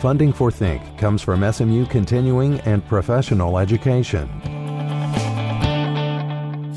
Funding 0.00 0.30
for 0.30 0.50
Think 0.50 0.98
comes 0.98 1.22
from 1.22 1.50
SMU 1.50 1.86
Continuing 1.86 2.60
and 2.60 2.86
Professional 2.86 3.58
Education. 3.58 4.28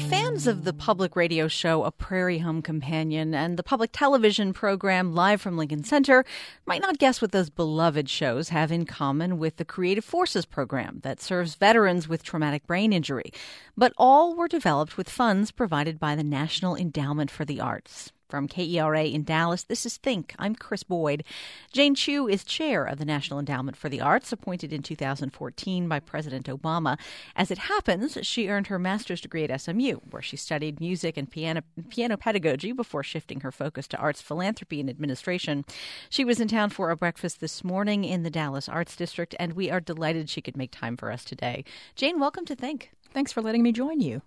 Fans 0.10 0.48
of 0.48 0.64
the 0.64 0.72
public 0.72 1.18
radio 1.18 1.50
show 1.50 1.84
A 1.84 1.92
Prairie 1.92 2.40
Home 2.40 2.62
Companion 2.62 3.36
and 3.36 3.58
the 3.58 3.64
public 3.64 3.90
television 3.92 4.54
program 4.54 5.14
Live 5.14 5.42
from 5.42 5.58
Lincoln 5.58 5.84
Center 5.84 6.24
might 6.66 6.82
not 6.82 6.98
guess 6.98 7.22
what 7.22 7.34
those 7.34 7.50
beloved 7.50 8.10
shows 8.10 8.50
have 8.50 8.72
in 8.72 8.86
common 8.86 9.38
with 9.38 9.58
the 9.58 9.66
Creative 9.66 10.06
Forces 10.06 10.46
program 10.46 11.02
that 11.04 11.22
serves 11.22 11.56
veterans 11.56 12.08
with 12.08 12.24
traumatic 12.24 12.66
brain 12.66 12.94
injury. 12.94 13.34
But 13.76 13.92
all 13.98 14.34
were 14.34 14.48
developed 14.48 14.96
with 14.96 15.10
funds 15.10 15.52
provided 15.52 16.00
by 16.00 16.16
the 16.16 16.24
National 16.24 16.74
Endowment 16.74 17.30
for 17.30 17.44
the 17.44 17.60
Arts. 17.60 18.14
From 18.30 18.48
KERA 18.48 19.06
in 19.12 19.24
Dallas, 19.24 19.64
this 19.64 19.88
is 19.88 19.98
Think. 19.98 20.36
I'm 20.38 20.54
Chris 20.54 20.84
Boyd. 20.84 21.24
Jane 21.72 21.96
Chu 21.96 22.28
is 22.28 22.44
chair 22.44 22.86
of 22.86 23.00
the 23.00 23.06
National 23.06 23.40
Endowment 23.40 23.76
for 23.76 23.90
the 23.90 24.02
Arts, 24.02 24.32
appointed 24.32 24.72
in 24.72 24.84
2014 24.84 25.88
by 25.88 26.00
President 26.00 26.46
Obama. 26.46 27.00
As 27.36 27.50
it 27.50 27.58
happens, 27.58 28.20
she 28.22 28.48
earned 28.48 28.68
her 28.68 28.78
master's 28.78 29.20
degree 29.20 29.46
at 29.46 29.60
SMU, 29.60 29.96
where 30.12 30.22
she 30.22 30.38
studied 30.38 30.80
music 30.80 31.18
and 31.18 31.32
piano, 31.32 31.64
piano 31.90 32.18
pedagogy 32.18 32.72
before 32.72 33.02
shifting 33.02 33.40
her 33.40 33.52
focus 33.52 33.88
to 33.88 33.98
arts 33.98 34.22
philanthropy 34.22 34.80
and 34.80 34.92
administration. 34.92 35.66
She 36.12 36.24
was 36.24 36.40
in 36.40 36.50
town 36.50 36.70
for 36.70 36.92
a 36.92 36.96
breakfast 36.96 37.40
this 37.40 37.64
morning 37.64 38.04
in 38.04 38.22
the 38.22 38.30
Dallas 38.30 38.70
Arts 38.70 38.96
District, 38.96 39.34
and 39.40 39.54
we 39.54 39.72
are 39.72 39.80
delighted 39.80 40.30
she 40.30 40.42
could 40.42 40.56
make 40.56 40.70
time 40.70 40.98
for 40.98 41.12
us 41.12 41.26
today. 41.26 41.66
Jane, 41.96 42.20
welcome 42.20 42.46
to 42.46 42.56
Think. 42.56 42.92
Thanks 43.12 43.32
for 43.32 43.42
letting 43.42 43.64
me 43.64 43.72
join 43.72 44.02
you. 44.02 44.22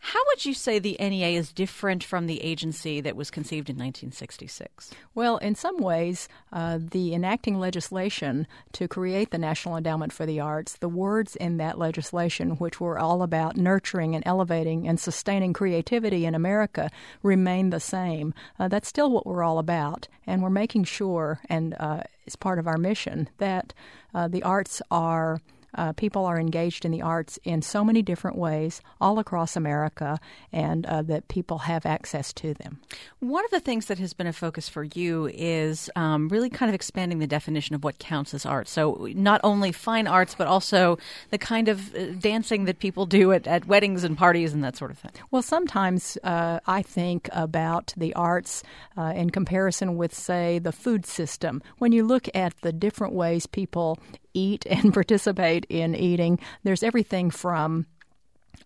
How 0.00 0.20
would 0.28 0.44
you 0.44 0.52
say 0.52 0.78
the 0.78 0.96
NEA 1.00 1.38
is 1.38 1.52
different 1.52 2.04
from 2.04 2.26
the 2.26 2.42
agency 2.42 3.00
that 3.00 3.16
was 3.16 3.30
conceived 3.30 3.70
in 3.70 3.76
1966? 3.76 4.90
Well, 5.14 5.38
in 5.38 5.54
some 5.54 5.78
ways, 5.78 6.28
uh, 6.52 6.78
the 6.78 7.14
enacting 7.14 7.58
legislation 7.58 8.46
to 8.72 8.88
create 8.88 9.30
the 9.30 9.38
National 9.38 9.76
Endowment 9.76 10.12
for 10.12 10.26
the 10.26 10.38
Arts, 10.38 10.76
the 10.76 10.88
words 10.88 11.34
in 11.36 11.56
that 11.56 11.78
legislation, 11.78 12.50
which 12.52 12.78
were 12.78 12.98
all 12.98 13.22
about 13.22 13.56
nurturing 13.56 14.14
and 14.14 14.22
elevating 14.26 14.86
and 14.86 15.00
sustaining 15.00 15.54
creativity 15.54 16.26
in 16.26 16.34
America, 16.34 16.90
remain 17.22 17.70
the 17.70 17.80
same. 17.80 18.34
Uh, 18.58 18.68
that's 18.68 18.88
still 18.88 19.10
what 19.10 19.26
we're 19.26 19.42
all 19.42 19.58
about, 19.58 20.08
and 20.26 20.42
we're 20.42 20.50
making 20.50 20.84
sure, 20.84 21.40
and 21.48 21.74
uh, 21.80 22.02
it's 22.26 22.36
part 22.36 22.58
of 22.58 22.66
our 22.66 22.76
mission, 22.76 23.30
that 23.38 23.72
uh, 24.14 24.28
the 24.28 24.42
arts 24.42 24.82
are 24.90 25.40
uh, 25.76 25.92
people 25.92 26.24
are 26.24 26.38
engaged 26.38 26.84
in 26.84 26.90
the 26.90 27.02
arts 27.02 27.38
in 27.44 27.62
so 27.62 27.84
many 27.84 28.02
different 28.02 28.36
ways 28.36 28.80
all 29.00 29.18
across 29.18 29.56
America, 29.56 30.18
and 30.52 30.86
uh, 30.86 31.02
that 31.02 31.28
people 31.28 31.58
have 31.58 31.86
access 31.86 32.32
to 32.32 32.54
them. 32.54 32.80
One 33.20 33.44
of 33.44 33.50
the 33.50 33.60
things 33.60 33.86
that 33.86 33.98
has 33.98 34.12
been 34.12 34.26
a 34.26 34.32
focus 34.32 34.68
for 34.68 34.84
you 34.84 35.30
is 35.32 35.90
um, 35.96 36.28
really 36.28 36.50
kind 36.50 36.68
of 36.68 36.74
expanding 36.74 37.18
the 37.18 37.26
definition 37.26 37.74
of 37.74 37.84
what 37.84 37.98
counts 37.98 38.34
as 38.34 38.46
art. 38.46 38.68
So, 38.68 39.08
not 39.14 39.40
only 39.44 39.72
fine 39.72 40.06
arts, 40.06 40.34
but 40.34 40.46
also 40.46 40.98
the 41.30 41.38
kind 41.38 41.68
of 41.68 41.94
uh, 41.94 42.06
dancing 42.18 42.64
that 42.64 42.78
people 42.78 43.06
do 43.06 43.32
at, 43.32 43.46
at 43.46 43.66
weddings 43.66 44.04
and 44.04 44.16
parties 44.16 44.52
and 44.52 44.64
that 44.64 44.76
sort 44.76 44.90
of 44.90 44.98
thing. 44.98 45.12
Well, 45.30 45.42
sometimes 45.42 46.18
uh, 46.24 46.60
I 46.66 46.82
think 46.82 47.28
about 47.32 47.92
the 47.96 48.14
arts 48.14 48.62
uh, 48.96 49.12
in 49.14 49.30
comparison 49.30 49.96
with, 49.96 50.14
say, 50.14 50.58
the 50.58 50.72
food 50.72 51.06
system. 51.06 51.62
When 51.78 51.92
you 51.92 52.04
look 52.04 52.28
at 52.34 52.60
the 52.62 52.72
different 52.72 53.14
ways 53.14 53.46
people 53.46 53.98
eat 54.36 54.66
and 54.66 54.92
participate 55.00 55.64
in 55.68 55.94
eating. 55.94 56.38
There's 56.62 56.82
everything 56.82 57.30
from 57.30 57.86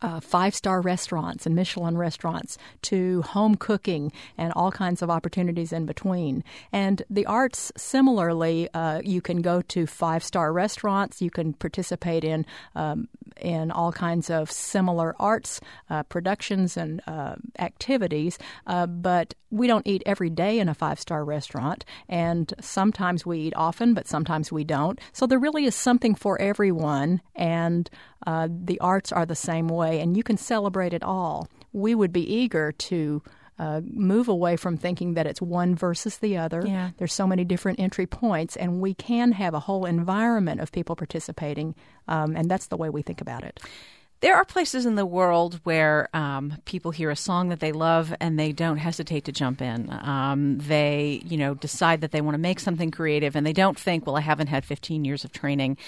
uh, 0.02 0.20
five 0.20 0.55
star 0.55 0.80
restaurants 0.80 1.46
and 1.46 1.55
Michelin 1.55 1.96
restaurants 1.96 2.58
to 2.83 3.22
home 3.22 3.55
cooking 3.55 4.12
and 4.36 4.52
all 4.55 4.70
kinds 4.70 5.02
of 5.02 5.10
opportunities 5.10 5.72
in 5.72 5.86
between. 5.86 6.44
And 6.72 7.02
the 7.10 7.27
arts, 7.27 7.72
similarly, 7.77 8.69
uh, 8.74 9.00
you 9.05 9.20
can 9.20 9.42
go 9.42 9.62
to 9.62 9.86
five 9.86 10.22
star 10.24 10.52
restaurants, 10.52 11.22
you 11.22 11.30
can 11.30 11.52
participate 11.55 12.24
in 12.24 12.47
um, 12.74 13.08
in 13.41 13.70
all 13.70 13.92
kinds 13.92 14.30
of 14.30 14.50
similar 14.50 15.14
arts 15.19 15.60
uh, 15.88 16.02
productions 16.04 16.76
and 16.76 17.00
uh, 17.06 17.36
activities, 17.59 18.38
uh, 18.66 18.86
but 18.86 19.34
we 19.50 19.66
don't 19.66 19.86
eat 19.86 20.03
every 20.06 20.31
day 20.31 20.59
in 20.59 20.69
a 20.69 20.75
five 20.75 21.00
star 21.00 21.25
restaurant, 21.25 21.84
and 22.09 22.53
sometimes 22.60 23.26
we 23.26 23.38
eat 23.38 23.54
often, 23.56 23.94
but 23.94 24.06
sometimes 24.06 24.53
we 24.53 24.65
don't. 24.65 25.00
So 25.12 25.26
there 25.26 25.38
really 25.38 25.65
is 25.65 25.75
something 25.75 26.15
for 26.15 26.41
everyone, 26.41 27.20
and 27.34 27.91
uh, 28.26 28.48
the 28.50 28.78
arts 28.81 29.12
are 29.12 29.26
the 29.26 29.34
same 29.34 29.69
way, 29.69 29.79
and 29.82 30.16
you 30.16 30.22
can 30.22 30.36
celebrate 30.36 30.92
it 30.92 31.02
all. 31.02 31.48
We 31.72 31.94
would 31.94 32.12
be 32.12 32.22
eager 32.22 32.72
to 32.72 33.22
uh, 33.60 33.82
move 33.84 34.28
away 34.28 34.56
from 34.56 34.78
thinking 34.78 35.14
that 35.14 35.26
it's 35.26 35.42
one 35.42 35.74
versus 35.74 36.18
the 36.18 36.38
other. 36.38 36.62
Yeah. 36.66 36.91
There's 36.96 37.12
so 37.12 37.26
many 37.26 37.44
different 37.44 37.78
entry 37.78 38.06
points, 38.06 38.56
and 38.56 38.80
we 38.80 38.94
can 38.94 39.32
have 39.32 39.52
a 39.52 39.60
whole 39.60 39.84
environment 39.84 40.60
of 40.62 40.72
people 40.72 40.96
participating, 40.96 41.74
um, 42.08 42.34
and 42.36 42.50
that's 42.50 42.68
the 42.68 42.78
way 42.78 42.88
we 42.88 43.02
think 43.02 43.20
about 43.20 43.44
it. 43.44 43.60
There 44.20 44.36
are 44.36 44.44
places 44.44 44.84
in 44.84 44.96
the 44.96 45.06
world 45.06 45.60
where 45.64 46.08
um, 46.14 46.58
people 46.66 46.91
hear 46.91 47.10
a 47.10 47.16
song 47.16 47.48
that 47.48 47.60
they 47.60 47.72
love 47.72 48.14
and 48.20 48.38
they 48.38 48.52
don't 48.52 48.76
hesitate 48.76 49.24
to 49.24 49.32
jump 49.32 49.62
in. 49.62 49.91
Um, 49.91 50.58
they, 50.58 51.22
you 51.24 51.38
know, 51.38 51.54
decide 51.54 52.02
that 52.02 52.12
they 52.12 52.20
want 52.20 52.34
to 52.34 52.38
make 52.38 52.60
something 52.60 52.91
creative 52.91 53.34
and 53.34 53.47
they 53.47 53.54
don't 53.54 53.78
think, 53.78 54.06
well, 54.06 54.16
I 54.16 54.20
haven't 54.20 54.48
had 54.48 54.66
15 54.66 55.06
years 55.06 55.24
of 55.24 55.32
training. 55.32 55.78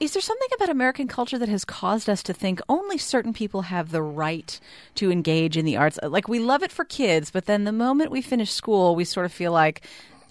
Is 0.00 0.12
there 0.12 0.22
something 0.22 0.48
about 0.54 0.68
American 0.68 1.08
culture 1.08 1.38
that 1.38 1.48
has 1.48 1.64
caused 1.64 2.08
us 2.08 2.22
to 2.24 2.32
think 2.32 2.60
only 2.68 2.98
certain 2.98 3.32
people 3.32 3.62
have 3.62 3.90
the 3.90 4.02
right 4.02 4.60
to 4.94 5.10
engage 5.10 5.56
in 5.56 5.64
the 5.64 5.76
arts? 5.76 5.98
Like 6.02 6.28
we 6.28 6.38
love 6.38 6.62
it 6.62 6.70
for 6.70 6.84
kids, 6.84 7.30
but 7.32 7.46
then 7.46 7.64
the 7.64 7.72
moment 7.72 8.12
we 8.12 8.22
finish 8.22 8.52
school, 8.52 8.94
we 8.94 9.04
sort 9.04 9.26
of 9.26 9.32
feel 9.32 9.50
like 9.50 9.82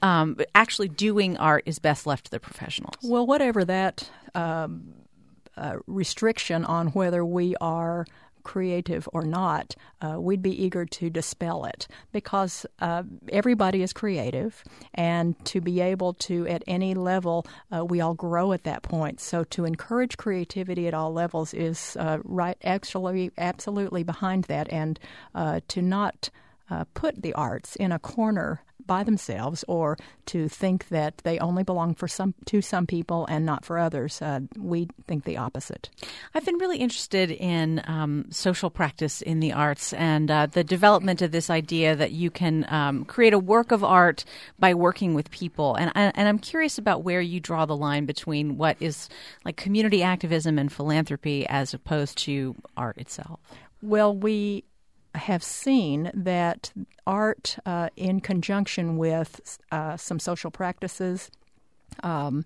um, 0.02 0.38
actually 0.56 0.88
doing 0.88 1.38
art 1.38 1.64
is 1.66 1.80
best 1.80 2.08
left 2.08 2.26
to 2.26 2.32
the 2.32 2.40
professionals. 2.40 2.96
Well, 3.04 3.26
whatever 3.28 3.66
that 3.66 4.10
um, 4.36 4.94
uh, 5.58 5.78
restriction 5.86 6.64
on 6.64 6.88
whether 6.88 7.26
we 7.26 7.56
are 7.60 8.06
creative 8.48 9.08
or 9.12 9.24
not, 9.24 9.76
uh, 10.02 10.16
we'd 10.20 10.42
be 10.42 10.64
eager 10.66 10.86
to 10.86 11.10
dispel 11.10 11.66
it 11.66 11.88
because 12.14 12.66
uh, 12.80 13.04
everybody 13.30 13.82
is 13.82 13.92
creative, 13.94 14.64
and 14.94 15.36
to 15.46 15.60
be 15.60 15.82
able 15.82 16.14
to, 16.14 16.48
at 16.48 16.64
any 16.66 16.94
level, 16.96 17.46
uh, 17.76 17.84
we 17.84 18.00
all 18.02 18.14
grow 18.16 18.54
at 18.54 18.64
that 18.64 18.82
point. 18.84 19.20
So 19.20 19.44
to 19.56 19.66
encourage 19.66 20.16
creativity 20.18 20.88
at 20.88 20.94
all 20.94 21.12
levels 21.12 21.54
is 21.54 21.98
uh, 22.00 22.20
right, 22.24 22.58
actually, 22.64 23.32
absolutely 23.38 24.04
behind 24.04 24.46
that, 24.46 24.72
and 24.72 25.00
uh, 25.36 25.60
to 25.68 25.82
not. 25.82 26.30
Uh, 26.70 26.84
put 26.94 27.22
the 27.22 27.34
arts 27.34 27.76
in 27.78 27.92
a 27.92 28.00
corner 28.00 28.62
by 28.88 29.04
themselves 29.04 29.64
or 29.68 29.98
to 30.26 30.48
think 30.48 30.88
that 30.88 31.18
they 31.20 31.38
only 31.40 31.64
belong 31.64 31.94
for 31.94 32.08
some 32.08 32.34
to 32.46 32.62
some 32.62 32.88
people 32.88 33.26
and 33.28 33.46
not 33.46 33.66
for 33.66 33.78
others. 33.78 34.22
Uh, 34.22 34.40
we 34.58 34.88
think 35.06 35.26
the 35.26 35.38
opposite. 35.38 35.90
I've 36.34 36.46
been 36.46 36.58
really 36.58 36.78
interested 36.78 37.30
in 37.30 37.82
um, 37.86 38.26
social 38.32 38.70
practice 38.70 39.22
in 39.22 39.40
the 39.40 39.54
arts 39.54 39.94
and 39.94 40.32
uh, 40.32 40.46
the 40.48 40.64
development 40.64 41.22
of 41.22 41.32
this 41.32 41.50
idea 41.50 41.96
that 41.96 42.12
you 42.12 42.32
can 42.32 42.66
um, 42.70 43.06
create 43.06 43.34
a 43.34 43.40
work 43.40 43.72
of 43.72 43.84
art 43.84 44.24
by 44.58 44.74
working 44.74 45.14
with 45.14 45.30
people. 45.30 45.76
And, 45.76 45.92
and 45.96 46.28
I'm 46.28 46.40
curious 46.40 46.78
about 46.78 47.04
where 47.04 47.22
you 47.22 47.40
draw 47.40 47.66
the 47.66 47.76
line 47.76 48.06
between 48.06 48.58
what 48.58 48.78
is 48.80 49.10
like 49.44 49.58
community 49.58 50.02
activism 50.02 50.58
and 50.58 50.72
philanthropy 50.72 51.46
as 51.48 51.74
opposed 51.74 52.18
to 52.20 52.56
art 52.76 52.98
itself. 52.98 53.40
Well, 53.82 54.16
we 54.16 54.64
have 55.18 55.44
seen 55.44 56.12
that 56.14 56.72
art, 57.06 57.58
uh, 57.66 57.90
in 57.96 58.22
conjunction 58.22 58.98
with 58.98 59.60
uh, 59.72 59.98
some 59.98 60.20
social 60.20 60.52
practices, 60.52 61.30
um, 62.04 62.46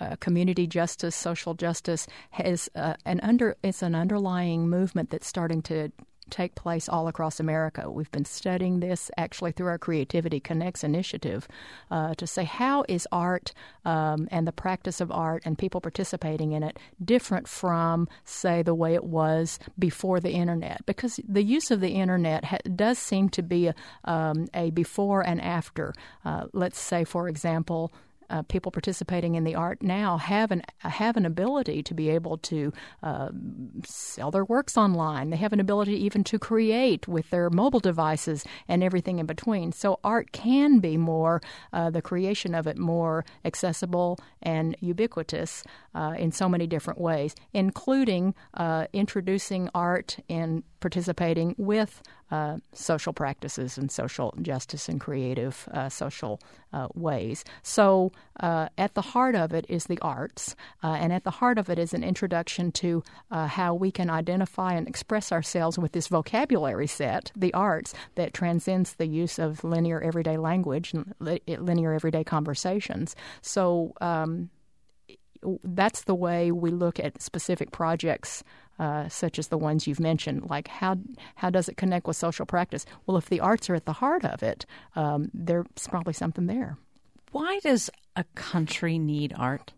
uh, 0.00 0.16
community 0.16 0.66
justice, 0.66 1.14
social 1.14 1.54
justice, 1.54 2.06
has 2.30 2.68
uh, 2.74 2.94
an 3.04 3.20
under 3.20 3.56
it's 3.62 3.82
an 3.82 3.94
underlying 3.94 4.68
movement 4.68 5.10
that's 5.10 5.26
starting 5.26 5.62
to 5.62 5.90
take 6.34 6.56
place 6.56 6.88
all 6.88 7.06
across 7.06 7.38
America. 7.38 7.88
We've 7.88 8.10
been 8.10 8.24
studying 8.24 8.80
this 8.80 9.08
actually 9.16 9.52
through 9.52 9.68
our 9.68 9.78
Creativity 9.78 10.40
Connects 10.40 10.82
initiative 10.82 11.46
uh, 11.92 12.14
to 12.16 12.26
say 12.26 12.42
how 12.42 12.84
is 12.88 13.06
art 13.12 13.52
um, 13.84 14.26
and 14.32 14.44
the 14.44 14.52
practice 14.52 15.00
of 15.00 15.12
art 15.12 15.42
and 15.44 15.56
people 15.56 15.80
participating 15.80 16.50
in 16.50 16.64
it 16.64 16.76
different 17.04 17.46
from, 17.46 18.08
say, 18.24 18.62
the 18.62 18.74
way 18.74 18.94
it 18.94 19.04
was 19.04 19.60
before 19.78 20.18
the 20.18 20.32
internet? 20.32 20.84
Because 20.86 21.20
the 21.28 21.44
use 21.44 21.70
of 21.70 21.80
the 21.80 21.90
internet 21.90 22.44
ha- 22.44 22.58
does 22.74 22.98
seem 22.98 23.28
to 23.28 23.42
be 23.42 23.68
a, 23.68 23.74
um, 24.04 24.48
a 24.54 24.70
before 24.70 25.20
and 25.20 25.40
after. 25.40 25.94
Uh, 26.24 26.46
let's 26.52 26.80
say, 26.80 27.04
for 27.04 27.28
example, 27.28 27.92
uh, 28.30 28.42
people 28.42 28.72
participating 28.72 29.34
in 29.34 29.44
the 29.44 29.54
art 29.54 29.82
now 29.82 30.16
have 30.16 30.50
an 30.50 30.62
have 30.78 31.16
an 31.16 31.26
ability 31.26 31.82
to 31.82 31.94
be 31.94 32.08
able 32.10 32.38
to 32.38 32.72
uh, 33.02 33.30
sell 33.84 34.30
their 34.30 34.44
works 34.44 34.76
online. 34.76 35.30
They 35.30 35.36
have 35.36 35.52
an 35.52 35.60
ability 35.60 35.94
even 36.04 36.24
to 36.24 36.38
create 36.38 37.06
with 37.08 37.30
their 37.30 37.50
mobile 37.50 37.80
devices 37.80 38.44
and 38.68 38.82
everything 38.82 39.18
in 39.18 39.26
between. 39.26 39.72
So 39.72 40.00
art 40.04 40.32
can 40.32 40.78
be 40.78 40.96
more 40.96 41.42
uh, 41.72 41.90
the 41.90 42.02
creation 42.02 42.54
of 42.54 42.66
it 42.66 42.78
more 42.78 43.24
accessible 43.44 44.18
and 44.42 44.76
ubiquitous 44.80 45.64
uh, 45.94 46.14
in 46.18 46.32
so 46.32 46.48
many 46.48 46.66
different 46.66 47.00
ways, 47.00 47.34
including 47.52 48.34
uh, 48.54 48.86
introducing 48.92 49.68
art 49.74 50.18
and 50.28 50.62
participating 50.80 51.54
with 51.56 52.02
uh, 52.30 52.58
social 52.72 53.12
practices 53.12 53.78
and 53.78 53.90
social 53.90 54.34
justice 54.42 54.88
and 54.88 55.00
creative 55.00 55.68
uh, 55.72 55.88
social 55.88 56.40
uh, 56.72 56.88
ways. 56.94 57.44
So 57.62 58.12
uh, 58.40 58.68
at 58.76 58.94
the 58.94 59.00
heart 59.00 59.34
of 59.34 59.52
it 59.52 59.64
is 59.68 59.84
the 59.84 59.98
arts, 60.00 60.56
uh, 60.82 60.96
and 60.98 61.12
at 61.12 61.24
the 61.24 61.30
heart 61.30 61.58
of 61.58 61.70
it 61.70 61.78
is 61.78 61.94
an 61.94 62.02
introduction 62.02 62.72
to 62.72 63.02
uh, 63.30 63.46
how 63.46 63.74
we 63.74 63.90
can 63.90 64.10
identify 64.10 64.74
and 64.74 64.88
express 64.88 65.30
ourselves 65.30 65.78
with 65.78 65.92
this 65.92 66.08
vocabulary 66.08 66.86
set, 66.86 67.30
the 67.36 67.54
arts, 67.54 67.94
that 68.16 68.34
transcends 68.34 68.94
the 68.94 69.06
use 69.06 69.38
of 69.38 69.62
linear 69.62 70.00
everyday 70.00 70.36
language 70.36 70.92
and 70.92 71.14
li- 71.20 71.40
linear 71.46 71.92
everyday 71.92 72.24
conversations. 72.24 73.14
So, 73.40 73.92
um, 74.00 74.50
that's 75.62 76.04
the 76.04 76.14
way 76.14 76.50
we 76.50 76.70
look 76.70 76.98
at 76.98 77.20
specific 77.20 77.70
projects 77.70 78.42
uh, 78.78 79.08
such 79.08 79.38
as 79.38 79.48
the 79.48 79.58
ones 79.58 79.86
you've 79.86 80.00
mentioned. 80.00 80.48
Like 80.48 80.68
how 80.68 80.96
how 81.36 81.50
does 81.50 81.68
it 81.68 81.76
connect 81.76 82.06
with 82.06 82.16
social 82.16 82.46
practice? 82.46 82.86
Well, 83.06 83.16
if 83.16 83.28
the 83.28 83.40
arts 83.40 83.70
are 83.70 83.74
at 83.74 83.86
the 83.86 83.92
heart 83.92 84.24
of 84.24 84.42
it, 84.42 84.66
um, 84.96 85.30
there's 85.32 85.66
probably 85.88 86.12
something 86.12 86.46
there. 86.46 86.76
Why 87.34 87.58
does 87.64 87.90
a 88.14 88.22
country 88.36 88.96
need 88.96 89.34
art? 89.36 89.72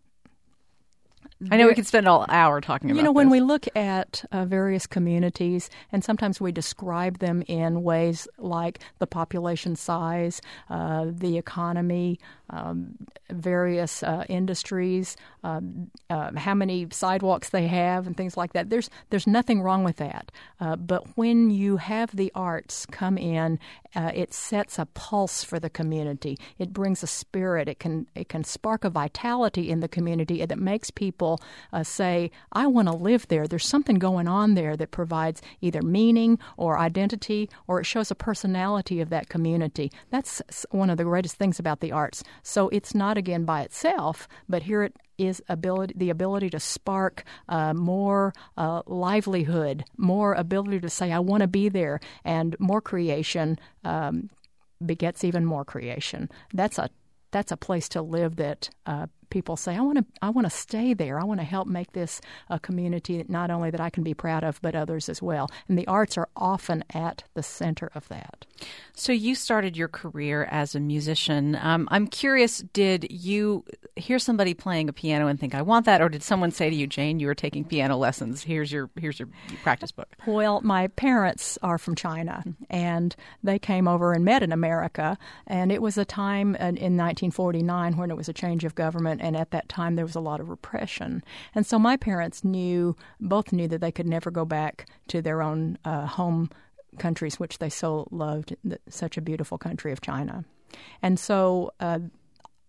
I 1.49 1.57
know 1.57 1.65
we 1.65 1.73
could 1.73 1.87
spend 1.87 2.07
all 2.07 2.23
hour 2.29 2.61
talking 2.61 2.91
about. 2.91 2.97
It. 2.97 2.99
You 2.99 3.03
know, 3.03 3.09
this. 3.09 3.15
when 3.15 3.31
we 3.31 3.39
look 3.41 3.65
at 3.75 4.23
uh, 4.31 4.45
various 4.45 4.85
communities, 4.85 5.71
and 5.91 6.03
sometimes 6.03 6.39
we 6.39 6.51
describe 6.51 7.17
them 7.17 7.41
in 7.47 7.81
ways 7.81 8.27
like 8.37 8.81
the 8.99 9.07
population 9.07 9.75
size, 9.75 10.39
uh, 10.69 11.07
the 11.09 11.39
economy, 11.39 12.19
um, 12.49 12.95
various 13.29 14.03
uh, 14.03 14.23
industries, 14.29 15.17
um, 15.43 15.89
uh, 16.09 16.31
how 16.37 16.53
many 16.53 16.87
sidewalks 16.91 17.49
they 17.49 17.67
have, 17.67 18.07
and 18.07 18.15
things 18.15 18.37
like 18.37 18.53
that. 18.53 18.69
There's 18.69 18.89
there's 19.09 19.27
nothing 19.27 19.61
wrong 19.61 19.83
with 19.83 19.97
that. 19.97 20.31
Uh, 20.59 20.75
but 20.75 21.17
when 21.17 21.49
you 21.49 21.77
have 21.77 22.15
the 22.15 22.31
arts 22.33 22.85
come 22.85 23.17
in, 23.17 23.59
uh, 23.95 24.11
it 24.13 24.33
sets 24.33 24.79
a 24.79 24.85
pulse 24.85 25.43
for 25.43 25.59
the 25.59 25.69
community. 25.69 26.37
It 26.57 26.73
brings 26.73 27.03
a 27.03 27.07
spirit. 27.07 27.67
It 27.67 27.79
can 27.79 28.07
it 28.15 28.29
can 28.29 28.43
spark 28.43 28.83
a 28.83 28.89
vitality 28.89 29.69
in 29.69 29.79
the 29.79 29.87
community 29.87 30.45
that 30.45 30.59
makes 30.59 30.91
people 30.91 31.39
uh, 31.73 31.83
say, 31.83 32.31
I 32.51 32.67
want 32.67 32.87
to 32.87 32.95
live 32.95 33.27
there. 33.27 33.47
There's 33.47 33.65
something 33.65 33.95
going 33.95 34.27
on 34.27 34.53
there 34.53 34.77
that 34.77 34.91
provides 34.91 35.41
either 35.61 35.81
meaning 35.81 36.39
or 36.57 36.79
identity 36.79 37.49
or 37.67 37.81
it 37.81 37.85
shows 37.85 38.11
a 38.11 38.15
personality 38.15 39.01
of 39.01 39.09
that 39.09 39.29
community. 39.29 39.91
That's 40.09 40.41
one 40.71 40.89
of 40.89 40.97
the 40.97 41.03
greatest 41.03 41.35
things 41.35 41.59
about 41.59 41.79
the 41.79 41.91
arts. 41.91 42.23
So 42.43 42.69
it's 42.69 42.93
not, 42.95 43.17
again, 43.17 43.45
by 43.45 43.61
itself, 43.61 44.27
but 44.47 44.63
here 44.63 44.83
it 44.83 44.95
is 45.17 45.41
ability 45.49 45.93
the 45.97 46.09
ability 46.09 46.49
to 46.51 46.59
spark 46.59 47.23
uh, 47.49 47.73
more 47.73 48.33
uh, 48.55 48.83
livelihood, 48.85 49.83
more 49.97 50.33
ability 50.33 50.79
to 50.81 50.89
say 50.89 51.11
I 51.11 51.19
want 51.19 51.41
to 51.41 51.47
be 51.47 51.69
there, 51.69 51.99
and 52.23 52.55
more 52.59 52.81
creation 52.81 53.57
um, 53.83 54.29
begets 54.85 55.23
even 55.23 55.43
more 55.45 55.65
creation. 55.65 56.29
That's 56.53 56.77
a 56.77 56.89
that's 57.31 57.51
a 57.51 57.57
place 57.57 57.89
to 57.89 58.01
live 58.01 58.37
that 58.37 58.69
uh, 58.85 59.07
people 59.29 59.55
say, 59.57 59.75
I 59.75 59.81
want 59.81 59.97
to, 59.99 60.05
I 60.21 60.29
want 60.29 60.45
to 60.45 60.51
stay 60.51 60.93
there. 60.93 61.19
I 61.19 61.23
want 61.23 61.39
to 61.39 61.45
help 61.45 61.67
make 61.67 61.93
this 61.93 62.21
a 62.49 62.59
community 62.59 63.17
that 63.17 63.29
not 63.29 63.51
only 63.51 63.69
that 63.71 63.81
I 63.81 63.89
can 63.89 64.03
be 64.03 64.13
proud 64.13 64.43
of, 64.43 64.61
but 64.61 64.75
others 64.75 65.09
as 65.09 65.21
well. 65.21 65.49
And 65.67 65.77
the 65.77 65.87
arts 65.87 66.17
are 66.17 66.29
often 66.35 66.83
at 66.93 67.23
the 67.33 67.43
center 67.43 67.91
of 67.95 68.07
that. 68.09 68.45
So 68.93 69.11
you 69.11 69.35
started 69.35 69.77
your 69.77 69.87
career 69.87 70.47
as 70.49 70.75
a 70.75 70.79
musician. 70.79 71.57
Um, 71.61 71.87
I'm 71.91 72.07
curious, 72.07 72.59
did 72.73 73.07
you 73.11 73.63
hear 73.95 74.19
somebody 74.19 74.53
playing 74.53 74.89
a 74.89 74.93
piano 74.93 75.27
and 75.27 75.39
think, 75.39 75.53
I 75.53 75.61
want 75.61 75.85
that? 75.85 76.01
Or 76.01 76.09
did 76.09 76.23
someone 76.23 76.51
say 76.51 76.69
to 76.69 76.75
you, 76.75 76.87
Jane, 76.87 77.19
you 77.19 77.29
are 77.29 77.35
taking 77.35 77.63
piano 77.63 77.97
lessons. 77.97 78.43
Here's 78.43 78.71
your, 78.71 78.89
here's 78.99 79.19
your 79.19 79.29
practice 79.63 79.91
book. 79.91 80.15
Well, 80.25 80.61
my 80.61 80.87
parents 80.87 81.57
are 81.61 81.77
from 81.77 81.95
China 81.95 82.43
and 82.69 83.15
they 83.43 83.59
came 83.59 83.87
over 83.87 84.13
and 84.13 84.25
met 84.25 84.43
in 84.43 84.51
America. 84.51 85.17
And 85.45 85.71
it 85.71 85.81
was 85.81 85.97
a 85.97 86.05
time 86.05 86.55
in, 86.55 86.77
in 86.77 86.97
1949 86.97 87.97
when 87.97 88.09
it 88.09 88.17
was 88.17 88.29
a 88.29 88.33
change 88.33 88.63
of 88.63 88.75
government 88.75 89.16
and 89.21 89.35
at 89.35 89.51
that 89.51 89.69
time 89.69 89.95
there 89.95 90.05
was 90.05 90.15
a 90.15 90.19
lot 90.21 90.39
of 90.39 90.49
repression. 90.49 91.23
And 91.55 91.65
so 91.65 91.77
my 91.79 91.97
parents 91.97 92.43
knew, 92.43 92.95
both 93.19 93.51
knew 93.51 93.67
that 93.67 93.81
they 93.81 93.91
could 93.91 94.07
never 94.07 94.31
go 94.31 94.45
back 94.45 94.87
to 95.09 95.21
their 95.21 95.41
own 95.41 95.77
uh, 95.85 96.05
home 96.05 96.49
countries, 96.97 97.39
which 97.39 97.59
they 97.59 97.69
so 97.69 98.07
loved, 98.11 98.55
such 98.89 99.17
a 99.17 99.21
beautiful 99.21 99.57
country 99.57 99.91
of 99.91 100.01
China. 100.01 100.45
And 101.01 101.19
so 101.19 101.71
uh, 101.79 101.99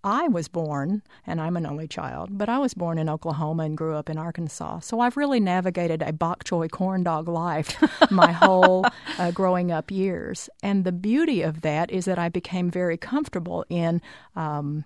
I 0.04 0.28
was 0.28 0.48
born, 0.48 1.02
and 1.26 1.40
I'm 1.40 1.56
an 1.56 1.66
only 1.66 1.88
child, 1.88 2.38
but 2.38 2.48
I 2.48 2.58
was 2.58 2.72
born 2.72 2.98
in 2.98 3.08
Oklahoma 3.08 3.64
and 3.64 3.76
grew 3.76 3.96
up 3.96 4.08
in 4.08 4.16
Arkansas. 4.16 4.80
So 4.80 5.00
I've 5.00 5.16
really 5.16 5.40
navigated 5.40 6.02
a 6.02 6.12
bok 6.12 6.44
choy 6.44 6.70
corn 6.70 7.02
dog 7.02 7.28
life 7.28 7.76
my 8.10 8.30
whole 8.32 8.84
uh, 9.18 9.32
growing 9.32 9.72
up 9.72 9.90
years. 9.90 10.48
And 10.62 10.84
the 10.84 10.92
beauty 10.92 11.42
of 11.42 11.62
that 11.62 11.90
is 11.90 12.04
that 12.04 12.18
I 12.18 12.28
became 12.28 12.70
very 12.70 12.96
comfortable 12.96 13.64
in. 13.68 14.00
Um, 14.36 14.84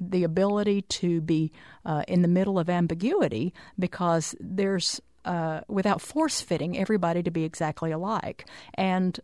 the 0.00 0.24
ability 0.24 0.82
to 0.82 1.20
be 1.20 1.52
uh, 1.84 2.02
in 2.08 2.22
the 2.22 2.28
middle 2.28 2.58
of 2.58 2.70
ambiguity 2.70 3.52
because 3.78 4.34
there's 4.40 5.00
uh, 5.24 5.60
without 5.68 6.00
force 6.00 6.40
fitting 6.40 6.78
everybody 6.78 7.22
to 7.22 7.30
be 7.30 7.44
exactly 7.44 7.90
alike. 7.92 8.46
And 8.74 9.20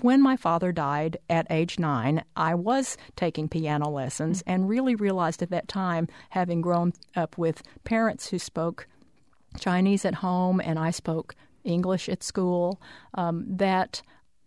when 0.00 0.20
my 0.20 0.36
father 0.36 0.72
died 0.72 1.18
at 1.28 1.46
age 1.50 1.78
nine, 1.78 2.24
I 2.36 2.54
was 2.54 2.96
taking 3.16 3.48
piano 3.48 3.88
lessons 3.88 4.42
and 4.46 4.68
really 4.68 4.94
realized 4.94 5.42
at 5.42 5.50
that 5.50 5.68
time, 5.68 6.08
having 6.30 6.60
grown 6.60 6.92
up 7.14 7.38
with 7.38 7.62
parents 7.84 8.28
who 8.28 8.38
spoke 8.38 8.88
Chinese 9.58 10.04
at 10.04 10.14
home 10.14 10.60
and 10.60 10.78
I 10.78 10.90
spoke 10.90 11.34
English 11.64 12.08
at 12.08 12.22
school, 12.22 12.80
um, 13.14 13.44
that 13.46 14.02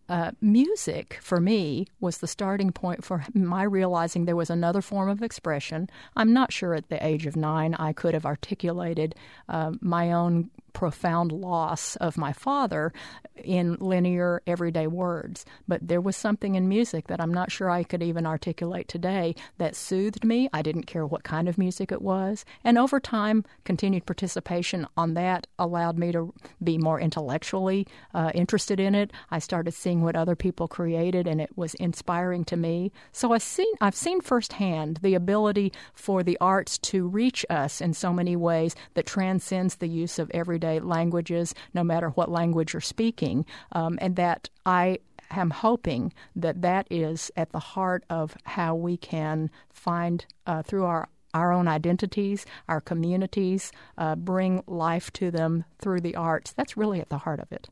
uh, 0.09 0.31
music 0.41 1.17
for 1.21 1.39
me 1.39 1.87
was 1.99 2.17
the 2.17 2.27
starting 2.27 2.71
point 2.71 3.03
for 3.03 3.25
my 3.33 3.63
realizing 3.63 4.25
there 4.25 4.35
was 4.35 4.49
another 4.49 4.81
form 4.81 5.09
of 5.09 5.21
expression. 5.21 5.89
I'm 6.15 6.33
not 6.33 6.51
sure 6.51 6.73
at 6.73 6.89
the 6.89 7.05
age 7.05 7.25
of 7.25 7.35
nine 7.35 7.73
I 7.75 7.93
could 7.93 8.13
have 8.13 8.25
articulated 8.25 9.15
uh, 9.47 9.73
my 9.81 10.11
own 10.11 10.49
profound 10.73 11.31
loss 11.31 11.95
of 11.97 12.17
my 12.17 12.33
father 12.33 12.91
in 13.35 13.75
linear, 13.75 14.41
everyday 14.47 14.87
words. 14.87 15.45
But 15.67 15.87
there 15.87 16.01
was 16.01 16.17
something 16.17 16.55
in 16.55 16.67
music 16.67 17.07
that 17.07 17.21
I'm 17.21 17.33
not 17.33 17.51
sure 17.51 17.69
I 17.69 17.83
could 17.83 18.03
even 18.03 18.25
articulate 18.25 18.87
today 18.87 19.35
that 19.57 19.75
soothed 19.75 20.25
me. 20.25 20.49
I 20.51 20.61
didn't 20.61 20.87
care 20.87 21.05
what 21.05 21.23
kind 21.23 21.47
of 21.47 21.57
music 21.57 21.91
it 21.91 22.01
was. 22.01 22.43
And 22.63 22.77
over 22.77 22.99
time, 22.99 23.45
continued 23.63 24.05
participation 24.05 24.87
on 24.97 25.13
that 25.13 25.47
allowed 25.59 25.97
me 25.97 26.11
to 26.11 26.33
be 26.63 26.77
more 26.77 26.99
intellectually 26.99 27.87
uh, 28.13 28.31
interested 28.33 28.79
in 28.79 28.95
it. 28.95 29.11
I 29.29 29.39
started 29.39 29.73
seeing 29.73 30.01
what 30.01 30.15
other 30.15 30.35
people 30.35 30.67
created, 30.67 31.27
and 31.27 31.39
it 31.39 31.55
was 31.55 31.73
inspiring 31.75 32.45
to 32.45 32.57
me. 32.57 32.91
So 33.11 33.33
I've 33.33 33.43
seen, 33.43 33.73
I've 33.81 33.95
seen 33.95 34.21
firsthand 34.21 34.99
the 35.01 35.13
ability 35.15 35.71
for 35.93 36.23
the 36.23 36.37
arts 36.41 36.77
to 36.79 37.07
reach 37.07 37.45
us 37.49 37.81
in 37.81 37.93
so 37.93 38.11
many 38.11 38.35
ways 38.35 38.75
that 38.95 39.05
transcends 39.05 39.75
the 39.75 39.87
use 39.87 40.17
of 40.19 40.31
everyday 40.33 40.62
languages, 40.63 41.53
no 41.73 41.83
matter 41.83 42.09
what 42.09 42.29
language 42.31 42.73
you're 42.73 42.81
speaking, 42.81 43.45
um, 43.71 43.97
and 44.01 44.15
that 44.15 44.49
I 44.65 44.99
am 45.31 45.49
hoping 45.49 46.13
that 46.35 46.61
that 46.61 46.87
is 46.89 47.31
at 47.35 47.51
the 47.51 47.59
heart 47.59 48.03
of 48.09 48.35
how 48.43 48.75
we 48.75 48.97
can 48.97 49.49
find 49.71 50.25
uh, 50.47 50.63
through 50.63 50.85
our 50.85 51.07
our 51.33 51.51
own 51.51 51.67
identities, 51.67 52.45
our 52.67 52.79
communities, 52.79 53.71
uh, 53.97 54.15
bring 54.15 54.63
life 54.67 55.11
to 55.13 55.31
them 55.31 55.65
through 55.79 55.99
the 55.99 56.15
arts. 56.15 56.53
That's 56.53 56.77
really 56.77 56.99
at 57.01 57.09
the 57.09 57.17
heart 57.17 57.39
of 57.39 57.51
it. 57.51 57.67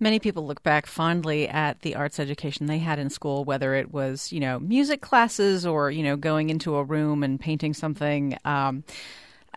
Many 0.00 0.18
people 0.18 0.46
look 0.46 0.62
back 0.62 0.86
fondly 0.86 1.48
at 1.48 1.80
the 1.82 1.94
arts 1.94 2.20
education 2.20 2.66
they 2.66 2.78
had 2.78 2.98
in 2.98 3.10
school, 3.10 3.44
whether 3.44 3.74
it 3.74 3.92
was, 3.92 4.32
you 4.32 4.40
know, 4.40 4.58
music 4.60 5.00
classes 5.00 5.66
or, 5.66 5.90
you 5.90 6.02
know, 6.02 6.16
going 6.16 6.50
into 6.50 6.76
a 6.76 6.84
room 6.84 7.22
and 7.22 7.38
painting 7.38 7.74
something. 7.74 8.36
Um, 8.44 8.84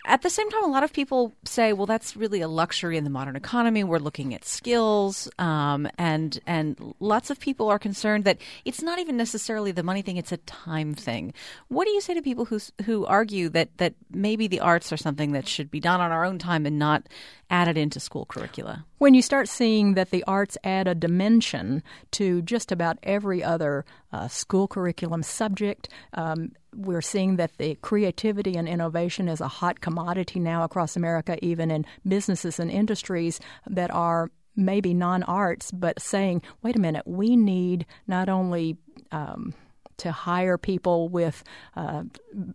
at 0.06 0.24
the 0.24 0.30
same 0.30 0.50
time, 0.50 0.64
a 0.64 0.68
lot 0.68 0.84
of 0.84 0.92
people 0.92 1.34
say, 1.46 1.74
"Well, 1.74 1.86
that's 1.86 2.16
really 2.16 2.42
a 2.42 2.48
luxury 2.48 2.98
in 2.98 3.04
the 3.04 3.10
modern 3.10 3.36
economy. 3.36 3.84
We're 3.84 4.00
looking 4.00 4.34
at 4.34 4.44
skills, 4.44 5.30
um, 5.38 5.88
and 5.98 6.40
and 6.48 6.94
lots 7.00 7.30
of 7.30 7.40
people 7.40 7.70
are 7.70 7.80
concerned 7.80 8.24
that 8.24 8.40
it's 8.66 8.82
not 8.82 9.00
even 9.00 9.16
necessarily 9.16 9.72
the 9.72 9.84
money 9.84 10.02
thing; 10.02 10.18
it's 10.18 10.32
a 10.32 10.38
time 10.38 10.94
thing." 10.94 11.34
What 11.68 11.86
do 11.86 11.92
you 11.92 12.02
say 12.02 12.14
to 12.16 12.22
people 12.22 12.46
who 12.46 12.60
who 12.86 13.06
argue 13.06 13.50
that 13.50 13.78
that 13.78 13.94
maybe 14.12 14.48
the 14.48 14.60
arts 14.60 14.92
are 14.92 14.98
something 14.98 15.34
that 15.34 15.48
should 15.48 15.70
be 15.70 15.80
done 15.80 16.02
on 16.02 16.12
our 16.12 16.26
own 16.26 16.40
time 16.40 16.66
and 16.66 16.80
not 16.80 17.08
added 17.50 17.78
into 17.78 18.00
school 18.00 18.26
curricula? 18.26 18.86
When 18.98 19.14
you 19.14 19.22
start 19.22 19.50
seeing 19.50 19.94
that 19.94 20.10
the 20.10 20.24
arts 20.26 20.58
add 20.64 20.88
a 20.88 20.96
dimension 20.96 21.84
to 22.12 22.42
just 22.42 22.72
about 22.72 22.98
every 23.04 23.44
other 23.44 23.86
uh, 24.12 24.28
school 24.28 24.68
curriculum 24.68 25.24
subject, 25.24 25.90
um, 26.14 26.52
we're 26.76 27.02
seeing 27.02 27.36
that 27.36 27.58
the 27.58 27.76
creativity 27.76 28.56
and 28.56 28.68
innovation 28.68 29.28
is 29.28 29.42
a 29.42 29.48
hot 29.48 29.82
commodity 29.82 30.40
now 30.40 30.64
across 30.64 30.96
America, 30.96 31.38
even 31.44 31.72
in 31.72 31.86
businesses 32.08 32.60
and 32.60 32.72
industries 32.72 33.40
that 33.68 33.92
are 33.92 34.32
maybe 34.56 34.94
non 34.94 35.24
arts, 35.24 35.72
but 35.72 36.02
saying, 36.02 36.42
wait 36.62 36.76
a 36.76 36.80
minute, 36.80 37.04
we 37.06 37.36
need 37.36 37.86
not 38.08 38.30
only 38.30 38.78
um, 39.12 39.54
to 40.02 40.12
hire 40.12 40.58
people 40.58 41.10
with 41.10 41.44
uh, 41.76 42.04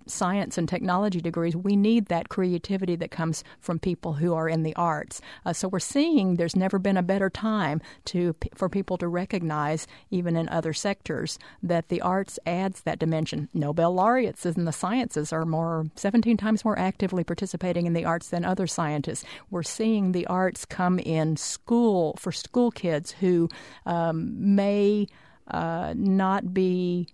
science 0.06 0.58
and 0.58 0.68
technology 0.68 1.20
degrees. 1.20 1.54
We 1.54 1.76
need 1.76 2.06
that 2.06 2.28
creativity 2.28 2.96
that 2.96 3.12
comes 3.12 3.44
from 3.60 3.78
people 3.78 4.14
who 4.14 4.34
are 4.34 4.48
in 4.48 4.64
the 4.64 4.74
arts. 4.74 5.20
Uh, 5.44 5.52
so 5.52 5.68
we're 5.68 5.78
seeing 5.78 6.34
there's 6.34 6.56
never 6.56 6.80
been 6.80 6.96
a 6.96 7.04
better 7.04 7.30
time 7.30 7.80
to 8.06 8.34
for 8.54 8.68
people 8.68 8.98
to 8.98 9.06
recognize, 9.06 9.86
even 10.10 10.36
in 10.36 10.48
other 10.48 10.72
sectors, 10.72 11.38
that 11.62 11.88
the 11.88 12.00
arts 12.00 12.38
adds 12.46 12.80
that 12.82 12.98
dimension. 12.98 13.48
Nobel 13.54 13.94
laureates 13.94 14.44
in 14.44 14.64
the 14.64 14.72
sciences 14.72 15.32
are 15.32 15.44
more 15.44 15.86
17 15.94 16.36
times 16.36 16.64
more 16.64 16.78
actively 16.78 17.22
participating 17.22 17.86
in 17.86 17.92
the 17.92 18.04
arts 18.04 18.30
than 18.30 18.44
other 18.44 18.66
scientists. 18.66 19.24
We're 19.50 19.62
seeing 19.62 20.10
the 20.12 20.26
arts 20.26 20.64
come 20.64 20.98
in 20.98 21.36
school 21.36 22.16
for 22.18 22.32
school 22.32 22.72
kids 22.72 23.12
who 23.12 23.48
um, 23.84 24.56
may 24.56 25.06
uh, 25.48 25.94
not 25.96 26.52
be 26.52 27.08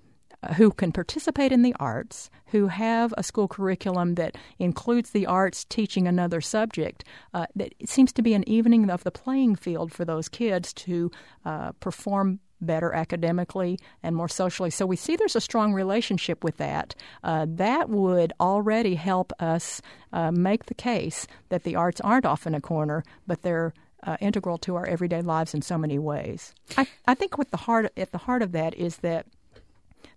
who 0.56 0.70
can 0.70 0.92
participate 0.92 1.52
in 1.52 1.62
the 1.62 1.74
arts, 1.78 2.30
who 2.46 2.68
have 2.68 3.14
a 3.16 3.22
school 3.22 3.48
curriculum 3.48 4.14
that 4.16 4.36
includes 4.58 5.10
the 5.10 5.26
arts 5.26 5.64
teaching 5.64 6.06
another 6.06 6.40
subject, 6.40 7.04
uh, 7.34 7.46
that 7.54 7.74
it 7.78 7.88
seems 7.88 8.12
to 8.12 8.22
be 8.22 8.34
an 8.34 8.48
evening 8.48 8.90
of 8.90 9.04
the 9.04 9.10
playing 9.10 9.56
field 9.56 9.92
for 9.92 10.04
those 10.04 10.28
kids 10.28 10.72
to 10.72 11.10
uh, 11.44 11.72
perform 11.72 12.40
better 12.60 12.92
academically 12.94 13.78
and 14.02 14.14
more 14.14 14.28
socially. 14.28 14.70
So 14.70 14.86
we 14.86 14.96
see 14.96 15.16
there's 15.16 15.36
a 15.36 15.40
strong 15.40 15.74
relationship 15.74 16.44
with 16.44 16.58
that. 16.58 16.94
Uh, 17.24 17.46
that 17.48 17.88
would 17.88 18.32
already 18.40 18.94
help 18.94 19.32
us 19.40 19.82
uh, 20.12 20.30
make 20.30 20.66
the 20.66 20.74
case 20.74 21.26
that 21.48 21.64
the 21.64 21.76
arts 21.76 22.00
aren't 22.00 22.26
off 22.26 22.46
in 22.46 22.54
a 22.54 22.60
corner, 22.60 23.02
but 23.26 23.42
they're 23.42 23.74
uh, 24.04 24.16
integral 24.20 24.58
to 24.58 24.76
our 24.76 24.86
everyday 24.86 25.22
lives 25.22 25.54
in 25.54 25.62
so 25.62 25.78
many 25.78 25.98
ways. 25.98 26.54
I, 26.76 26.86
I 27.06 27.14
think 27.14 27.38
what 27.38 27.50
the 27.50 27.56
heart 27.56 27.92
at 27.96 28.12
the 28.12 28.18
heart 28.18 28.42
of 28.42 28.52
that 28.52 28.74
is 28.74 28.98
that 28.98 29.26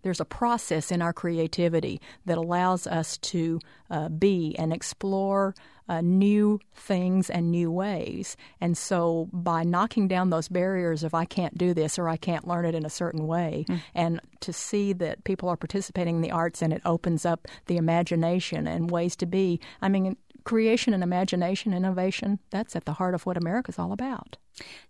there's 0.05 0.19
a 0.19 0.25
process 0.25 0.91
in 0.91 1.01
our 1.01 1.11
creativity 1.11 1.99
that 2.27 2.37
allows 2.37 2.85
us 2.85 3.17
to 3.17 3.59
uh, 3.89 4.07
be 4.07 4.55
and 4.59 4.71
explore 4.71 5.55
uh, 5.89 5.99
new 5.99 6.59
things 6.75 7.27
and 7.27 7.49
new 7.49 7.71
ways. 7.71 8.37
And 8.61 8.77
so, 8.77 9.27
by 9.33 9.63
knocking 9.63 10.07
down 10.07 10.29
those 10.29 10.47
barriers 10.47 11.03
of 11.03 11.15
I 11.15 11.25
can't 11.25 11.57
do 11.57 11.73
this 11.73 11.97
or 11.97 12.07
I 12.07 12.17
can't 12.17 12.47
learn 12.47 12.65
it 12.65 12.75
in 12.75 12.85
a 12.85 12.89
certain 12.89 13.25
way, 13.25 13.65
mm. 13.67 13.81
and 13.95 14.21
to 14.41 14.53
see 14.53 14.93
that 14.93 15.23
people 15.23 15.49
are 15.49 15.57
participating 15.57 16.17
in 16.17 16.21
the 16.21 16.31
arts 16.31 16.61
and 16.61 16.71
it 16.71 16.83
opens 16.85 17.25
up 17.25 17.47
the 17.65 17.77
imagination 17.77 18.67
and 18.67 18.91
ways 18.91 19.15
to 19.15 19.25
be. 19.25 19.59
I 19.81 19.89
mean, 19.89 20.17
creation 20.43 20.93
and 20.93 21.01
imagination, 21.01 21.73
innovation, 21.73 22.37
that's 22.51 22.75
at 22.75 22.85
the 22.85 22.93
heart 22.93 23.15
of 23.15 23.25
what 23.25 23.37
America's 23.37 23.79
all 23.79 23.91
about. 23.91 24.37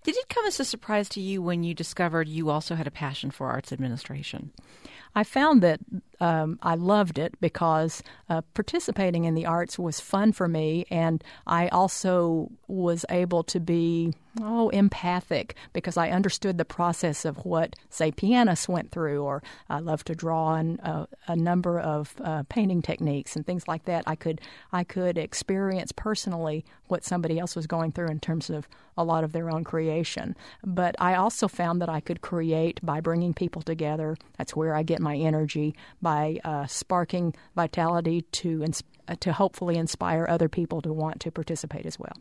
Did 0.04 0.16
it 0.16 0.30
come 0.30 0.46
as 0.46 0.60
a 0.60 0.66
surprise 0.66 1.10
to 1.10 1.22
you 1.22 1.42
when 1.42 1.64
you 1.64 1.74
discovered 1.74 2.28
you 2.28 2.50
also 2.50 2.76
had 2.76 2.88
a 2.88 2.92
passion 2.92 3.32
for 3.32 3.48
arts 3.48 3.72
administration? 3.72 4.52
I 5.16 5.24
found 5.24 5.64
that 5.64 5.80
um, 6.20 6.60
I 6.62 6.76
loved 6.76 7.18
it 7.18 7.40
because 7.40 8.04
uh, 8.30 8.42
participating 8.54 9.24
in 9.24 9.34
the 9.34 9.46
arts 9.46 9.80
was 9.80 10.02
fun 10.02 10.34
for 10.34 10.48
me, 10.48 10.86
and 10.92 11.24
I 11.48 11.70
also 11.70 12.52
was 12.68 13.06
able 13.10 13.44
to 13.44 13.60
be 13.62 14.14
oh 14.42 14.68
empathic 14.70 15.56
because 15.72 15.96
I 15.96 16.10
understood 16.10 16.58
the 16.58 16.66
process 16.66 17.24
of 17.24 17.38
what 17.46 17.78
say 17.90 18.12
pianists 18.12 18.68
went 18.68 18.92
through, 18.92 19.24
or 19.24 19.42
I 19.70 19.80
love 19.80 20.04
to 20.06 20.16
draw 20.16 20.56
and 20.56 20.82
uh, 20.84 21.06
a 21.28 21.36
number 21.36 21.80
of 21.80 22.14
uh, 22.22 22.44
painting 22.50 22.82
techniques 22.82 23.38
and 23.38 23.46
things 23.46 23.70
like 23.70 23.86
that. 23.86 24.04
I 24.06 24.16
could 24.16 24.42
I 24.74 24.84
could 24.84 25.18
experience 25.18 25.94
personally 25.94 26.66
what 26.88 27.06
somebody 27.06 27.40
else 27.40 27.56
was 27.56 27.68
going 27.68 27.94
through 27.94 28.10
in 28.10 28.20
terms 28.20 28.50
of 28.50 28.68
a 28.98 29.04
lot 29.04 29.24
of 29.24 29.32
their 29.32 29.50
own 29.50 29.55
creation. 29.64 30.36
But 30.64 30.96
I 31.00 31.16
also 31.16 31.48
found 31.48 31.82
that 31.82 31.90
I 31.90 32.00
could 32.00 32.22
create 32.22 32.80
by 32.84 33.02
bringing 33.02 33.34
people 33.34 33.62
together. 33.62 34.18
That's 34.38 34.56
where 34.56 34.76
I 34.76 34.84
get 34.84 35.00
my 35.00 35.16
energy 35.16 35.76
by 36.02 36.40
uh, 36.44 36.66
sparking 36.68 37.34
vitality 37.56 38.22
to 38.22 38.64
ins- 38.64 38.84
to 39.20 39.34
hopefully 39.34 39.78
inspire 39.78 40.26
other 40.28 40.50
people 40.50 40.82
to 40.82 40.92
want 40.92 41.20
to 41.22 41.32
participate 41.32 41.86
as 41.86 42.00
well. 42.00 42.14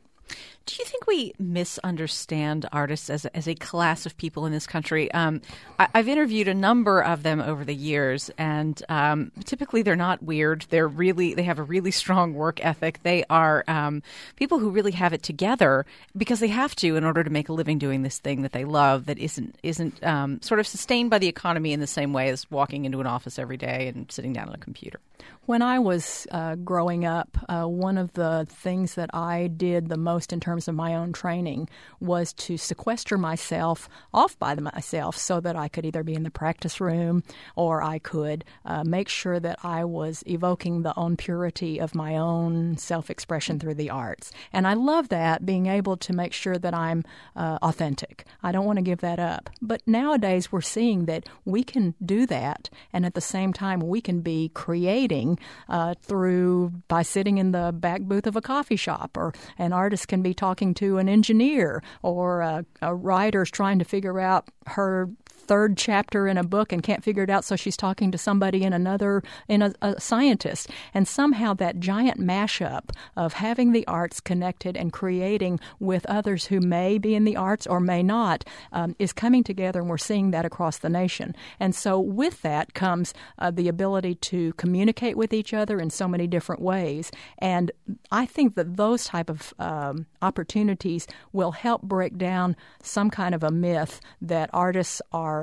Do 0.66 0.76
you 0.78 0.86
think 0.86 1.06
we 1.06 1.34
misunderstand 1.38 2.66
artists 2.72 3.10
as 3.10 3.26
a, 3.26 3.36
as 3.36 3.46
a 3.46 3.54
class 3.54 4.06
of 4.06 4.16
people 4.16 4.46
in 4.46 4.52
this 4.52 4.66
country? 4.66 5.12
Um, 5.12 5.42
I, 5.78 5.88
have 5.94 6.08
interviewed 6.08 6.48
a 6.48 6.54
number 6.54 7.02
of 7.02 7.22
them 7.22 7.42
over 7.42 7.66
the 7.66 7.74
years, 7.74 8.30
and 8.38 8.82
um, 8.88 9.30
typically 9.44 9.82
they're 9.82 9.94
not 9.94 10.22
weird. 10.22 10.64
They're 10.70 10.88
really 10.88 11.34
they 11.34 11.42
have 11.42 11.58
a 11.58 11.62
really 11.62 11.90
strong 11.90 12.32
work 12.32 12.64
ethic. 12.64 13.00
They 13.02 13.24
are 13.28 13.64
um, 13.68 14.02
people 14.36 14.58
who 14.58 14.70
really 14.70 14.92
have 14.92 15.12
it 15.12 15.22
together 15.22 15.84
because 16.16 16.40
they 16.40 16.48
have 16.48 16.74
to 16.76 16.96
in 16.96 17.04
order 17.04 17.22
to 17.22 17.30
make 17.30 17.50
a 17.50 17.52
living 17.52 17.78
doing 17.78 18.02
this 18.02 18.18
thing 18.18 18.40
that 18.40 18.52
they 18.52 18.64
love. 18.64 19.04
That 19.04 19.18
isn't 19.18 19.58
isn't 19.62 20.02
um, 20.02 20.40
sort 20.40 20.60
of 20.60 20.66
sustained 20.66 21.10
by 21.10 21.18
the 21.18 21.28
economy 21.28 21.74
in 21.74 21.80
the 21.80 21.86
same 21.86 22.14
way 22.14 22.30
as 22.30 22.50
walking 22.50 22.86
into 22.86 23.00
an 23.00 23.06
office 23.06 23.38
every 23.38 23.58
day 23.58 23.88
and 23.88 24.10
sitting 24.10 24.32
down 24.32 24.48
at 24.48 24.54
a 24.54 24.58
computer. 24.58 24.98
When 25.46 25.60
I 25.60 25.78
was 25.78 26.26
uh, 26.30 26.54
growing 26.54 27.04
up, 27.04 27.36
uh, 27.50 27.64
one 27.64 27.98
of 27.98 28.14
the 28.14 28.46
things 28.48 28.94
that 28.94 29.10
I 29.12 29.48
did 29.48 29.90
the 29.90 29.98
most 29.98 30.13
in 30.33 30.40
terms 30.40 30.68
of 30.68 30.75
my 30.75 30.94
own 30.94 31.12
training 31.12 31.68
was 32.00 32.33
to 32.35 32.56
sequester 32.56 33.18
myself 33.18 33.88
off 34.12 34.38
by 34.38 34.54
myself 34.54 35.16
so 35.16 35.40
that 35.40 35.56
I 35.56 35.68
could 35.68 35.85
either 35.85 36.02
be 36.02 36.14
in 36.14 36.23
the 36.23 36.30
practice 36.30 36.80
room 36.80 37.23
or 37.56 37.83
I 37.83 37.99
could 37.99 38.44
uh, 38.64 38.85
make 38.85 39.09
sure 39.09 39.40
that 39.40 39.59
I 39.62 39.85
was 39.85 40.23
evoking 40.26 40.83
the 40.83 40.97
own 40.97 41.16
purity 41.16 41.78
of 41.80 41.94
my 41.94 42.16
own 42.16 42.76
self 42.76 43.11
expression 43.11 43.59
through 43.59 43.75
the 43.75 43.90
arts. 43.90 44.33
And 44.52 44.66
I 44.66 44.75
love 44.75 45.09
that, 45.09 45.44
being 45.44 45.66
able 45.66 45.97
to 45.99 46.12
make 46.12 46.33
sure 46.33 46.59
that 46.59 46.75
I'm 46.75 47.04
uh, 47.37 47.59
authentic. 47.62 48.25
I 48.42 48.52
don't 48.52 48.66
want 48.66 48.78
to 48.78 48.83
give 48.83 49.00
that 49.00 49.18
up. 49.18 49.50
But 49.61 49.83
nowadays, 49.87 50.52
we're 50.52 50.61
seeing 50.61 51.06
that 51.06 51.28
we 51.44 51.62
can 51.62 51.94
do 52.04 52.26
that, 52.26 52.71
and 52.92 53.04
at 53.06 53.14
the 53.14 53.21
same 53.21 53.52
time, 53.52 53.80
we 53.80 54.00
can 54.00 54.21
be 54.21 54.50
creating 54.54 55.38
uh, 55.68 55.94
through 56.00 56.73
by 56.88 57.02
sitting 57.02 57.38
in 57.38 57.52
the 57.52 57.73
back 57.73 58.02
booth 58.02 58.26
of 58.26 58.37
a 58.37 58.40
coffee 58.40 58.76
shop, 58.76 59.16
or 59.16 59.33
an 59.59 59.73
artist 59.73 60.03
can 60.06 60.23
be 60.23 60.34
talking 60.34 60.75
to 60.75 60.99
an 60.99 61.08
engineer, 61.08 61.82
or 62.02 62.40
a, 62.40 62.64
a 62.82 62.94
writer's 62.94 63.50
trying 63.50 63.78
to 63.78 63.84
figure 63.84 64.18
out 64.20 64.49
her 64.66 65.08
third 65.46 65.76
chapter 65.76 66.26
in 66.26 66.38
a 66.38 66.44
book 66.44 66.72
and 66.72 66.82
can't 66.82 67.04
figure 67.04 67.22
it 67.22 67.30
out, 67.30 67.44
so 67.44 67.56
she's 67.56 67.76
talking 67.76 68.10
to 68.10 68.18
somebody 68.18 68.62
in 68.62 68.72
another, 68.72 69.22
in 69.48 69.62
a, 69.62 69.72
a 69.82 70.00
scientist. 70.00 70.70
And 70.92 71.06
somehow 71.06 71.54
that 71.54 71.80
giant 71.80 72.18
mashup 72.20 72.90
of 73.16 73.34
having 73.34 73.72
the 73.72 73.86
arts 73.86 74.20
connected 74.20 74.76
and 74.76 74.92
creating 74.92 75.60
with 75.78 76.06
others 76.06 76.46
who 76.46 76.60
may 76.60 76.98
be 76.98 77.14
in 77.14 77.24
the 77.24 77.36
arts 77.36 77.66
or 77.66 77.80
may 77.80 78.02
not 78.02 78.44
um, 78.72 78.94
is 78.98 79.12
coming 79.12 79.44
together, 79.44 79.80
and 79.80 79.88
we're 79.88 79.98
seeing 79.98 80.30
that 80.30 80.44
across 80.44 80.78
the 80.78 80.88
nation. 80.88 81.34
And 81.60 81.74
so 81.74 81.98
with 81.98 82.42
that 82.42 82.74
comes 82.74 83.14
uh, 83.38 83.50
the 83.50 83.68
ability 83.68 84.14
to 84.16 84.52
communicate 84.54 85.16
with 85.16 85.32
each 85.32 85.52
other 85.52 85.80
in 85.80 85.90
so 85.90 86.06
many 86.08 86.26
different 86.26 86.62
ways. 86.62 87.10
And 87.38 87.70
I 88.10 88.26
think 88.26 88.54
that 88.54 88.76
those 88.76 89.04
type 89.04 89.30
of 89.30 89.52
um, 89.58 90.06
opportunities 90.22 91.06
will 91.32 91.52
help 91.52 91.82
break 91.82 92.16
down 92.16 92.56
some 92.82 93.10
kind 93.10 93.34
of 93.34 93.42
a 93.42 93.50
myth 93.50 94.00
that 94.20 94.50
artists 94.52 95.02
are 95.12 95.33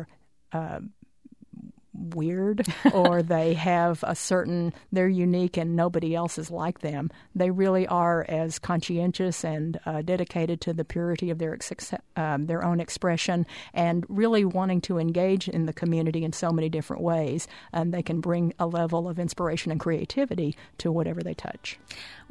uh, 0.54 0.80
weird 2.02 2.66
or 2.94 3.22
they 3.22 3.54
have 3.54 4.04
a 4.08 4.16
certain 4.16 4.74
they're 4.92 5.08
unique 5.08 5.58
and 5.58 5.76
nobody 5.76 6.16
else 6.16 6.38
is 6.38 6.52
like 6.52 6.80
them 6.80 7.10
they 7.36 7.52
really 7.52 7.88
are 7.88 8.26
as 8.28 8.60
conscientious 8.60 9.44
and 9.44 9.80
uh, 9.86 10.02
dedicated 10.02 10.62
to 10.62 10.74
the 10.74 10.86
purity 10.86 11.30
of 11.30 11.38
their 11.38 11.58
um, 12.16 12.46
their 12.48 12.64
own 12.64 12.80
expression 12.80 13.46
and 13.74 14.06
really 14.10 14.44
wanting 14.46 14.82
to 14.82 14.98
engage 14.98 15.48
in 15.48 15.66
the 15.66 15.74
community 15.74 16.24
in 16.24 16.34
so 16.34 16.52
many 16.52 16.70
different 16.70 17.02
ways 17.02 17.48
and 17.72 17.94
they 17.94 18.04
can 18.04 18.20
bring 18.20 18.54
a 18.60 18.66
level 18.66 19.08
of 19.08 19.20
inspiration 19.20 19.72
and 19.72 19.80
creativity 19.80 20.56
to 20.78 20.92
whatever 20.92 21.22
they 21.22 21.34
touch 21.34 21.80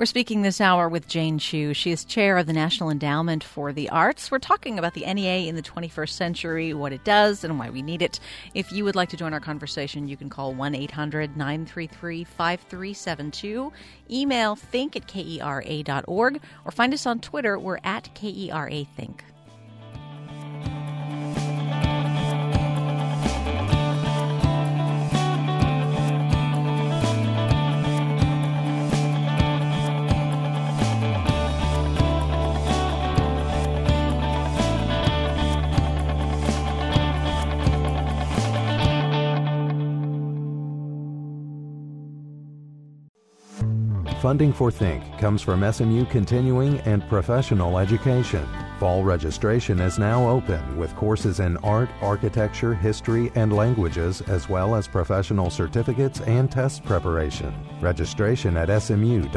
we're 0.01 0.07
speaking 0.07 0.41
this 0.41 0.63
hour 0.63 0.89
with 0.89 1.09
Jane 1.09 1.39
Chu. 1.39 1.75
She 1.75 1.91
is 1.91 2.07
chair 2.07 2.39
of 2.39 2.47
the 2.47 2.55
National 2.55 2.89
Endowment 2.89 3.45
for 3.45 3.71
the 3.71 3.91
Arts. 3.91 4.31
We're 4.31 4.39
talking 4.39 4.79
about 4.79 4.95
the 4.95 5.05
NEA 5.05 5.47
in 5.47 5.57
the 5.57 5.63
21st 5.63 6.09
century, 6.09 6.73
what 6.73 6.95
it 6.95 7.05
does, 7.05 7.45
and 7.45 7.59
why 7.59 7.69
we 7.69 7.83
need 7.83 8.01
it. 8.01 8.19
If 8.55 8.73
you 8.73 8.85
would 8.85 8.97
like 8.97 9.11
to 9.11 9.19
join 9.19 9.35
our 9.35 9.41
conversation, 9.41 9.60
you 10.09 10.17
can 10.17 10.29
call 10.29 10.55
1 10.55 10.75
800 10.75 11.37
933 11.37 12.25
5372. 12.25 13.73
Email 14.11 14.57
think 14.57 14.97
at 14.97 15.07
kera.org 15.07 16.41
or 16.65 16.71
find 16.71 16.95
us 16.95 17.07
on 17.07 17.21
Twitter. 17.21 17.59
We're 17.59 17.81
at 17.85 18.15
KERA 18.15 18.87
Think. 18.97 19.25
Funding 44.21 44.53
for 44.53 44.71
Think 44.71 45.19
comes 45.19 45.41
from 45.41 45.65
SMU 45.73 46.05
Continuing 46.05 46.79
and 46.81 47.09
Professional 47.09 47.79
Education. 47.79 48.47
Fall 48.79 49.03
registration 49.03 49.81
is 49.81 49.99
now 49.99 50.29
open 50.29 50.77
with 50.77 50.95
courses 50.95 51.41
in 51.41 51.57
art, 51.59 51.89
architecture, 52.03 52.75
history, 52.75 53.33
and 53.35 53.51
languages, 53.51 54.21
as 54.29 54.47
well 54.47 54.75
as 54.75 54.87
professional 54.87 55.49
certificates 55.49 56.21
and 56.21 56.53
test 56.53 56.85
preparation. 56.85 57.55
Registration 57.81 58.59
at 58.59 58.69
smu.edu/cape. 58.69 59.31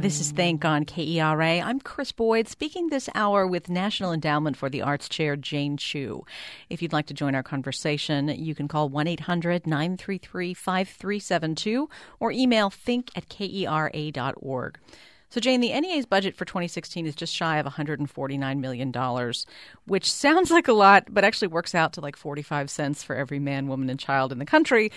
This 0.00 0.18
is 0.18 0.30
Think 0.30 0.64
on 0.64 0.86
KERA. 0.86 1.60
I'm 1.60 1.78
Chris 1.78 2.10
Boyd, 2.10 2.48
speaking 2.48 2.88
this 2.88 3.10
hour 3.14 3.46
with 3.46 3.68
National 3.68 4.12
Endowment 4.12 4.56
for 4.56 4.70
the 4.70 4.80
Arts 4.80 5.10
Chair 5.10 5.36
Jane 5.36 5.76
Chu. 5.76 6.24
If 6.70 6.80
you'd 6.80 6.94
like 6.94 7.04
to 7.08 7.14
join 7.14 7.34
our 7.34 7.42
conversation, 7.42 8.28
you 8.28 8.54
can 8.54 8.66
call 8.66 8.88
1 8.88 9.06
800 9.06 9.66
933 9.66 10.54
5372 10.54 11.90
or 12.18 12.32
email 12.32 12.70
think 12.70 13.10
at 13.14 13.28
kera.org. 13.28 14.78
So, 15.28 15.38
Jane, 15.38 15.60
the 15.60 15.78
NEA's 15.78 16.06
budget 16.06 16.34
for 16.34 16.46
2016 16.46 17.06
is 17.06 17.14
just 17.14 17.34
shy 17.34 17.58
of 17.58 17.66
$149 17.66 18.58
million, 18.58 19.32
which 19.84 20.10
sounds 20.10 20.50
like 20.50 20.66
a 20.66 20.72
lot, 20.72 21.08
but 21.10 21.24
actually 21.24 21.48
works 21.48 21.74
out 21.74 21.92
to 21.92 22.00
like 22.00 22.16
45 22.16 22.70
cents 22.70 23.02
for 23.02 23.14
every 23.14 23.38
man, 23.38 23.68
woman, 23.68 23.90
and 23.90 24.00
child 24.00 24.32
in 24.32 24.38
the 24.38 24.46
country. 24.46 24.90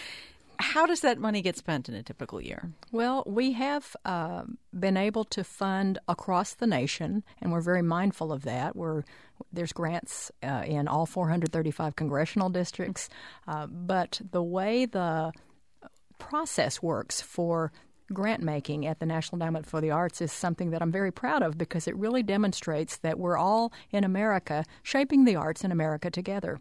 How 0.60 0.86
does 0.86 1.02
that 1.02 1.20
money 1.20 1.42
get 1.42 1.58
spent 1.58 1.90
in 1.90 1.96
a 1.96 2.04
typical 2.04 2.42
year? 2.42 2.72
Well, 2.92 3.24
we 3.26 3.54
have 3.54 3.96
uh, 4.06 4.44
been 4.78 4.98
able 4.98 5.24
to 5.26 5.44
fund 5.44 6.00
across 6.08 6.54
the 6.54 6.68
nation, 6.68 7.24
and 7.42 7.52
we're 7.52 7.62
very 7.62 7.82
mindful 7.82 8.32
of 8.32 8.44
that. 8.44 8.76
We're 8.76 9.04
there's 9.52 9.74
grants 9.74 10.32
uh, 10.42 10.64
in 10.66 10.88
all 10.88 11.06
435 11.06 11.96
congressional 11.96 12.50
districts, 12.50 13.10
uh, 13.48 13.68
but 13.68 14.22
the 14.32 14.44
way 14.44 14.86
the 14.86 15.34
process 16.18 16.82
works 16.82 17.22
for 17.22 17.72
grant 18.12 18.44
making 18.44 18.86
at 18.86 19.00
the 19.00 19.06
National 19.06 19.42
Endowment 19.42 19.66
for 19.66 19.82
the 19.82 19.92
Arts 19.92 20.22
is 20.22 20.32
something 20.32 20.72
that 20.72 20.82
I'm 20.82 20.92
very 20.92 21.12
proud 21.12 21.42
of 21.42 21.58
because 21.58 21.88
it 21.88 21.96
really 21.96 22.24
demonstrates 22.24 22.98
that 22.98 23.20
we're 23.20 23.38
all 23.38 23.74
in 23.92 24.04
America 24.04 24.66
shaping 24.84 25.26
the 25.26 25.36
arts 25.36 25.64
in 25.64 25.72
America 25.72 26.10
together. 26.12 26.60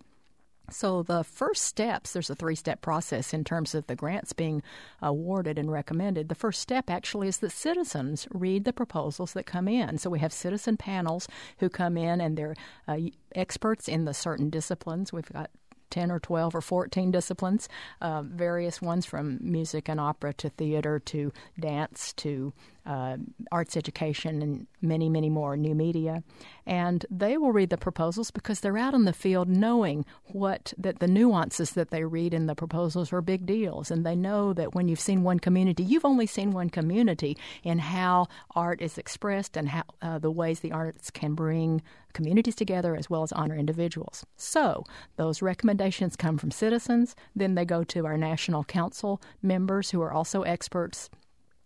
So, 0.73 1.03
the 1.03 1.23
first 1.23 1.63
steps, 1.63 2.13
there's 2.13 2.31
a 2.31 2.35
three 2.35 2.55
step 2.55 2.81
process 2.81 3.33
in 3.33 3.45
terms 3.45 3.75
of 3.75 3.87
the 3.87 3.95
grants 3.95 4.33
being 4.33 4.63
awarded 5.01 5.59
and 5.59 5.71
recommended. 5.71 6.29
The 6.29 6.35
first 6.35 6.61
step 6.61 6.91
actually 6.91 7.29
is 7.29 7.39
that 7.39 7.53
citizens 7.53 8.27
read 8.33 8.65
the 8.65 8.73
proposals 8.73 9.33
that 9.35 9.47
come 9.47 9.69
in. 9.69 9.99
So, 9.99 10.11
we 10.11 10.21
have 10.21 10.33
citizen 10.33 10.77
panels 10.77 11.29
who 11.59 11.69
come 11.69 11.97
in 11.97 12.21
and 12.21 12.37
they're 12.37 12.57
uh, 12.89 12.99
experts 13.35 13.89
in 13.89 14.05
the 14.05 14.15
certain 14.15 14.51
disciplines. 14.51 15.13
We've 15.13 15.31
got 15.33 15.51
10 15.93 16.11
or 16.11 16.19
12 16.19 16.55
or 16.55 16.61
14 16.61 17.11
disciplines, 17.11 17.69
uh, 18.01 18.23
various 18.23 18.81
ones 18.83 19.07
from 19.07 19.39
music 19.43 19.89
and 19.89 20.01
opera 20.01 20.33
to 20.33 20.49
theater 20.49 20.99
to 20.99 21.33
dance 21.61 22.15
to 22.15 22.53
uh, 22.85 23.17
arts 23.51 23.77
education, 23.77 24.43
and 24.43 24.67
many, 24.81 25.09
many 25.09 25.31
more, 25.31 25.57
new 25.57 25.75
media. 25.75 26.23
And 26.67 27.07
they 27.11 27.37
will 27.37 27.53
read 27.53 27.71
the 27.71 27.77
proposals 27.77 28.31
because 28.31 28.61
they're 28.61 28.79
out 28.79 28.95
in 28.95 29.05
the 29.05 29.13
field 29.13 29.49
knowing 29.49 30.05
what 30.27 30.73
that 30.79 30.99
the 30.99 31.07
nuances 31.07 31.73
that 31.73 31.91
they 31.91 32.05
read 32.05 32.35
in 32.35 32.47
the 32.47 32.55
proposals 32.55 33.13
are 33.13 33.21
big 33.21 33.47
deals. 33.47 33.91
And 33.91 34.05
they 34.05 34.17
know 34.17 34.53
that 34.53 34.75
when 34.75 34.89
you've 34.89 35.01
seen 35.01 35.23
one 35.23 35.39
community, 35.39 35.83
you've 35.83 36.05
only 36.05 36.27
seen 36.27 36.53
one 36.53 36.71
community 36.71 37.37
in 37.63 37.79
how 37.79 38.27
art 38.55 38.81
is 38.81 38.99
expressed 38.99 39.57
and 39.57 39.69
how 39.69 39.85
uh, 40.01 40.19
the 40.19 40.31
ways 40.31 40.61
the 40.61 40.73
arts 40.73 41.11
can 41.11 41.35
bring 41.35 41.83
communities 42.13 42.55
together 42.55 42.95
as 42.97 43.09
well 43.09 43.23
as 43.23 43.33
honor 43.33 43.57
individuals. 43.57 44.25
So 44.37 44.85
those 45.17 45.43
recommendations 45.43 46.17
come 46.17 46.39
from 46.39 46.51
citizens, 46.51 47.15
then 47.35 47.55
they 47.55 47.65
go 47.65 47.85
to 47.85 48.07
our 48.07 48.19
National 48.19 48.65
Council 48.65 49.21
members 49.41 49.91
who 49.91 50.03
are 50.03 50.13
also 50.13 50.43
experts 50.43 51.09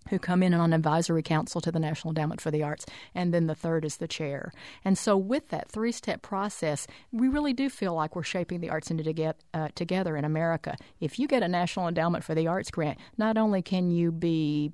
who 0.08 0.18
come 0.18 0.42
in 0.42 0.54
on 0.54 0.72
advisory 0.72 1.22
council 1.22 1.60
to 1.60 1.72
the 1.72 1.78
National 1.78 2.10
Endowment 2.10 2.40
for 2.40 2.50
the 2.50 2.62
Arts, 2.62 2.86
and 3.14 3.32
then 3.32 3.46
the 3.46 3.54
third 3.54 3.84
is 3.84 3.96
the 3.96 4.08
chair. 4.08 4.52
And 4.84 4.96
so, 4.96 5.16
with 5.16 5.48
that 5.48 5.70
three 5.70 5.92
step 5.92 6.22
process, 6.22 6.86
we 7.12 7.28
really 7.28 7.52
do 7.52 7.68
feel 7.68 7.94
like 7.94 8.16
we're 8.16 8.22
shaping 8.22 8.60
the 8.60 8.70
arts 8.70 8.90
into 8.90 9.04
to 9.04 9.12
get, 9.12 9.40
uh, 9.54 9.68
together 9.75 10.16
in 10.16 10.25
America. 10.25 10.76
If 11.00 11.18
you 11.18 11.28
get 11.28 11.42
a 11.42 11.48
National 11.48 11.88
Endowment 11.88 12.25
for 12.25 12.34
the 12.34 12.46
Arts 12.46 12.70
grant, 12.70 12.98
not 13.16 13.36
only 13.36 13.62
can 13.62 13.90
you 13.90 14.12
be 14.12 14.72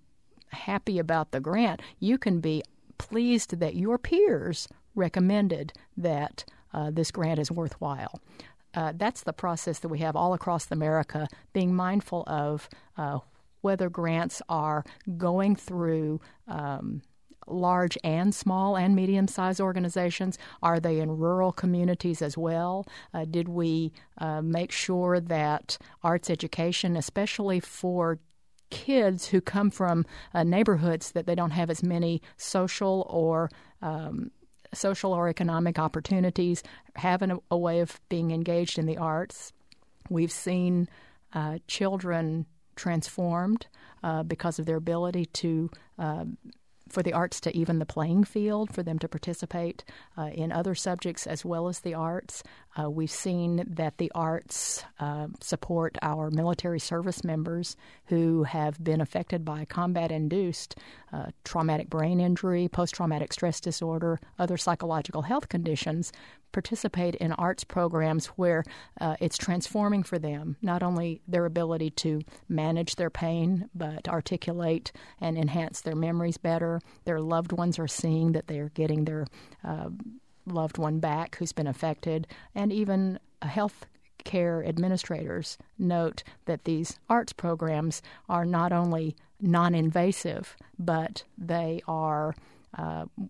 happy 0.49 0.99
about 0.99 1.31
the 1.31 1.41
grant, 1.41 1.81
you 1.99 2.19
can 2.19 2.41
be 2.41 2.63
pleased 2.99 3.59
that 3.59 3.75
your 3.75 3.99
peers 3.99 4.69
recommended 4.95 5.73
that 5.97 6.45
uh, 6.73 6.91
this 6.91 7.11
grant 7.11 7.39
is 7.39 7.51
worthwhile. 7.51 8.21
Uh, 8.75 8.93
that's 8.97 9.23
the 9.23 9.33
process 9.33 9.81
that 9.81 9.89
we 9.89 9.99
have 9.99 10.17
all 10.17 10.33
across 10.33 10.71
America, 10.71 11.29
being 11.53 11.75
mindful 11.75 12.25
of 12.27 12.69
uh, 12.97 13.19
whether 13.63 13.89
grants 13.89 14.43
are 14.49 14.85
going 15.17 15.57
through 15.57 16.21
um, 16.47 17.03
large 17.47 17.99
and 18.05 18.35
small 18.35 18.77
and 18.77 18.95
medium 18.95 19.27
sized 19.27 19.61
organizations? 19.61 20.39
Are 20.63 20.81
they 20.81 21.01
in 21.01 21.17
rural 21.17 21.53
communities 21.53 22.23
as 22.23 22.37
well? 22.37 22.87
Uh, 23.13 23.25
did 23.25 23.49
we 23.49 23.93
uh, 24.19 24.43
make 24.43 24.71
sure 24.73 25.21
that 25.21 25.79
arts 26.03 26.31
education, 26.31 26.97
especially 26.97 27.61
for 27.61 28.19
kids 28.71 29.29
who 29.29 29.41
come 29.41 29.71
from 29.71 30.07
uh, 30.33 30.43
neighborhoods 30.43 31.13
that 31.13 31.27
they 31.27 31.35
don't 31.35 31.51
have 31.51 31.69
as 31.69 31.83
many 31.83 32.23
social 32.39 33.07
or 33.11 33.51
um, 33.83 34.31
social 34.73 35.13
or 35.13 35.29
economic 35.29 35.79
opportunities, 35.79 36.63
a, 36.97 37.37
a, 37.51 37.59
way 37.59 37.81
of 37.81 38.01
being 38.09 38.31
engaged 38.31 38.79
in 38.79 38.87
the 38.87 38.97
arts. 38.97 39.53
We've 40.09 40.33
seen 40.33 40.89
uh, 41.35 41.59
children 41.69 42.47
transformed 42.77 43.67
uh, 44.03 44.23
because 44.23 44.59
of 44.59 44.67
their 44.67 44.77
ability 44.77 45.27
to. 45.27 45.71
Uh, 45.99 46.25
for 46.89 47.03
the 47.03 47.13
arts 47.15 47.41
to 47.41 47.57
even 47.57 47.79
the 47.79 47.87
playing 47.87 48.23
field, 48.23 48.73
for 48.73 48.83
them 48.83 48.99
to 48.99 49.09
participate 49.09 49.83
uh, 50.19 50.29
in 50.35 50.53
other 50.53 50.75
subjects 50.75 51.27
as 51.27 51.43
well 51.43 51.69
as 51.69 51.81
the 51.81 51.95
arts. 51.95 52.43
Uh, 52.79 52.91
we've 52.91 53.11
seen 53.11 53.65
that 53.67 53.97
the 53.97 54.13
arts 54.15 54.85
uh, 55.01 55.27
support 55.41 55.97
our 56.03 56.31
military 56.31 56.79
service 56.79 57.25
members 57.25 57.77
who 58.07 58.45
have 58.45 58.83
been 58.83 59.01
affected 59.01 59.45
by 59.45 59.65
combat 59.65 60.13
induced 60.13 60.77
uh, 61.13 61.27
traumatic 61.45 61.89
brain 61.89 62.21
injury, 62.21 62.69
post 62.69 62.95
traumatic 62.95 63.33
stress 63.33 63.59
disorder, 63.61 64.21
other 64.39 64.59
psychological 64.59 65.23
health 65.23 65.49
conditions. 65.49 66.13
Participate 66.53 67.15
in 67.17 67.33
arts 67.33 67.65
programs 67.65 68.27
where 68.27 68.65
uh, 69.01 69.17
it's 69.21 69.39
transforming 69.39 70.03
for 70.03 70.19
them, 70.19 70.57
not 70.63 70.83
only 70.83 71.23
their 71.27 71.47
ability 71.47 71.91
to 71.91 72.23
manage 72.49 72.97
their 72.97 73.11
pain, 73.11 73.69
but 73.75 74.09
articulate 74.09 74.93
and 75.21 75.37
enhance 75.39 75.81
their 75.81 75.97
memories 75.97 76.37
better. 76.37 76.81
Their 77.05 77.21
loved 77.21 77.53
ones 77.53 77.79
are 77.79 77.89
seeing 77.89 78.33
that 78.33 78.47
they 78.47 78.59
are 78.59 78.71
getting 78.71 79.05
their 79.05 79.27
uh, 79.65 79.89
loved 80.47 80.79
one 80.79 80.99
back 80.99 81.37
who's 81.37 81.53
been 81.53 81.67
affected, 81.67 82.27
and 82.55 82.73
even 82.73 83.19
health 83.43 83.87
care 84.25 84.65
administrators 84.65 85.59
note 85.79 86.23
that 86.45 86.65
these 86.65 86.99
arts 87.09 87.33
programs 87.33 88.03
are 88.29 88.45
not 88.45 88.73
only 88.73 89.17
non 89.41 89.75
invasive, 89.75 90.57
but 90.79 91.25
they 91.37 91.83
are 91.89 92.35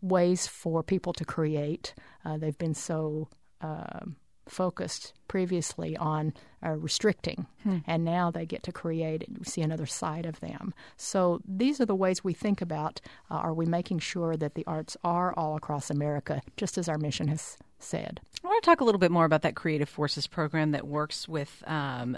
ways 0.01 0.47
for 0.47 0.83
people 0.83 1.13
to 1.13 1.25
create. 1.25 1.95
Uh, 2.25 2.37
they've 2.39 2.59
been 2.59 2.75
so 2.75 3.29
uh, 3.61 4.01
focused 4.49 5.13
previously 5.29 5.97
on 5.97 6.35
uh, 6.65 6.71
restricting, 6.71 7.47
hmm. 7.63 7.79
and 7.87 8.05
now 8.05 8.31
they 8.31 8.47
get 8.47 8.63
to 8.63 8.73
create 8.73 9.27
and 9.27 9.47
see 9.47 9.63
another 9.63 9.87
side 9.87 10.27
of 10.27 10.41
them. 10.41 10.75
So 10.97 11.41
these 11.47 11.81
are 11.81 11.87
the 11.87 11.95
ways 11.95 12.23
we 12.23 12.35
think 12.35 12.61
about 12.61 13.01
uh, 13.31 13.35
are 13.35 13.55
we 13.55 13.67
making 13.67 14.01
sure 14.01 14.37
that 14.37 14.55
the 14.55 14.67
arts 14.67 14.97
are 15.03 15.33
all 15.37 15.57
across 15.57 15.91
America, 15.91 16.43
just 16.57 16.79
as 16.79 16.89
our 16.89 16.99
mission 16.99 17.29
has 17.29 17.57
said. 17.79 18.21
I 18.45 18.49
want 18.49 18.63
to 18.63 18.71
talk 18.71 18.81
a 18.81 18.85
little 18.85 18.99
bit 18.99 19.11
more 19.11 19.25
about 19.25 19.43
that 19.43 19.55
Creative 19.55 19.89
Forces 19.89 20.27
program 20.27 20.73
that 20.73 20.87
works 20.87 21.29
with 21.29 21.63
um, 21.67 22.17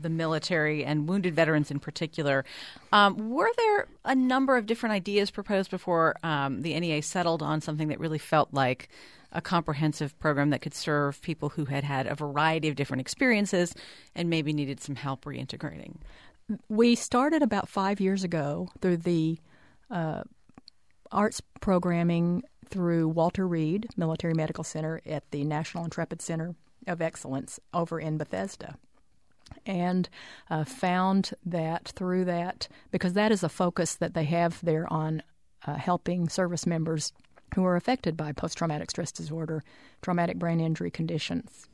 the 0.00 0.10
military 0.10 0.84
and 0.84 1.08
wounded 1.08 1.34
veterans 1.34 1.70
in 1.70 1.78
particular. 1.78 2.44
Um, 2.92 3.30
were 3.30 3.50
there 3.56 3.86
a 4.04 4.14
number 4.14 4.56
of 4.56 4.66
different 4.66 4.94
ideas 4.94 5.30
proposed 5.30 5.70
before 5.70 6.16
um, 6.22 6.62
the 6.62 6.78
NEA 6.78 7.02
settled 7.02 7.42
on 7.42 7.60
something 7.60 7.88
that 7.88 8.00
really 8.00 8.18
felt 8.18 8.52
like 8.52 8.88
a 9.32 9.40
comprehensive 9.40 10.18
program 10.18 10.50
that 10.50 10.60
could 10.60 10.74
serve 10.74 11.22
people 11.22 11.50
who 11.50 11.66
had 11.66 11.84
had 11.84 12.06
a 12.06 12.14
variety 12.14 12.68
of 12.68 12.76
different 12.76 13.00
experiences 13.00 13.74
and 14.14 14.28
maybe 14.28 14.52
needed 14.52 14.80
some 14.80 14.96
help 14.96 15.24
reintegrating? 15.24 15.96
We 16.68 16.94
started 16.94 17.42
about 17.42 17.68
five 17.68 18.00
years 18.00 18.24
ago 18.24 18.68
through 18.80 18.98
the 18.98 19.38
uh, 19.90 20.22
arts 21.12 21.40
programming 21.60 22.42
through 22.68 23.08
Walter 23.08 23.46
Reed 23.46 23.88
Military 23.96 24.34
Medical 24.34 24.64
Center 24.64 25.00
at 25.06 25.30
the 25.30 25.44
National 25.44 25.84
Intrepid 25.84 26.22
Center 26.22 26.54
of 26.86 27.02
Excellence 27.02 27.60
over 27.74 28.00
in 28.00 28.16
Bethesda. 28.16 28.76
And 29.66 30.08
uh, 30.48 30.64
found 30.64 31.32
that 31.44 31.88
through 31.88 32.24
that, 32.26 32.68
because 32.92 33.14
that 33.14 33.32
is 33.32 33.42
a 33.42 33.48
focus 33.48 33.96
that 33.96 34.14
they 34.14 34.24
have 34.24 34.60
there 34.64 34.90
on 34.92 35.22
uh, 35.66 35.74
helping 35.74 36.28
service 36.28 36.66
members 36.66 37.12
who 37.54 37.64
are 37.64 37.76
affected 37.76 38.16
by 38.16 38.32
post 38.32 38.58
traumatic 38.58 38.90
stress 38.90 39.12
disorder, 39.12 39.62
traumatic 40.02 40.38
brain 40.38 40.60
injury 40.60 40.90
conditions. 40.90 41.66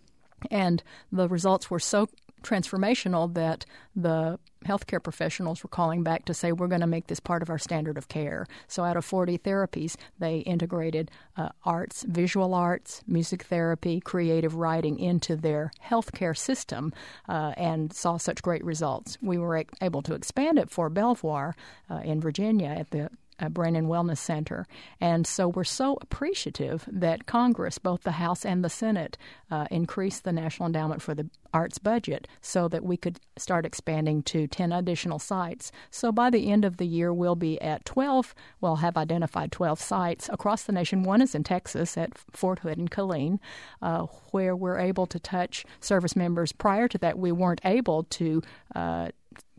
And 0.50 0.82
the 1.10 1.28
results 1.28 1.70
were 1.70 1.80
so 1.80 2.08
transformational 2.42 3.32
that 3.34 3.64
the 3.94 4.38
healthcare 4.64 5.02
professionals 5.02 5.62
were 5.62 5.68
calling 5.68 6.02
back 6.02 6.24
to 6.24 6.34
say 6.34 6.52
we're 6.52 6.66
going 6.66 6.80
to 6.80 6.86
make 6.86 7.06
this 7.06 7.20
part 7.20 7.42
of 7.42 7.50
our 7.50 7.58
standard 7.58 7.96
of 7.96 8.08
care. 8.08 8.46
So 8.68 8.84
out 8.84 8.96
of 8.96 9.04
40 9.04 9.38
therapies, 9.38 9.96
they 10.18 10.38
integrated 10.38 11.10
uh, 11.36 11.50
arts, 11.64 12.04
visual 12.04 12.54
arts, 12.54 13.02
music 13.06 13.44
therapy, 13.44 14.00
creative 14.00 14.54
writing 14.54 14.98
into 14.98 15.36
their 15.36 15.70
healthcare 15.84 16.36
system 16.36 16.92
uh, 17.28 17.52
and 17.56 17.92
saw 17.92 18.16
such 18.16 18.42
great 18.42 18.64
results. 18.64 19.18
We 19.22 19.38
were 19.38 19.64
able 19.80 20.02
to 20.02 20.14
expand 20.14 20.58
it 20.58 20.70
for 20.70 20.90
Belvoir 20.90 21.54
uh, 21.90 22.00
in 22.04 22.20
Virginia 22.20 22.68
at 22.68 22.90
the 22.90 23.10
uh, 23.38 23.48
Brain 23.48 23.76
and 23.76 23.88
Wellness 23.88 24.18
Center. 24.18 24.66
And 25.00 25.26
so 25.26 25.48
we're 25.48 25.64
so 25.64 25.98
appreciative 26.00 26.88
that 26.90 27.26
Congress, 27.26 27.78
both 27.78 28.02
the 28.02 28.12
House 28.12 28.44
and 28.44 28.64
the 28.64 28.70
Senate, 28.70 29.16
uh, 29.50 29.66
increased 29.70 30.24
the 30.24 30.32
National 30.32 30.66
Endowment 30.66 31.02
for 31.02 31.14
the 31.14 31.28
Arts 31.52 31.78
budget 31.78 32.28
so 32.40 32.68
that 32.68 32.84
we 32.84 32.96
could 32.96 33.18
start 33.38 33.64
expanding 33.64 34.22
to 34.24 34.46
10 34.46 34.72
additional 34.72 35.18
sites. 35.18 35.72
So 35.90 36.12
by 36.12 36.30
the 36.30 36.50
end 36.50 36.64
of 36.64 36.76
the 36.76 36.86
year, 36.86 37.12
we'll 37.12 37.36
be 37.36 37.60
at 37.60 37.84
12. 37.84 38.34
We'll 38.60 38.76
have 38.76 38.96
identified 38.96 39.52
12 39.52 39.80
sites 39.80 40.28
across 40.32 40.64
the 40.64 40.72
nation. 40.72 41.02
One 41.02 41.22
is 41.22 41.34
in 41.34 41.44
Texas 41.44 41.96
at 41.96 42.16
Fort 42.18 42.60
Hood 42.60 42.78
and 42.78 42.90
Killeen, 42.90 43.38
uh, 43.80 44.06
where 44.32 44.54
we're 44.54 44.78
able 44.78 45.06
to 45.06 45.18
touch 45.18 45.64
service 45.80 46.16
members. 46.16 46.52
Prior 46.52 46.88
to 46.88 46.98
that, 46.98 47.18
we 47.18 47.32
weren't 47.32 47.60
able 47.64 48.04
to 48.04 48.42
uh, 48.74 49.08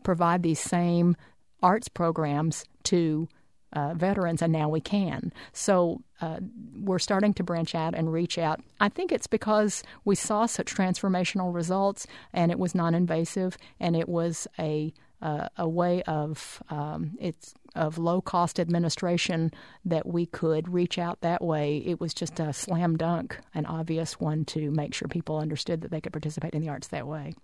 provide 0.02 0.42
these 0.42 0.60
same 0.60 1.16
arts 1.62 1.88
programs 1.88 2.64
to 2.84 3.28
uh, 3.72 3.94
veterans, 3.94 4.42
and 4.42 4.52
now 4.52 4.68
we 4.68 4.80
can. 4.80 5.32
So 5.52 6.02
uh, 6.20 6.38
we're 6.80 6.98
starting 6.98 7.34
to 7.34 7.42
branch 7.42 7.74
out 7.74 7.94
and 7.94 8.12
reach 8.12 8.38
out. 8.38 8.60
I 8.80 8.88
think 8.88 9.12
it's 9.12 9.26
because 9.26 9.82
we 10.04 10.14
saw 10.14 10.46
such 10.46 10.74
transformational 10.74 11.54
results, 11.54 12.06
and 12.32 12.50
it 12.50 12.58
was 12.58 12.74
non-invasive, 12.74 13.56
and 13.80 13.96
it 13.96 14.08
was 14.08 14.46
a 14.58 14.92
uh, 15.20 15.48
a 15.56 15.68
way 15.68 16.02
of 16.04 16.62
um, 16.70 17.16
it's 17.20 17.52
of 17.74 17.98
low 17.98 18.20
cost 18.20 18.58
administration 18.58 19.50
that 19.84 20.06
we 20.06 20.26
could 20.26 20.72
reach 20.72 20.98
out 20.98 21.20
that 21.20 21.42
way. 21.42 21.78
It 21.78 22.00
was 22.00 22.14
just 22.14 22.40
a 22.40 22.52
slam 22.52 22.96
dunk, 22.96 23.38
an 23.54 23.66
obvious 23.66 24.20
one 24.20 24.44
to 24.46 24.70
make 24.70 24.94
sure 24.94 25.08
people 25.08 25.38
understood 25.38 25.80
that 25.82 25.90
they 25.90 26.00
could 26.00 26.12
participate 26.12 26.54
in 26.54 26.62
the 26.62 26.68
arts 26.68 26.88
that 26.88 27.06
way. 27.06 27.34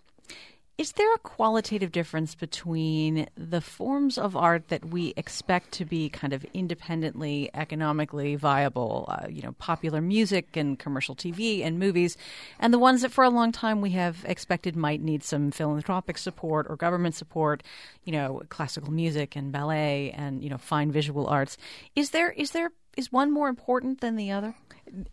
Is 0.77 0.91
there 0.91 1.13
a 1.13 1.19
qualitative 1.19 1.93
difference 1.93 2.35
between 2.35 3.29
the 3.37 3.61
forms 3.61 4.17
of 4.17 4.35
art 4.35 4.67
that 4.67 4.83
we 4.83 5.13
expect 5.15 5.71
to 5.73 5.85
be 5.85 6.09
kind 6.09 6.33
of 6.33 6.45
independently 6.53 7.49
economically 7.53 8.35
viable, 8.35 9.05
uh, 9.07 9.27
you 9.29 9.41
know, 9.41 9.53
popular 9.53 10.01
music 10.01 10.57
and 10.57 10.77
commercial 10.77 11.15
TV 11.15 11.63
and 11.63 11.79
movies, 11.79 12.17
and 12.59 12.73
the 12.73 12.79
ones 12.79 13.03
that 13.03 13.13
for 13.13 13.23
a 13.23 13.29
long 13.29 13.53
time 13.53 13.79
we 13.79 13.91
have 13.91 14.25
expected 14.27 14.75
might 14.75 14.99
need 15.01 15.23
some 15.23 15.49
philanthropic 15.49 16.17
support 16.17 16.67
or 16.69 16.75
government 16.75 17.15
support, 17.15 17.63
you 18.03 18.11
know, 18.11 18.41
classical 18.49 18.91
music 18.91 19.37
and 19.37 19.53
ballet 19.53 20.11
and 20.11 20.43
you 20.43 20.49
know 20.49 20.57
fine 20.57 20.91
visual 20.91 21.25
arts? 21.25 21.57
Is 21.95 22.09
there 22.09 22.31
is 22.31 22.51
there 22.51 22.71
is 22.95 23.11
one 23.11 23.31
more 23.31 23.49
important 23.49 24.01
than 24.01 24.15
the 24.15 24.31
other? 24.31 24.55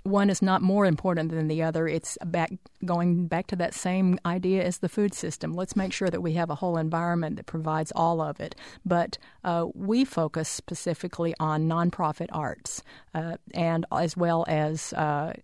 one 0.03 0.31
is 0.31 0.43
not 0.43 0.63
more 0.63 0.87
important 0.87 1.31
than 1.31 1.49
the 1.49 1.63
other. 1.63 1.89
It's 1.89 2.19
back 2.25 2.53
going 2.85 3.27
back 3.27 3.47
to 3.49 3.57
that 3.57 3.75
same 3.75 4.19
idea 4.25 4.63
as 4.63 4.79
the 4.79 4.89
food 4.89 5.15
system. 5.15 5.55
Let's 5.55 5.77
make 5.77 5.93
sure 5.93 6.11
that 6.11 6.21
we 6.21 6.35
have 6.35 6.51
a 6.51 6.57
whole 6.57 6.77
environment 6.77 7.37
that 7.37 7.47
provides 7.47 7.93
all 7.93 8.21
of 8.21 8.41
it. 8.41 8.55
But 8.85 9.19
uh, 9.45 9.67
we 9.75 10.05
focus 10.05 10.49
specifically 10.49 11.35
on 11.41 11.69
nonprofit 11.69 12.29
arts, 12.33 12.83
uh, 13.15 13.37
and 13.55 13.87
as 13.91 14.17
well 14.17 14.45
as 14.49 14.93
uh, 14.93 15.35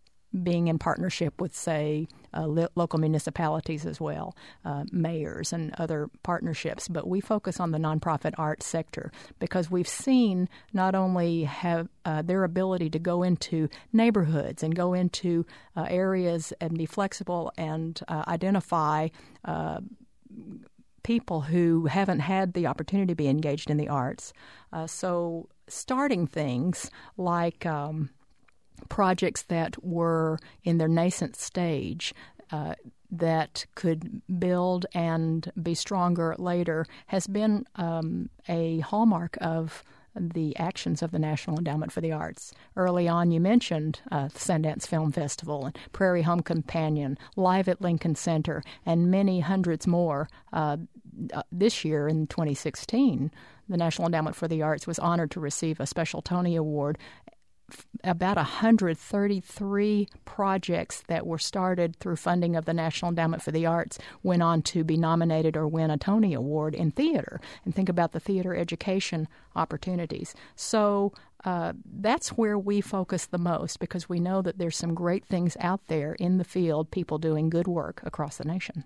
being 0.42 0.68
in 0.68 0.78
partnership 0.78 1.40
with, 1.40 1.54
say, 1.56 2.06
uh, 2.34 2.46
local 2.46 2.98
municipalities 2.98 3.86
as 3.86 4.00
well, 4.00 4.36
uh, 4.64 4.84
mayors 4.92 5.52
and 5.52 5.74
other 5.78 6.10
partnerships. 6.22 6.88
But 6.88 7.08
we 7.08 7.20
focus 7.20 7.58
on 7.60 7.70
the 7.70 7.78
nonprofit 7.78 8.34
arts 8.36 8.66
sector 8.66 9.10
because 9.38 9.70
we've 9.70 9.88
seen 9.88 10.48
not 10.72 10.94
only 10.94 11.44
have 11.44 11.88
uh, 12.04 12.22
their 12.22 12.44
ability 12.44 12.90
to 12.90 12.98
go 12.98 13.22
into 13.22 13.68
neighborhoods 13.92 14.62
and 14.62 14.74
go 14.74 14.92
into 14.92 15.46
uh, 15.76 15.86
areas 15.88 16.52
and 16.60 16.76
be 16.76 16.86
flexible 16.86 17.52
and 17.56 18.00
uh, 18.08 18.24
identify 18.28 19.08
uh, 19.44 19.80
people 21.02 21.40
who 21.40 21.86
haven't 21.86 22.20
had 22.20 22.52
the 22.52 22.66
opportunity 22.66 23.12
to 23.12 23.14
be 23.14 23.28
engaged 23.28 23.70
in 23.70 23.78
the 23.78 23.88
arts. 23.88 24.32
so 24.86 25.48
starting 25.68 26.26
things 26.26 26.90
like 27.16 27.64
um, 27.64 28.10
projects 28.88 29.42
that 29.42 29.82
were 29.84 30.38
in 30.64 30.78
their 30.78 30.88
nascent 30.88 31.36
stage 31.36 32.14
uh, 32.50 32.74
that 33.10 33.66
could 33.74 34.22
build 34.38 34.86
and 34.94 35.50
be 35.62 35.74
stronger 35.74 36.34
later 36.38 36.86
has 37.06 37.26
been 37.26 37.64
um, 37.76 38.28
a 38.48 38.80
hallmark 38.80 39.38
of 39.40 39.82
the 40.14 40.56
actions 40.56 41.02
of 41.02 41.10
the 41.10 41.18
National 41.18 41.58
Endowment 41.58 41.92
for 41.92 42.00
the 42.00 42.12
Arts. 42.12 42.52
Early 42.76 43.08
on, 43.08 43.30
you 43.30 43.40
mentioned 43.40 44.00
uh, 44.10 44.26
Sundance 44.28 44.86
Film 44.86 45.12
Festival 45.12 45.66
and 45.66 45.78
Prairie 45.92 46.22
Home 46.22 46.40
Companion, 46.40 47.18
Live 47.36 47.68
at 47.68 47.80
Lincoln 47.80 48.14
Center, 48.14 48.62
and 48.84 49.10
many 49.10 49.40
hundreds 49.40 49.86
more. 49.86 50.28
Uh, 50.52 50.78
uh 51.32 51.42
this 51.50 51.84
year 51.84 52.08
in 52.08 52.26
2016, 52.26 53.30
the 53.68 53.76
National 53.76 54.06
Endowment 54.06 54.36
for 54.36 54.48
the 54.48 54.62
Arts 54.62 54.86
was 54.86 54.98
honored 54.98 55.30
to 55.32 55.40
receive 55.40 55.78
a 55.78 55.86
special 55.86 56.22
Tony 56.22 56.56
Award 56.56 56.98
about 58.04 58.36
133 58.36 60.08
projects 60.24 61.02
that 61.08 61.26
were 61.26 61.38
started 61.38 61.96
through 61.96 62.16
funding 62.16 62.56
of 62.56 62.64
the 62.64 62.74
National 62.74 63.10
Endowment 63.10 63.42
for 63.42 63.50
the 63.50 63.66
Arts 63.66 63.98
went 64.22 64.42
on 64.42 64.62
to 64.62 64.84
be 64.84 64.96
nominated 64.96 65.56
or 65.56 65.66
win 65.66 65.90
a 65.90 65.98
Tony 65.98 66.34
Award 66.34 66.74
in 66.74 66.90
theater. 66.90 67.40
And 67.64 67.74
think 67.74 67.88
about 67.88 68.12
the 68.12 68.20
theater 68.20 68.54
education 68.54 69.28
opportunities. 69.56 70.34
So 70.54 71.12
uh, 71.44 71.72
that's 71.84 72.30
where 72.30 72.58
we 72.58 72.80
focus 72.80 73.26
the 73.26 73.38
most 73.38 73.78
because 73.78 74.08
we 74.08 74.18
know 74.18 74.42
that 74.42 74.58
there's 74.58 74.76
some 74.76 74.94
great 74.94 75.24
things 75.24 75.56
out 75.60 75.80
there 75.86 76.14
in 76.14 76.38
the 76.38 76.44
field, 76.44 76.90
people 76.90 77.18
doing 77.18 77.48
good 77.48 77.68
work 77.68 78.00
across 78.04 78.38
the 78.38 78.44
nation. 78.44 78.84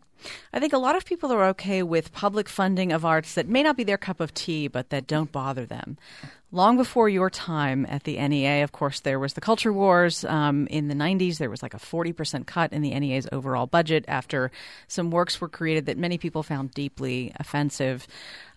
I 0.52 0.60
think 0.60 0.72
a 0.72 0.78
lot 0.78 0.96
of 0.96 1.04
people 1.04 1.32
are 1.32 1.44
okay 1.46 1.82
with 1.82 2.12
public 2.12 2.48
funding 2.48 2.92
of 2.92 3.04
arts 3.04 3.34
that 3.34 3.48
may 3.48 3.62
not 3.62 3.76
be 3.76 3.84
their 3.84 3.98
cup 3.98 4.20
of 4.20 4.34
tea, 4.34 4.68
but 4.68 4.90
that 4.90 5.06
don't 5.06 5.32
bother 5.32 5.64
them. 5.64 5.96
Long 6.54 6.76
before 6.76 7.08
your 7.08 7.30
time 7.30 7.86
at 7.88 8.04
the 8.04 8.18
NEA, 8.18 8.62
of 8.62 8.72
course, 8.72 9.00
there 9.00 9.18
was 9.18 9.32
the 9.32 9.40
culture 9.40 9.72
wars. 9.72 10.22
Um, 10.22 10.66
in 10.66 10.88
the 10.88 10.94
90s, 10.94 11.38
there 11.38 11.48
was 11.48 11.62
like 11.62 11.72
a 11.72 11.78
40% 11.78 12.44
cut 12.46 12.74
in 12.74 12.82
the 12.82 12.90
NEA's 12.90 13.26
overall 13.32 13.66
budget 13.66 14.04
after 14.06 14.50
some 14.86 15.10
works 15.10 15.40
were 15.40 15.48
created 15.48 15.86
that 15.86 15.96
many 15.96 16.18
people 16.18 16.42
found 16.42 16.72
deeply 16.72 17.32
offensive. 17.36 18.06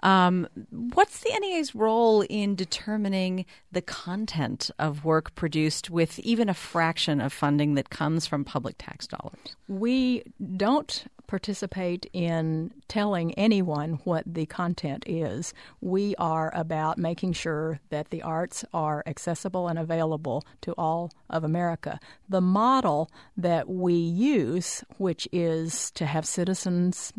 Um, 0.01 0.47
what's 0.69 1.19
the 1.19 1.37
NEA's 1.39 1.75
role 1.75 2.21
in 2.21 2.55
determining 2.55 3.45
the 3.71 3.81
content 3.81 4.71
of 4.77 5.05
work 5.05 5.35
produced 5.35 5.89
with 5.89 6.19
even 6.19 6.49
a 6.49 6.53
fraction 6.53 7.21
of 7.21 7.33
funding 7.33 7.75
that 7.75 7.89
comes 7.89 8.27
from 8.27 8.43
public 8.43 8.75
tax 8.77 9.07
dollars? 9.07 9.55
We 9.67 10.23
don't 10.55 11.05
participate 11.27 12.09
in 12.13 12.71
telling 12.87 13.33
anyone 13.33 13.99
what 14.03 14.23
the 14.25 14.45
content 14.45 15.03
is. 15.07 15.53
We 15.81 16.15
are 16.17 16.51
about 16.55 16.97
making 16.97 17.33
sure 17.33 17.79
that 17.89 18.09
the 18.09 18.21
arts 18.21 18.63
are 18.73 19.03
accessible 19.05 19.67
and 19.67 19.79
available 19.79 20.45
to 20.61 20.73
all 20.77 21.11
of 21.29 21.43
America. 21.43 21.99
The 22.29 22.41
model 22.41 23.09
that 23.37 23.67
we 23.67 23.93
use, 23.93 24.83
which 24.97 25.27
is 25.31 25.91
to 25.91 26.05
have 26.05 26.25
citizens 26.25 27.13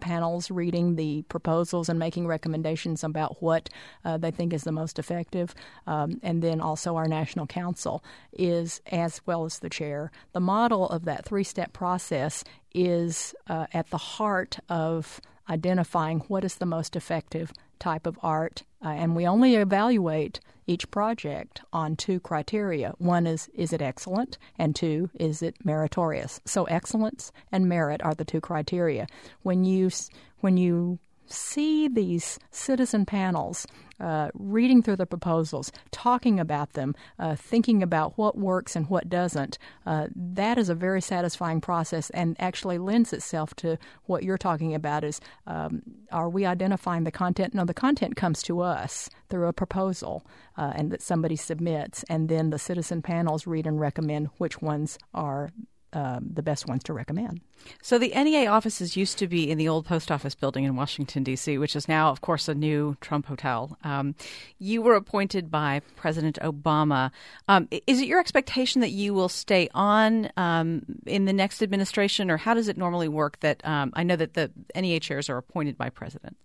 panels 0.00 0.50
reading 0.50 0.96
the 0.96 1.22
proposals 1.22 1.88
and 1.88 1.98
making 1.98 2.26
recommendations 2.26 3.04
about 3.04 3.42
what 3.42 3.68
uh, 4.04 4.16
they 4.16 4.30
think 4.30 4.52
is 4.52 4.64
the 4.64 4.72
most 4.72 4.98
effective, 4.98 5.54
um, 5.86 6.20
and 6.22 6.42
then 6.42 6.60
also 6.60 6.96
our 6.96 7.08
national 7.08 7.46
council 7.46 8.02
is 8.32 8.80
as 8.90 9.20
well 9.26 9.44
as 9.44 9.58
the 9.58 9.70
chair. 9.70 10.10
The 10.32 10.40
model 10.40 10.88
of 10.88 11.04
that 11.04 11.24
three 11.24 11.44
step 11.44 11.72
process 11.72 12.44
is 12.74 13.34
uh, 13.48 13.66
at 13.72 13.90
the 13.90 13.98
heart 13.98 14.58
of 14.68 15.20
identifying 15.48 16.20
what 16.28 16.44
is 16.44 16.56
the 16.56 16.66
most 16.66 16.96
effective 16.96 17.52
type 17.78 18.06
of 18.06 18.18
art, 18.22 18.62
uh, 18.84 18.88
and 18.88 19.16
we 19.16 19.26
only 19.26 19.56
evaluate 19.56 20.40
each 20.70 20.88
project 20.92 21.62
on 21.72 21.96
two 21.96 22.20
criteria. 22.20 22.94
One 22.98 23.26
is 23.26 23.50
is 23.54 23.72
it 23.72 23.82
excellent, 23.82 24.38
and 24.56 24.74
two 24.74 25.10
is 25.18 25.42
it 25.42 25.56
meritorious. 25.64 26.40
So 26.44 26.64
excellence 26.64 27.32
and 27.50 27.68
merit 27.68 28.00
are 28.04 28.14
the 28.14 28.24
two 28.24 28.40
criteria. 28.40 29.08
When 29.42 29.64
you 29.64 29.90
when 30.38 30.56
you 30.56 31.00
see 31.32 31.88
these 31.88 32.38
citizen 32.50 33.06
panels 33.06 33.66
uh, 34.00 34.30
reading 34.34 34.82
through 34.82 34.96
the 34.96 35.06
proposals, 35.06 35.70
talking 35.90 36.40
about 36.40 36.72
them, 36.72 36.94
uh, 37.18 37.36
thinking 37.36 37.82
about 37.82 38.16
what 38.16 38.36
works 38.36 38.74
and 38.74 38.88
what 38.88 39.08
doesn't, 39.08 39.58
uh, 39.84 40.06
that 40.16 40.56
is 40.56 40.70
a 40.70 40.74
very 40.74 41.02
satisfying 41.02 41.60
process 41.60 42.08
and 42.10 42.34
actually 42.40 42.78
lends 42.78 43.12
itself 43.12 43.54
to 43.54 43.76
what 44.04 44.22
you're 44.22 44.38
talking 44.38 44.74
about 44.74 45.04
is 45.04 45.20
um, 45.46 45.82
are 46.10 46.30
we 46.30 46.46
identifying 46.46 47.04
the 47.04 47.10
content? 47.10 47.54
No, 47.54 47.64
the 47.64 47.74
content 47.74 48.16
comes 48.16 48.42
to 48.44 48.60
us 48.60 49.10
through 49.28 49.48
a 49.48 49.52
proposal 49.52 50.24
uh, 50.56 50.72
and 50.74 50.90
that 50.90 51.02
somebody 51.02 51.36
submits, 51.36 52.02
and 52.08 52.28
then 52.28 52.50
the 52.50 52.58
citizen 52.58 53.02
panels 53.02 53.46
read 53.46 53.66
and 53.66 53.80
recommend 53.80 54.28
which 54.38 54.62
ones 54.62 54.98
are 55.12 55.50
uh, 55.92 56.20
the 56.22 56.42
best 56.42 56.68
ones 56.68 56.82
to 56.84 56.92
recommend. 56.92 57.40
So 57.82 57.98
the 57.98 58.12
NEA 58.14 58.48
offices 58.48 58.96
used 58.96 59.18
to 59.18 59.26
be 59.26 59.50
in 59.50 59.58
the 59.58 59.68
old 59.68 59.84
post 59.86 60.10
office 60.10 60.34
building 60.34 60.64
in 60.64 60.76
Washington 60.76 61.22
D.C., 61.24 61.58
which 61.58 61.76
is 61.76 61.88
now, 61.88 62.10
of 62.10 62.20
course, 62.20 62.48
a 62.48 62.54
new 62.54 62.96
Trump 63.00 63.26
hotel. 63.26 63.76
Um, 63.84 64.14
you 64.58 64.82
were 64.82 64.94
appointed 64.94 65.50
by 65.50 65.82
President 65.96 66.38
Obama. 66.42 67.10
Um, 67.48 67.68
is 67.86 68.00
it 68.00 68.06
your 68.06 68.20
expectation 68.20 68.80
that 68.80 68.90
you 68.90 69.12
will 69.12 69.28
stay 69.28 69.68
on 69.74 70.30
um, 70.36 70.82
in 71.06 71.24
the 71.24 71.32
next 71.32 71.62
administration, 71.62 72.30
or 72.30 72.36
how 72.36 72.54
does 72.54 72.68
it 72.68 72.78
normally 72.78 73.08
work? 73.08 73.40
That 73.40 73.64
um, 73.66 73.90
I 73.94 74.02
know 74.02 74.16
that 74.16 74.34
the 74.34 74.50
NEA 74.74 75.00
chairs 75.00 75.28
are 75.28 75.36
appointed 75.36 75.76
by 75.76 75.90
presidents. 75.90 76.38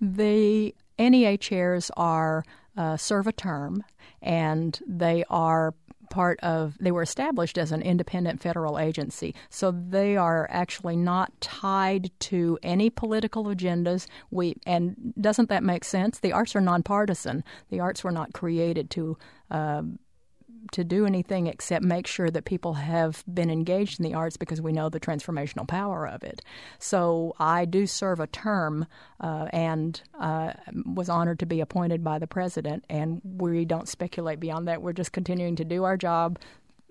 The 0.00 0.74
NEA 0.98 1.38
chairs 1.38 1.90
are 1.96 2.44
uh, 2.76 2.96
serve 2.96 3.26
a 3.26 3.32
term, 3.32 3.84
and 4.22 4.80
they 4.86 5.24
are 5.28 5.74
part 6.12 6.38
of 6.40 6.76
they 6.78 6.92
were 6.92 7.02
established 7.02 7.58
as 7.58 7.72
an 7.72 7.82
independent 7.82 8.40
federal 8.40 8.78
agency. 8.78 9.34
So 9.50 9.72
they 9.72 10.16
are 10.16 10.46
actually 10.50 10.96
not 10.96 11.32
tied 11.40 12.10
to 12.30 12.58
any 12.62 12.90
political 12.90 13.44
agendas. 13.46 14.06
We 14.30 14.56
and 14.66 15.14
doesn't 15.20 15.48
that 15.48 15.64
make 15.64 15.84
sense? 15.84 16.20
The 16.20 16.32
arts 16.32 16.54
are 16.54 16.60
nonpartisan. 16.60 17.42
The 17.70 17.80
arts 17.80 18.04
were 18.04 18.12
not 18.12 18.32
created 18.32 18.90
to 18.90 19.16
uh, 19.50 19.82
to 20.70 20.84
do 20.84 21.06
anything 21.06 21.46
except 21.46 21.84
make 21.84 22.06
sure 22.06 22.30
that 22.30 22.44
people 22.44 22.74
have 22.74 23.24
been 23.32 23.50
engaged 23.50 23.98
in 23.98 24.04
the 24.04 24.14
arts 24.14 24.36
because 24.36 24.60
we 24.60 24.72
know 24.72 24.88
the 24.88 25.00
transformational 25.00 25.66
power 25.66 26.06
of 26.06 26.22
it. 26.22 26.42
So 26.78 27.34
I 27.38 27.64
do 27.64 27.86
serve 27.86 28.20
a 28.20 28.26
term 28.26 28.86
uh, 29.20 29.48
and 29.52 30.00
uh, 30.18 30.52
was 30.86 31.08
honored 31.08 31.40
to 31.40 31.46
be 31.46 31.60
appointed 31.60 32.04
by 32.04 32.18
the 32.18 32.26
president, 32.26 32.84
and 32.88 33.20
we 33.24 33.64
don't 33.64 33.88
speculate 33.88 34.40
beyond 34.40 34.68
that. 34.68 34.82
We're 34.82 34.92
just 34.92 35.12
continuing 35.12 35.56
to 35.56 35.64
do 35.64 35.84
our 35.84 35.96
job. 35.96 36.38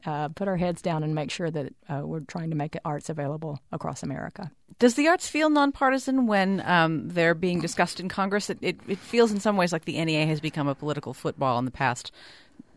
Uh, 0.03 0.29
put 0.29 0.47
our 0.47 0.57
heads 0.57 0.81
down 0.81 1.03
and 1.03 1.13
make 1.13 1.29
sure 1.29 1.51
that 1.51 1.73
uh, 1.87 2.01
we're 2.03 2.21
trying 2.21 2.49
to 2.49 2.55
make 2.55 2.75
arts 2.83 3.07
available 3.07 3.59
across 3.71 4.01
America. 4.01 4.51
Does 4.79 4.95
the 4.95 5.07
arts 5.07 5.29
feel 5.29 5.51
nonpartisan 5.51 6.25
when 6.25 6.59
um, 6.65 7.07
they're 7.09 7.35
being 7.35 7.61
discussed 7.61 7.99
in 7.99 8.09
Congress? 8.09 8.49
It, 8.49 8.57
it, 8.61 8.79
it, 8.87 8.97
feels 8.97 9.31
in 9.31 9.39
some 9.39 9.57
ways 9.57 9.71
like 9.71 9.85
the 9.85 10.03
NEA 10.03 10.25
has 10.25 10.39
become 10.39 10.67
a 10.67 10.73
political 10.73 11.13
football 11.13 11.59
in 11.59 11.65
the 11.65 11.71
past 11.71 12.11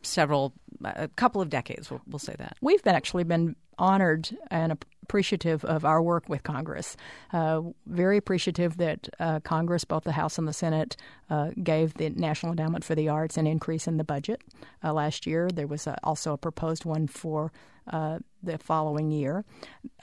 several, 0.03 0.53
a 0.87 1.09
couple 1.16 1.40
of 1.40 1.51
decades. 1.51 1.90
We'll, 1.90 2.03
we'll 2.07 2.18
say 2.18 2.35
that 2.38 2.57
we've 2.61 2.83
been 2.83 2.94
actually 2.94 3.25
been 3.25 3.57
honored 3.79 4.37
and 4.51 4.77
appreciative 5.03 5.64
of 5.64 5.85
our 5.85 6.01
work 6.01 6.29
with 6.29 6.42
Congress. 6.42 6.97
Uh, 7.33 7.61
very 7.87 8.16
appreciative 8.16 8.77
that 8.79 9.09
uh, 9.20 9.40
Congress, 9.40 9.85
both 9.85 10.05
the 10.05 10.12
House 10.12 10.38
and 10.38 10.49
the 10.49 10.53
Senate, 10.53 10.97
uh, 11.29 11.51
gave 11.62 11.94
the 11.94 12.11
National 12.11 12.53
Endowment 12.53 12.85
for 12.85 12.94
the 12.94 13.09
Arts 13.09 13.37
an 13.37 13.47
increase 13.47 13.87
in 13.87 13.97
the 13.97 14.05
budget 14.05 14.42
uh, 14.83 14.92
last 14.92 15.27
year. 15.27 15.51
There 15.51 15.66
was 15.66 15.87
a, 15.87 15.99
also 16.03 16.33
a 16.33 16.38
proposed 16.38 16.85
one 16.85 17.07
for 17.07 17.53
uh, 17.88 18.20
the 18.42 18.59
following 18.59 19.11
year. 19.11 19.44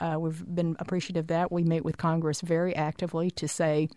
Uh, 0.00 0.16
we've 0.20 0.44
been 0.54 0.76
appreciative 0.78 1.26
that. 1.28 1.50
We 1.50 1.64
meet 1.64 1.84
with 1.84 1.96
Congress 1.96 2.40
very 2.40 2.76
actively 2.76 3.30
to 3.32 3.48
say, 3.48 3.88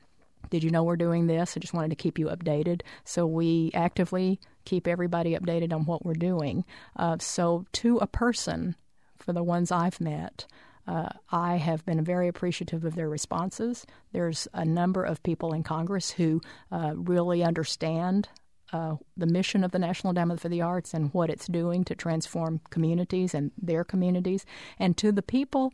did 0.50 0.64
you 0.64 0.72
know 0.72 0.84
we're 0.84 0.96
doing 0.96 1.28
this? 1.28 1.56
I 1.56 1.60
just 1.60 1.74
wanted 1.74 1.90
to 1.90 1.96
keep 1.96 2.18
you 2.18 2.28
updated. 2.28 2.82
So 3.04 3.28
we 3.28 3.72
actively 3.74 4.40
keep 4.66 4.88
everybody 4.88 5.36
updated 5.36 5.74
on 5.74 5.86
what 5.86 6.06
we're 6.06 6.14
doing. 6.14 6.66
Uh, 6.96 7.18
so, 7.20 7.66
to 7.74 7.98
a 7.98 8.08
person, 8.08 8.76
for 9.18 9.34
the 9.34 9.44
ones 9.44 9.72
I've 9.72 10.02
met, 10.02 10.46
uh, 10.88 11.10
I 11.32 11.56
have 11.56 11.86
been 11.86 12.04
very 12.04 12.28
appreciative 12.28 12.86
of 12.86 12.96
their 12.96 13.10
responses. 13.10 13.86
There's 14.12 14.48
a 14.54 14.66
number 14.66 15.04
of 15.04 15.24
people 15.24 15.54
in 15.54 15.64
Congress 15.64 16.12
who 16.12 16.42
uh, 16.72 16.94
really 16.96 17.44
understand 17.44 18.30
uh, 18.72 18.96
the 19.16 19.26
mission 19.26 19.64
of 19.64 19.72
the 19.72 19.80
National 19.80 20.12
Endowment 20.12 20.40
for 20.40 20.50
the 20.50 20.62
Arts 20.62 20.94
and 20.94 21.14
what 21.14 21.30
it's 21.30 21.48
doing 21.48 21.84
to 21.86 21.96
transform 21.96 22.62
communities 22.70 23.34
and 23.34 23.52
their 23.60 23.84
communities. 23.84 24.46
And 24.78 24.98
to 24.98 25.12
the 25.12 25.22
people 25.22 25.74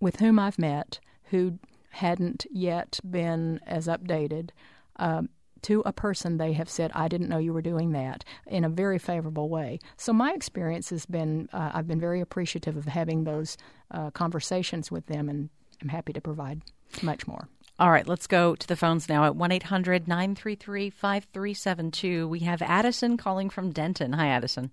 with 0.00 0.20
whom 0.20 0.38
I've 0.38 0.58
met 0.58 1.00
who 1.30 1.58
hadn't 1.90 2.46
yet 2.50 3.00
been 3.08 3.60
as 3.66 3.86
updated, 3.86 4.50
um, 4.96 5.30
to 5.62 5.82
a 5.86 5.92
person 5.92 6.36
they 6.36 6.52
have 6.54 6.68
said, 6.68 6.90
I 6.94 7.08
didn't 7.08 7.28
know 7.28 7.38
you 7.38 7.52
were 7.52 7.62
doing 7.62 7.92
that 7.92 8.24
in 8.46 8.64
a 8.64 8.68
very 8.68 8.98
favorable 8.98 9.48
way. 9.48 9.78
So 9.96 10.12
my 10.12 10.32
experience 10.32 10.90
has 10.90 11.06
been, 11.06 11.48
uh, 11.52 11.70
I've 11.74 11.86
been 11.86 12.00
very 12.00 12.20
appreciative 12.20 12.76
of 12.76 12.86
having 12.86 13.24
those 13.24 13.56
uh, 13.90 14.10
conversations 14.10 14.90
with 14.90 15.06
them, 15.06 15.28
and 15.28 15.50
I'm 15.82 15.88
happy 15.88 16.12
to 16.12 16.20
provide 16.20 16.62
much 17.02 17.26
more. 17.26 17.48
All 17.78 17.90
right, 17.90 18.08
let's 18.08 18.26
go 18.26 18.56
to 18.56 18.66
the 18.66 18.74
phones 18.74 19.08
now 19.08 19.24
at 19.24 19.36
1 19.36 19.52
800 19.52 20.08
933 20.08 20.90
5372. 20.90 22.26
We 22.26 22.40
have 22.40 22.60
Addison 22.60 23.16
calling 23.16 23.50
from 23.50 23.70
Denton. 23.70 24.14
Hi, 24.14 24.28
Addison. 24.28 24.72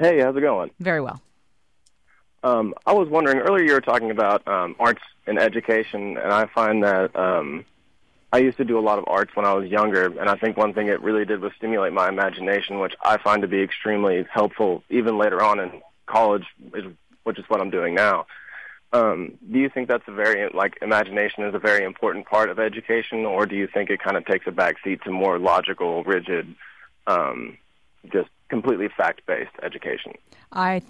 Hey, 0.00 0.20
how's 0.20 0.36
it 0.36 0.40
going? 0.40 0.70
Very 0.80 1.00
well. 1.00 1.22
Um, 2.42 2.74
I 2.84 2.92
was 2.92 3.08
wondering 3.08 3.38
earlier 3.38 3.64
you 3.64 3.72
were 3.72 3.80
talking 3.80 4.10
about 4.10 4.46
um, 4.48 4.74
arts 4.80 5.02
and 5.26 5.38
education, 5.38 6.18
and 6.18 6.32
I 6.32 6.46
find 6.46 6.82
that 6.82 7.14
um, 7.16 7.64
I 8.34 8.38
used 8.38 8.56
to 8.56 8.64
do 8.64 8.76
a 8.76 8.80
lot 8.80 8.98
of 8.98 9.04
arts 9.06 9.30
when 9.36 9.46
I 9.46 9.52
was 9.52 9.70
younger, 9.70 10.06
and 10.06 10.28
I 10.28 10.34
think 10.34 10.56
one 10.56 10.74
thing 10.74 10.88
it 10.88 11.00
really 11.00 11.24
did 11.24 11.40
was 11.40 11.52
stimulate 11.56 11.92
my 11.92 12.08
imagination, 12.08 12.80
which 12.80 12.94
I 13.00 13.16
find 13.16 13.42
to 13.42 13.48
be 13.48 13.62
extremely 13.62 14.26
helpful 14.28 14.82
even 14.90 15.16
later 15.16 15.40
on 15.40 15.60
in 15.60 15.80
college, 16.06 16.42
which 17.22 17.38
is 17.38 17.44
what 17.46 17.60
I'm 17.60 17.70
doing 17.70 17.94
now. 17.94 18.26
Um, 18.92 19.38
do 19.52 19.60
you 19.60 19.68
think 19.68 19.86
that's 19.86 20.08
a 20.08 20.12
very 20.12 20.50
like 20.52 20.78
imagination 20.82 21.44
is 21.44 21.54
a 21.54 21.60
very 21.60 21.84
important 21.84 22.26
part 22.26 22.50
of 22.50 22.58
education, 22.58 23.24
or 23.24 23.46
do 23.46 23.54
you 23.54 23.68
think 23.72 23.88
it 23.88 24.02
kind 24.02 24.16
of 24.16 24.26
takes 24.26 24.48
a 24.48 24.50
backseat 24.50 25.02
to 25.02 25.12
more 25.12 25.38
logical, 25.38 26.02
rigid, 26.02 26.52
um, 27.06 27.56
just 28.12 28.30
completely 28.48 28.88
fact-based 28.88 29.54
education? 29.62 30.12
I 30.50 30.82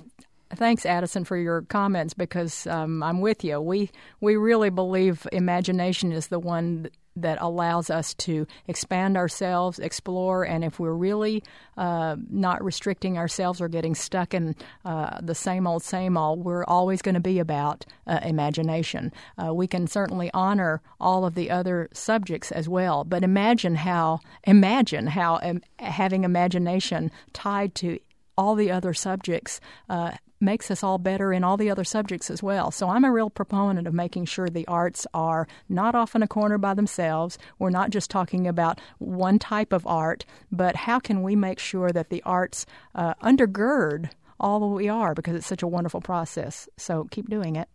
thanks, 0.55 0.87
Addison, 0.87 1.25
for 1.25 1.37
your 1.37 1.61
comments 1.61 2.15
because 2.15 2.67
um, 2.69 3.03
I'm 3.03 3.21
with 3.21 3.45
you. 3.45 3.61
We 3.61 3.91
we 4.23 4.37
really 4.37 4.71
believe 4.71 5.27
imagination 5.31 6.11
is 6.11 6.29
the 6.29 6.39
one 6.39 6.89
that 7.17 7.39
allows 7.41 7.91
us 7.91 8.15
to 8.15 8.47
expand 8.67 9.17
ourselves, 9.17 9.79
explore, 9.79 10.45
and 10.45 10.65
if 10.65 10.79
we're 10.81 10.95
really 10.95 11.43
uh, 11.77 12.17
not 12.31 12.63
restricting 12.63 13.19
ourselves 13.19 13.61
or 13.61 13.69
getting 13.69 13.95
stuck 13.95 14.35
in 14.35 14.55
uh, 14.85 15.19
the 15.23 15.35
same 15.35 15.67
old, 15.67 15.83
same 15.83 16.17
old, 16.17 16.45
we're 16.45 16.65
always 16.65 17.03
going 17.03 17.15
to 17.15 17.21
be 17.21 17.39
about 17.39 17.87
uh, 18.07 18.21
imagination. 18.23 19.13
Uh, 19.43 19.55
we 19.55 19.67
can 19.67 19.87
certainly 19.87 20.31
honor 20.35 20.83
all 21.01 21.25
of 21.25 21.35
the 21.35 21.51
other 21.51 21.89
subjects 21.93 22.51
as 22.53 22.69
well, 22.69 23.05
but 23.05 23.23
imagine 23.23 23.77
how 23.77 24.21
imagine 24.45 25.07
how 25.07 25.39
um, 25.43 25.61
having 25.79 26.25
imagination 26.25 27.11
tied 27.33 27.75
to 27.75 27.99
all 28.37 28.55
the 28.55 28.71
other 28.71 28.93
subjects 28.93 29.61
uh, 29.89 30.13
makes 30.41 30.71
us 30.71 30.83
all 30.83 30.99
better 30.99 31.33
in 31.33 31.45
all 31.45 31.57
the 31.57 31.71
other 31.71 31.85
subjects 31.85 32.31
as 32.31 32.43
well. 32.43 32.71
So 32.71 32.89
I'm 32.89 33.05
a 33.05 33.13
real 33.13 33.31
proponent 33.31 33.87
of 33.87 33.95
making 33.95 34.27
sure 34.27 34.49
the 34.49 34.67
arts 34.67 35.07
are 35.15 35.47
not 35.69 35.95
off 35.95 36.15
in 36.15 36.23
a 36.23 36.29
corner 36.29 36.59
by 36.59 36.75
themselves. 36.75 37.39
We're 37.59 37.71
not 37.71 37.91
just 37.91 38.11
talking 38.11 38.47
about 38.47 38.81
one 38.99 39.39
type 39.39 39.73
of 39.73 39.87
art, 39.87 40.25
but 40.53 40.77
how 40.77 40.99
can 40.99 41.23
we 41.23 41.37
make 41.37 41.59
sure 41.59 41.91
that 41.93 42.11
the 42.11 42.23
arts 42.25 42.67
uh, 42.95 43.15
undergird 43.23 44.11
all 44.41 44.61
that 44.61 44.67
we 44.67 44.89
are 44.89 45.15
because 45.15 45.35
it's 45.35 45.47
such 45.47 45.63
a 45.63 45.67
wonderful 45.67 46.01
process. 46.01 46.69
So 46.77 47.07
keep 47.11 47.29
doing 47.31 47.57
it. 47.57 47.69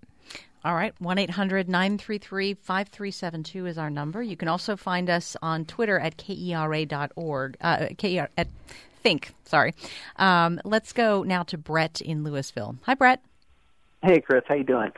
All 0.63 0.75
right, 0.75 0.93
1 0.99 1.17
800 1.17 1.69
933 1.69 2.53
5372 2.55 3.65
is 3.65 3.77
our 3.77 3.89
number. 3.89 4.21
You 4.21 4.35
can 4.35 4.49
also 4.49 4.75
find 4.75 5.09
us 5.09 5.37
on 5.41 5.63
Twitter 5.63 5.97
at 5.97 6.17
KERA.org, 6.17 7.57
uh, 7.61 7.87
KER, 7.97 8.27
at 8.37 8.47
think. 8.99 9.33
Sorry. 9.45 9.73
Um, 10.17 10.59
let's 10.63 10.93
go 10.93 11.23
now 11.23 11.43
to 11.43 11.57
Brett 11.57 12.01
in 12.01 12.23
Louisville. 12.23 12.75
Hi, 12.83 12.93
Brett. 12.93 13.21
Hey, 14.03 14.21
Chris. 14.21 14.43
How 14.47 14.55
you 14.55 14.63
doing? 14.63 14.91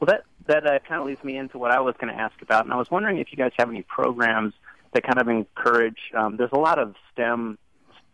Well, 0.00 0.06
that 0.06 0.24
that 0.46 0.66
uh, 0.66 0.78
kind 0.86 1.00
of 1.00 1.06
leads 1.06 1.24
me 1.24 1.36
into 1.36 1.58
what 1.58 1.70
I 1.70 1.80
was 1.80 1.94
going 1.98 2.14
to 2.14 2.20
ask 2.20 2.40
about, 2.42 2.64
and 2.64 2.72
I 2.72 2.76
was 2.76 2.90
wondering 2.90 3.18
if 3.18 3.28
you 3.30 3.38
guys 3.38 3.52
have 3.58 3.70
any 3.70 3.82
programs 3.82 4.52
that 4.92 5.02
kind 5.02 5.18
of 5.18 5.28
encourage. 5.28 5.98
Um, 6.14 6.36
there's 6.36 6.52
a 6.52 6.58
lot 6.58 6.78
of 6.78 6.94
STEM, 7.12 7.58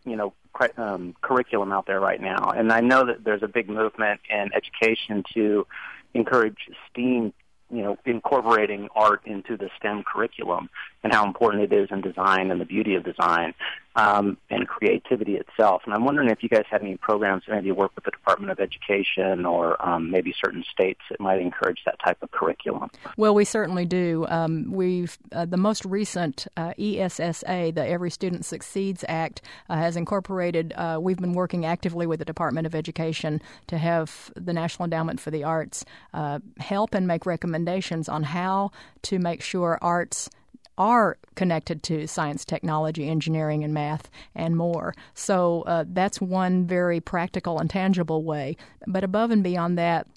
you 0.05 0.15
know, 0.15 0.33
um, 0.77 1.15
curriculum 1.21 1.71
out 1.71 1.87
there 1.87 1.99
right 1.99 2.21
now, 2.21 2.51
and 2.55 2.71
I 2.71 2.79
know 2.79 3.05
that 3.05 3.23
there's 3.23 3.43
a 3.43 3.47
big 3.47 3.69
movement 3.69 4.21
in 4.29 4.49
education 4.53 5.23
to 5.33 5.67
encourage 6.13 6.57
STEAM 6.89 7.33
you 7.71 7.81
know, 7.81 7.97
incorporating 8.05 8.89
art 8.95 9.21
into 9.25 9.55
the 9.55 9.69
STEM 9.77 10.03
curriculum 10.03 10.69
and 11.03 11.13
how 11.13 11.25
important 11.25 11.63
it 11.63 11.73
is 11.73 11.87
in 11.89 12.01
design 12.01 12.51
and 12.51 12.59
the 12.59 12.65
beauty 12.65 12.95
of 12.95 13.03
design 13.03 13.53
um, 13.95 14.37
and 14.49 14.67
creativity 14.67 15.35
itself. 15.35 15.81
And 15.85 15.93
I'm 15.93 16.05
wondering 16.05 16.29
if 16.29 16.43
you 16.43 16.49
guys 16.49 16.63
have 16.69 16.81
any 16.81 16.97
programs 16.97 17.43
that 17.47 17.55
maybe 17.55 17.71
work 17.71 17.91
with 17.95 18.05
the 18.05 18.11
Department 18.11 18.51
of 18.51 18.59
Education 18.59 19.45
or 19.45 19.83
um, 19.85 20.11
maybe 20.11 20.33
certain 20.43 20.63
states 20.71 21.01
that 21.09 21.19
might 21.19 21.41
encourage 21.41 21.79
that 21.85 21.95
type 22.03 22.17
of 22.21 22.31
curriculum. 22.31 22.89
Well, 23.17 23.33
we 23.33 23.45
certainly 23.45 23.85
do. 23.85 24.25
Um, 24.29 24.71
we've 24.71 25.17
uh, 25.31 25.45
the 25.45 25.57
most 25.57 25.83
recent 25.85 26.47
uh, 26.55 26.73
ESSA, 26.77 27.71
the 27.75 27.85
Every 27.85 28.09
Student 28.09 28.45
Succeeds 28.45 29.03
Act, 29.07 29.41
uh, 29.69 29.75
has 29.75 29.97
incorporated. 29.97 30.73
Uh, 30.75 30.99
we've 31.01 31.17
been 31.17 31.33
working 31.33 31.65
actively 31.65 32.05
with 32.07 32.19
the 32.19 32.25
Department 32.25 32.65
of 32.67 32.75
Education 32.75 33.41
to 33.67 33.77
have 33.77 34.31
the 34.35 34.53
National 34.53 34.85
Endowment 34.85 35.19
for 35.19 35.31
the 35.31 35.43
Arts 35.43 35.85
uh, 36.13 36.39
help 36.59 36.93
and 36.93 37.07
make 37.07 37.25
recommendations 37.25 38.07
on 38.07 38.23
how 38.23 38.71
to 39.03 39.19
make 39.19 39.41
sure 39.41 39.77
arts 39.81 40.29
are 40.77 41.17
connected 41.35 41.83
to 41.83 42.07
science, 42.07 42.45
technology, 42.45 43.07
engineering, 43.07 43.63
and 43.63 43.73
math, 43.73 44.09
and 44.35 44.57
more. 44.57 44.93
So 45.13 45.63
uh, 45.63 45.85
that's 45.87 46.21
one 46.21 46.65
very 46.65 46.99
practical 46.99 47.59
and 47.59 47.69
tangible 47.69 48.23
way. 48.23 48.57
But 48.87 49.03
above 49.03 49.31
and 49.31 49.43
beyond 49.43 49.77
that, 49.77 50.07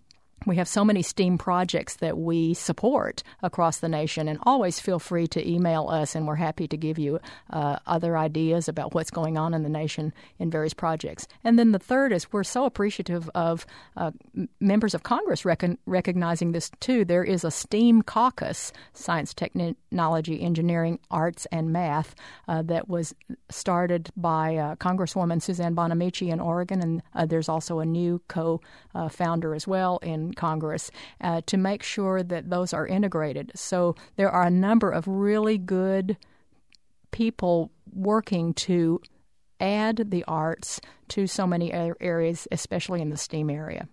we 0.47 0.57
have 0.57 0.69
so 0.69 0.85
many 0.85 1.03
STEAM 1.03 1.39
projects 1.39 1.97
that 1.97 2.19
we 2.19 2.55
support 2.55 3.23
across 3.43 3.79
the 3.79 3.89
nation, 3.89 4.29
and 4.29 4.39
always 4.43 4.81
feel 4.81 4.99
free 4.99 5.27
to 5.29 5.49
email 5.49 5.89
us, 5.89 6.15
and 6.15 6.27
we're 6.27 6.35
happy 6.35 6.69
to 6.69 6.77
give 6.77 6.99
you 6.99 7.21
uh, 7.51 7.79
other 7.87 8.17
ideas 8.17 8.69
about 8.69 8.95
what's 8.95 9.11
going 9.11 9.39
on 9.39 9.55
in 9.55 9.63
the 9.63 9.69
nation 9.69 10.13
in 10.39 10.51
various 10.51 10.75
projects. 10.75 11.27
And 11.43 11.59
then 11.59 11.73
the 11.73 11.79
third 11.79 12.13
is 12.13 12.33
we're 12.33 12.45
so 12.45 12.65
appreciative 12.65 13.31
of 13.35 13.67
uh, 13.97 14.11
members 14.61 14.95
of 14.95 15.03
Congress 15.03 15.45
rec- 15.45 15.79
recognizing 15.87 16.53
this 16.53 16.71
too. 16.81 17.05
There 17.05 17.25
is 17.25 17.45
a 17.45 17.51
STEAM 17.51 18.03
caucus, 18.03 18.73
science, 18.93 19.35
technology, 19.35 20.43
engineering, 20.43 20.99
arts, 21.11 21.47
and 21.53 21.73
math, 21.73 22.15
uh, 22.49 22.63
that 22.63 22.89
was 22.89 23.15
started 23.51 24.11
by 24.17 24.57
uh, 24.57 24.77
Congresswoman 24.77 25.41
Suzanne 25.41 25.75
Bonamici 25.75 26.31
in 26.31 26.41
Oregon, 26.41 26.81
and 26.81 27.03
uh, 27.15 27.27
there's 27.27 27.49
also 27.49 27.79
a 27.79 27.87
new 27.87 28.21
co 28.29 28.61
founder 29.11 29.55
as 29.55 29.67
well 29.67 29.99
in 30.03 30.34
Congress 30.35 30.91
uh, 31.21 31.41
to 31.47 31.57
make 31.57 31.83
sure 31.83 32.23
that 32.23 32.51
those 32.51 32.73
are 32.73 32.87
integrated. 32.87 33.53
So 33.55 33.95
there 34.17 34.31
are 34.31 34.47
a 34.47 34.51
number 34.51 34.91
of 34.91 35.07
really 35.07 35.59
good 35.59 36.17
people 37.11 37.71
working 37.93 38.55
to 38.55 39.01
add 39.61 40.11
the 40.11 40.25
arts 40.27 40.81
to 41.09 41.27
so 41.27 41.47
many 41.47 41.73
areas, 41.73 42.49
especially 42.51 43.01
in 43.01 43.11
the 43.11 43.17
STEAM 43.17 43.51
area. 43.51 43.89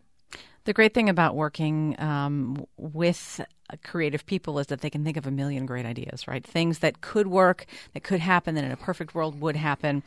The 0.65 0.73
great 0.73 0.93
thing 0.93 1.09
about 1.09 1.35
working 1.35 1.95
um, 1.99 2.65
with 2.77 3.41
creative 3.83 4.25
people 4.25 4.59
is 4.59 4.67
that 4.67 4.81
they 4.81 4.89
can 4.89 5.03
think 5.03 5.17
of 5.17 5.27
a 5.27 5.31
million 5.31 5.65
great 5.65 5.85
ideas, 5.85 6.27
right? 6.27 6.45
Things 6.45 6.79
that 6.79 7.01
could 7.01 7.27
work, 7.27 7.65
that 7.93 8.03
could 8.03 8.19
happen, 8.19 8.55
that 8.55 8.63
in 8.63 8.71
a 8.71 8.77
perfect 8.77 9.15
world 9.15 9.39
would 9.41 9.55
happen. 9.55 10.03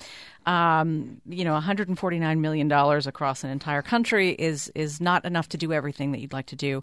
Um, 0.46 1.20
you 1.26 1.44
know, 1.44 1.52
149 1.52 2.40
million 2.40 2.68
dollars 2.68 3.06
across 3.06 3.44
an 3.44 3.50
entire 3.50 3.82
country 3.82 4.30
is 4.30 4.70
is 4.74 5.00
not 5.00 5.24
enough 5.24 5.48
to 5.50 5.56
do 5.56 5.72
everything 5.72 6.12
that 6.12 6.20
you'd 6.20 6.32
like 6.32 6.46
to 6.46 6.56
do. 6.56 6.82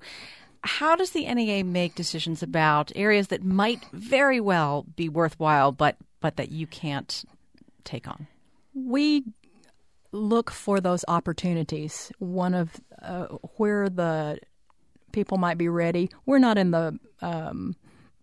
How 0.63 0.95
does 0.95 1.11
the 1.11 1.31
NEA 1.33 1.63
make 1.63 1.95
decisions 1.95 2.43
about 2.43 2.91
areas 2.95 3.27
that 3.27 3.43
might 3.43 3.83
very 3.93 4.39
well 4.39 4.85
be 4.95 5.09
worthwhile, 5.09 5.71
but 5.71 5.97
but 6.19 6.37
that 6.37 6.51
you 6.51 6.67
can't 6.67 7.23
take 7.83 8.07
on? 8.07 8.27
We 8.73 9.23
look 10.11 10.51
for 10.51 10.79
those 10.79 11.03
opportunities. 11.07 12.11
One 12.19 12.53
of 12.53 12.79
uh, 13.01 13.25
where 13.57 13.89
the 13.89 14.39
people 15.11 15.37
might 15.37 15.57
be 15.57 15.69
ready. 15.69 16.09
We're 16.25 16.39
not 16.39 16.57
in 16.57 16.71
the. 16.71 16.99
Um, 17.21 17.75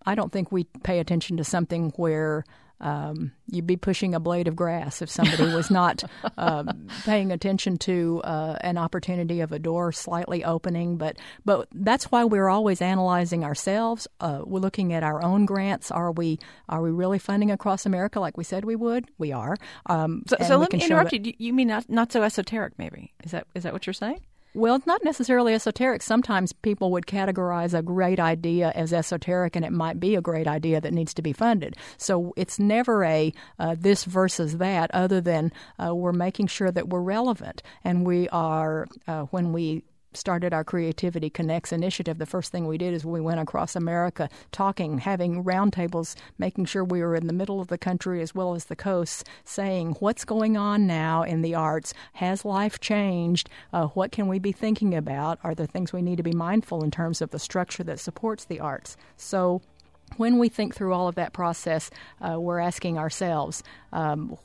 I 0.07 0.14
don't 0.14 0.33
think 0.33 0.51
we 0.51 0.64
pay 0.64 1.01
attention 1.01 1.37
to 1.37 1.44
something 1.44 1.92
where 1.96 2.44
um, 2.81 3.33
you'd 3.51 3.66
be 3.66 3.77
pushing 3.77 4.14
a 4.14 4.20
blade 4.20 4.46
of 4.46 4.55
grass 4.55 5.03
if 5.03 5.11
somebody 5.11 5.53
was 5.53 5.70
not 5.70 6.05
uh, 6.37 6.64
paying 7.05 7.33
attention 7.33 7.77
to 7.79 8.20
uh, 8.24 8.57
an 8.61 8.79
opportunity 8.79 9.40
of 9.40 9.53
a 9.53 9.59
door 9.59 9.90
slightly 9.92 10.44
opening. 10.44 10.96
But 10.96 11.18
but 11.44 11.68
that's 11.72 12.05
why 12.07 12.24
we're 12.24 12.48
always 12.48 12.81
analyzing 12.81 13.44
ourselves. 13.44 14.07
Uh, 14.20 14.42
we're 14.44 14.61
looking 14.61 14.92
at 14.92 15.03
our 15.03 15.22
own 15.22 15.44
grants. 15.44 15.90
Are 15.90 16.12
we 16.12 16.38
are 16.68 16.81
we 16.81 16.90
really 16.90 17.18
funding 17.18 17.51
across 17.51 17.85
America 17.85 18.20
like 18.20 18.37
we 18.37 18.44
said 18.44 18.64
we 18.64 18.77
would? 18.77 19.07
We 19.18 19.33
are. 19.33 19.57
Um, 19.87 20.22
so, 20.27 20.37
so 20.46 20.57
let 20.59 20.72
me 20.72 20.83
interrupt 20.83 21.12
you. 21.12 21.33
You 21.38 21.53
mean 21.53 21.68
not 21.68 21.90
not 21.90 22.12
so 22.12 22.22
esoteric? 22.22 22.79
Maybe 22.79 23.12
is 23.24 23.33
that 23.33 23.46
is 23.55 23.64
that 23.64 23.72
what 23.72 23.87
you're 23.87 23.94
saying? 23.94 24.20
Well, 24.54 24.76
it's 24.76 24.87
not 24.87 25.04
necessarily 25.04 25.54
esoteric. 25.54 26.02
Sometimes 26.02 26.52
people 26.52 26.90
would 26.92 27.06
categorize 27.06 27.78
a 27.78 27.82
great 27.82 28.18
idea 28.18 28.72
as 28.74 28.92
esoteric, 28.92 29.54
and 29.54 29.64
it 29.64 29.72
might 29.72 30.00
be 30.00 30.16
a 30.16 30.20
great 30.20 30.48
idea 30.48 30.80
that 30.80 30.92
needs 30.92 31.14
to 31.14 31.22
be 31.22 31.32
funded. 31.32 31.76
So 31.96 32.32
it's 32.37 32.58
never 32.58 33.04
a 33.04 33.32
uh, 33.58 33.76
this 33.78 34.04
versus 34.04 34.58
that, 34.58 34.90
other 34.94 35.20
than 35.20 35.52
uh, 35.78 35.94
we're 35.94 36.12
making 36.12 36.46
sure 36.48 36.70
that 36.70 36.88
we're 36.88 37.02
relevant 37.02 37.62
and 37.84 38.06
we 38.06 38.28
are, 38.30 38.87
uh, 39.06 39.22
when 39.24 39.52
we 39.52 39.84
started 40.12 40.53
our 40.53 40.64
Creativity 40.64 41.31
Connects 41.31 41.73
initiative, 41.73 42.18
the 42.18 42.27
first 42.27 42.51
thing 42.53 42.66
we 42.66 42.79
did 42.79 42.94
is 42.94 43.05
we 43.05 43.21
went 43.21 43.40
across 43.40 43.77
America 43.77 44.29
talking, 44.53 44.99
having 44.99 45.44
roundtables, 45.44 46.14
making 46.38 46.64
sure 46.64 46.85
we 46.85 47.03
were 47.03 47.14
in 47.14 47.27
the 47.27 47.33
middle 47.33 47.61
of 47.61 47.68
the 47.68 47.79
country 47.79 48.23
as 48.23 48.35
well 48.35 48.55
as 48.55 48.66
the 48.66 48.77
coasts, 48.77 49.25
saying 49.44 49.97
what's 50.01 50.25
going 50.25 50.57
on 50.57 50.87
now 50.87 51.23
in 51.23 51.42
the 51.42 51.55
arts? 51.55 51.94
Has 52.14 52.44
life 52.44 52.81
changed? 52.81 53.49
Uh, 53.73 53.87
what 53.88 54.12
can 54.12 54.29
we 54.29 54.38
be 54.38 54.53
thinking 54.53 54.94
about? 54.94 55.38
Are 55.44 55.55
there 55.55 55.66
things 55.66 55.92
we 55.92 56.03
need 56.03 56.16
to 56.16 56.23
be 56.23 56.33
mindful 56.33 56.83
in 56.83 56.90
terms 56.90 57.21
of 57.21 57.31
the 57.31 57.38
structure 57.38 57.85
that 57.85 58.01
supports 58.01 58.44
the 58.44 58.61
arts? 58.61 58.97
So 59.16 59.61
when 60.16 60.38
we 60.38 60.49
think 60.49 60.75
through 60.75 60.94
all 60.94 61.09
of 61.09 61.16
that 61.16 61.33
process, 61.33 61.90
uh, 62.21 62.40
we're 62.40 62.59
asking 62.59 62.99
ourselves, 62.99 63.62
um, 63.92 64.37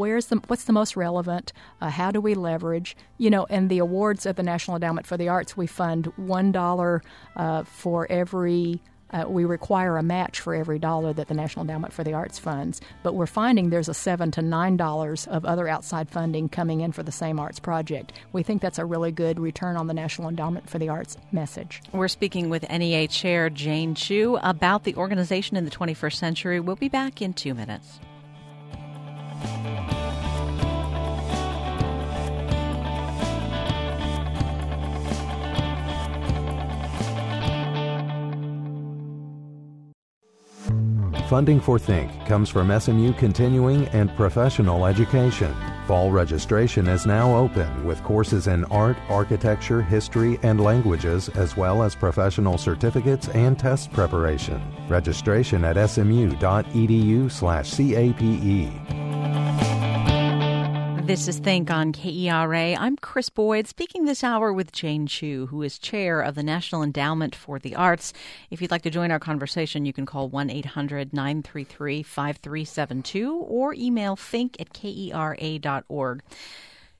where's 0.00 0.26
the 0.26 0.36
what's 0.46 0.64
the 0.64 0.72
most 0.72 0.96
relevant 0.96 1.52
uh, 1.82 1.90
how 1.90 2.10
do 2.10 2.22
we 2.22 2.34
leverage 2.34 2.96
you 3.18 3.28
know 3.28 3.46
and 3.50 3.68
the 3.68 3.78
awards 3.78 4.24
of 4.24 4.36
the 4.36 4.42
national 4.42 4.74
endowment 4.74 5.06
for 5.06 5.18
the 5.18 5.28
arts 5.28 5.58
we 5.58 5.66
fund 5.66 6.06
one 6.16 6.50
dollar 6.50 7.02
uh, 7.36 7.62
for 7.64 8.10
every 8.10 8.80
uh, 9.12 9.24
we 9.28 9.44
require 9.44 9.98
a 9.98 10.02
match 10.02 10.40
for 10.40 10.54
every 10.54 10.78
dollar 10.78 11.12
that 11.12 11.28
the 11.28 11.34
National 11.34 11.62
Endowment 11.62 11.92
for 11.92 12.04
the 12.04 12.12
Arts 12.12 12.38
funds, 12.38 12.80
but 13.02 13.14
we're 13.14 13.26
finding 13.26 13.70
there's 13.70 13.88
a 13.88 13.94
seven 13.94 14.30
to 14.30 14.40
nine 14.40 14.76
dollars 14.76 15.26
of 15.26 15.44
other 15.44 15.66
outside 15.66 16.08
funding 16.08 16.48
coming 16.48 16.80
in 16.80 16.92
for 16.92 17.02
the 17.02 17.10
same 17.10 17.40
arts 17.40 17.58
project. 17.58 18.12
We 18.32 18.44
think 18.44 18.62
that's 18.62 18.78
a 18.78 18.84
really 18.84 19.10
good 19.10 19.40
return 19.40 19.76
on 19.76 19.88
the 19.88 19.94
National 19.94 20.28
Endowment 20.28 20.70
for 20.70 20.78
the 20.78 20.90
Arts 20.90 21.16
message. 21.32 21.82
We're 21.92 22.06
speaking 22.06 22.50
with 22.50 22.70
NEA 22.70 23.08
Chair 23.08 23.50
Jane 23.50 23.96
Chu 23.96 24.38
about 24.42 24.84
the 24.84 24.94
organization 24.94 25.56
in 25.56 25.64
the 25.64 25.72
21st 25.72 26.14
century. 26.14 26.60
We'll 26.60 26.76
be 26.76 26.88
back 26.88 27.20
in 27.20 27.32
two 27.32 27.54
minutes. 27.54 27.98
Funding 41.30 41.60
for 41.60 41.78
Think 41.78 42.10
comes 42.26 42.48
from 42.48 42.76
SMU 42.76 43.12
Continuing 43.12 43.86
and 43.90 44.12
Professional 44.16 44.84
Education. 44.84 45.54
Fall 45.86 46.10
registration 46.10 46.88
is 46.88 47.06
now 47.06 47.36
open 47.36 47.86
with 47.86 48.02
courses 48.02 48.48
in 48.48 48.64
art, 48.64 48.96
architecture, 49.08 49.80
history, 49.80 50.40
and 50.42 50.60
languages, 50.60 51.28
as 51.28 51.56
well 51.56 51.84
as 51.84 51.94
professional 51.94 52.58
certificates 52.58 53.28
and 53.28 53.56
test 53.56 53.92
preparation. 53.92 54.60
Registration 54.88 55.64
at 55.64 55.76
smu.edu/cape. 55.76 56.40
This 61.10 61.26
is 61.26 61.40
Think 61.40 61.72
on 61.72 61.92
KERA. 61.92 62.76
I'm 62.78 62.96
Krys 62.96 63.34
Boyd, 63.34 63.66
speaking 63.66 64.04
this 64.04 64.22
hour 64.22 64.52
with 64.52 64.70
Jane 64.70 65.08
Chu, 65.08 65.46
who 65.46 65.60
is 65.62 65.76
chair 65.76 66.20
of 66.20 66.36
the 66.36 66.44
National 66.44 66.84
Endowment 66.84 67.34
for 67.34 67.58
the 67.58 67.74
Arts. 67.74 68.12
If 68.48 68.62
you'd 68.62 68.70
like 68.70 68.82
to 68.82 68.90
join 68.90 69.10
our 69.10 69.18
conversation, 69.18 69.84
you 69.84 69.92
can 69.92 70.06
call 70.06 70.28
1 70.28 70.50
800 70.50 71.12
933 71.12 72.04
5372 72.04 73.34
or 73.34 73.74
email 73.74 74.14
think 74.14 74.60
at 74.60 74.72
kera.org. 74.72 76.22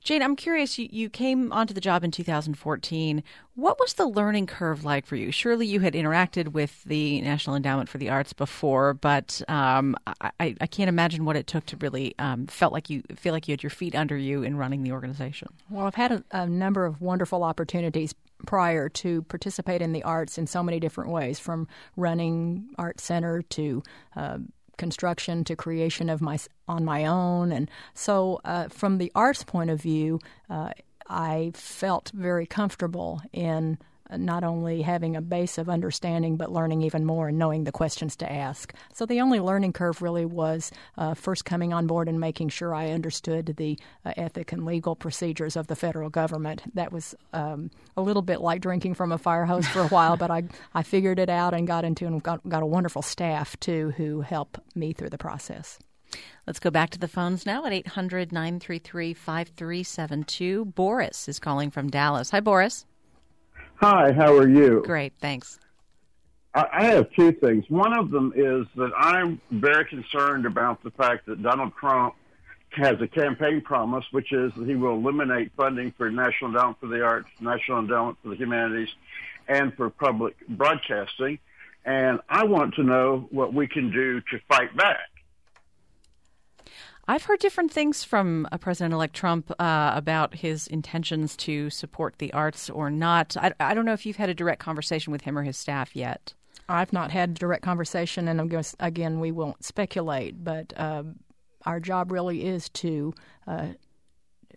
Jane, 0.02 0.22
I'm 0.22 0.34
curious. 0.34 0.78
You, 0.78 0.88
you 0.90 1.10
came 1.10 1.52
onto 1.52 1.74
the 1.74 1.80
job 1.80 2.02
in 2.02 2.10
2014. 2.10 3.22
What 3.54 3.78
was 3.78 3.94
the 3.94 4.06
learning 4.06 4.46
curve 4.46 4.82
like 4.82 5.04
for 5.04 5.14
you? 5.14 5.30
Surely 5.30 5.66
you 5.66 5.80
had 5.80 5.92
interacted 5.92 6.48
with 6.48 6.82
the 6.84 7.20
National 7.20 7.54
Endowment 7.54 7.88
for 7.88 7.98
the 7.98 8.08
Arts 8.08 8.32
before, 8.32 8.94
but 8.94 9.42
um, 9.48 9.94
I, 10.22 10.56
I, 10.58 10.66
can't 10.66 10.88
imagine 10.88 11.26
what 11.26 11.36
it 11.36 11.46
took 11.46 11.66
to 11.66 11.76
really 11.76 12.14
um, 12.18 12.46
felt 12.46 12.72
like 12.72 12.88
you 12.88 13.02
feel 13.14 13.34
like 13.34 13.46
you 13.46 13.52
had 13.52 13.62
your 13.62 13.70
feet 13.70 13.94
under 13.94 14.16
you 14.16 14.42
in 14.42 14.56
running 14.56 14.82
the 14.82 14.92
organization. 14.92 15.48
Well, 15.68 15.86
I've 15.86 15.94
had 15.94 16.12
a, 16.12 16.24
a 16.30 16.46
number 16.46 16.86
of 16.86 17.02
wonderful 17.02 17.44
opportunities 17.44 18.14
prior 18.46 18.88
to 18.88 19.22
participate 19.22 19.82
in 19.82 19.92
the 19.92 20.02
arts 20.02 20.38
in 20.38 20.46
so 20.46 20.62
many 20.62 20.80
different 20.80 21.10
ways, 21.10 21.38
from 21.38 21.68
running 21.96 22.70
art 22.78 23.00
center 23.00 23.42
to 23.42 23.82
uh, 24.16 24.38
construction 24.80 25.44
to 25.44 25.54
creation 25.54 26.10
of 26.10 26.20
my 26.20 26.38
on 26.66 26.84
my 26.84 27.04
own, 27.04 27.52
and 27.52 27.70
so 27.94 28.40
uh, 28.44 28.68
from 28.68 28.98
the 28.98 29.12
arts 29.14 29.44
point 29.44 29.70
of 29.70 29.80
view, 29.80 30.18
uh, 30.48 30.70
I 31.06 31.52
felt 31.54 32.10
very 32.14 32.46
comfortable 32.46 33.20
in 33.32 33.78
not 34.16 34.44
only 34.44 34.82
having 34.82 35.16
a 35.16 35.20
base 35.20 35.58
of 35.58 35.68
understanding, 35.68 36.36
but 36.36 36.52
learning 36.52 36.82
even 36.82 37.04
more 37.04 37.28
and 37.28 37.38
knowing 37.38 37.64
the 37.64 37.72
questions 37.72 38.16
to 38.16 38.30
ask. 38.30 38.74
So 38.92 39.06
the 39.06 39.20
only 39.20 39.40
learning 39.40 39.72
curve 39.72 40.02
really 40.02 40.24
was 40.24 40.70
uh, 40.98 41.14
first 41.14 41.44
coming 41.44 41.72
on 41.72 41.86
board 41.86 42.08
and 42.08 42.20
making 42.20 42.48
sure 42.48 42.74
I 42.74 42.90
understood 42.90 43.54
the 43.56 43.78
uh, 44.04 44.12
ethic 44.16 44.52
and 44.52 44.64
legal 44.64 44.96
procedures 44.96 45.56
of 45.56 45.66
the 45.66 45.76
federal 45.76 46.10
government. 46.10 46.62
That 46.74 46.92
was 46.92 47.14
um, 47.32 47.70
a 47.96 48.02
little 48.02 48.22
bit 48.22 48.40
like 48.40 48.60
drinking 48.60 48.94
from 48.94 49.12
a 49.12 49.18
fire 49.18 49.44
hose 49.44 49.66
for 49.66 49.80
a 49.80 49.88
while, 49.88 50.16
but 50.16 50.30
I, 50.30 50.44
I 50.74 50.82
figured 50.82 51.18
it 51.18 51.30
out 51.30 51.54
and 51.54 51.66
got 51.66 51.84
into 51.84 52.06
and 52.06 52.22
got, 52.22 52.46
got 52.48 52.62
a 52.62 52.66
wonderful 52.66 53.02
staff 53.02 53.58
too 53.60 53.92
who 53.96 54.20
help 54.20 54.58
me 54.74 54.92
through 54.92 55.10
the 55.10 55.18
process. 55.18 55.78
Let's 56.46 56.58
go 56.58 56.70
back 56.70 56.90
to 56.90 56.98
the 56.98 57.08
phones 57.08 57.46
now 57.46 57.64
at 57.64 57.72
800 57.72 58.32
933 58.32 59.14
5372. 59.14 60.64
Boris 60.64 61.28
is 61.28 61.38
calling 61.38 61.70
from 61.70 61.88
Dallas. 61.88 62.30
Hi, 62.30 62.40
Boris. 62.40 62.86
Hi, 63.80 64.12
how 64.12 64.36
are 64.36 64.46
you? 64.46 64.82
Great, 64.84 65.14
thanks. 65.22 65.58
I 66.52 66.84
have 66.84 67.10
two 67.12 67.32
things. 67.32 67.64
One 67.70 67.96
of 67.96 68.10
them 68.10 68.34
is 68.36 68.66
that 68.76 68.90
I'm 68.94 69.40
very 69.50 69.86
concerned 69.86 70.44
about 70.44 70.82
the 70.82 70.90
fact 70.90 71.24
that 71.26 71.42
Donald 71.42 71.72
Trump 71.80 72.14
has 72.72 73.00
a 73.00 73.06
campaign 73.06 73.62
promise, 73.62 74.04
which 74.10 74.32
is 74.32 74.52
that 74.56 74.68
he 74.68 74.74
will 74.74 74.96
eliminate 74.96 75.52
funding 75.56 75.92
for 75.96 76.10
National 76.10 76.50
Endowment 76.50 76.78
for 76.78 76.88
the 76.88 77.02
Arts, 77.02 77.28
National 77.40 77.78
Endowment 77.78 78.18
for 78.22 78.28
the 78.28 78.36
Humanities, 78.36 78.88
and 79.48 79.72
for 79.74 79.88
public 79.88 80.36
broadcasting. 80.46 81.38
And 81.86 82.20
I 82.28 82.44
want 82.44 82.74
to 82.74 82.82
know 82.82 83.28
what 83.30 83.54
we 83.54 83.66
can 83.66 83.90
do 83.90 84.20
to 84.20 84.40
fight 84.46 84.76
back. 84.76 85.08
I've 87.10 87.24
heard 87.24 87.40
different 87.40 87.72
things 87.72 88.04
from 88.04 88.46
uh, 88.52 88.58
President 88.58 88.94
elect 88.94 89.16
Trump 89.16 89.50
uh, 89.58 89.92
about 89.96 90.32
his 90.32 90.68
intentions 90.68 91.36
to 91.38 91.68
support 91.68 92.14
the 92.18 92.32
arts 92.32 92.70
or 92.70 92.88
not. 92.88 93.36
I, 93.36 93.52
I, 93.58 93.74
don't 93.74 93.84
know 93.84 93.94
if 93.94 94.06
you've 94.06 94.14
had 94.14 94.28
a 94.28 94.34
direct 94.34 94.60
conversation 94.60 95.10
with 95.10 95.22
him 95.22 95.36
or 95.36 95.42
his 95.42 95.56
staff 95.56 95.96
yet. 95.96 96.34
I've 96.68 96.92
not 96.92 97.10
had 97.10 97.30
a 97.30 97.32
direct 97.32 97.64
conversation, 97.64 98.28
and 98.28 98.40
I'm 98.40 98.46
going 98.46 98.62
to, 98.62 98.76
again, 98.78 99.18
we 99.18 99.32
won't 99.32 99.64
speculate, 99.64 100.44
but 100.44 100.72
uh, 100.76 101.02
our 101.66 101.80
job 101.80 102.12
really 102.12 102.46
is 102.46 102.68
to 102.68 103.12
uh, 103.44 103.70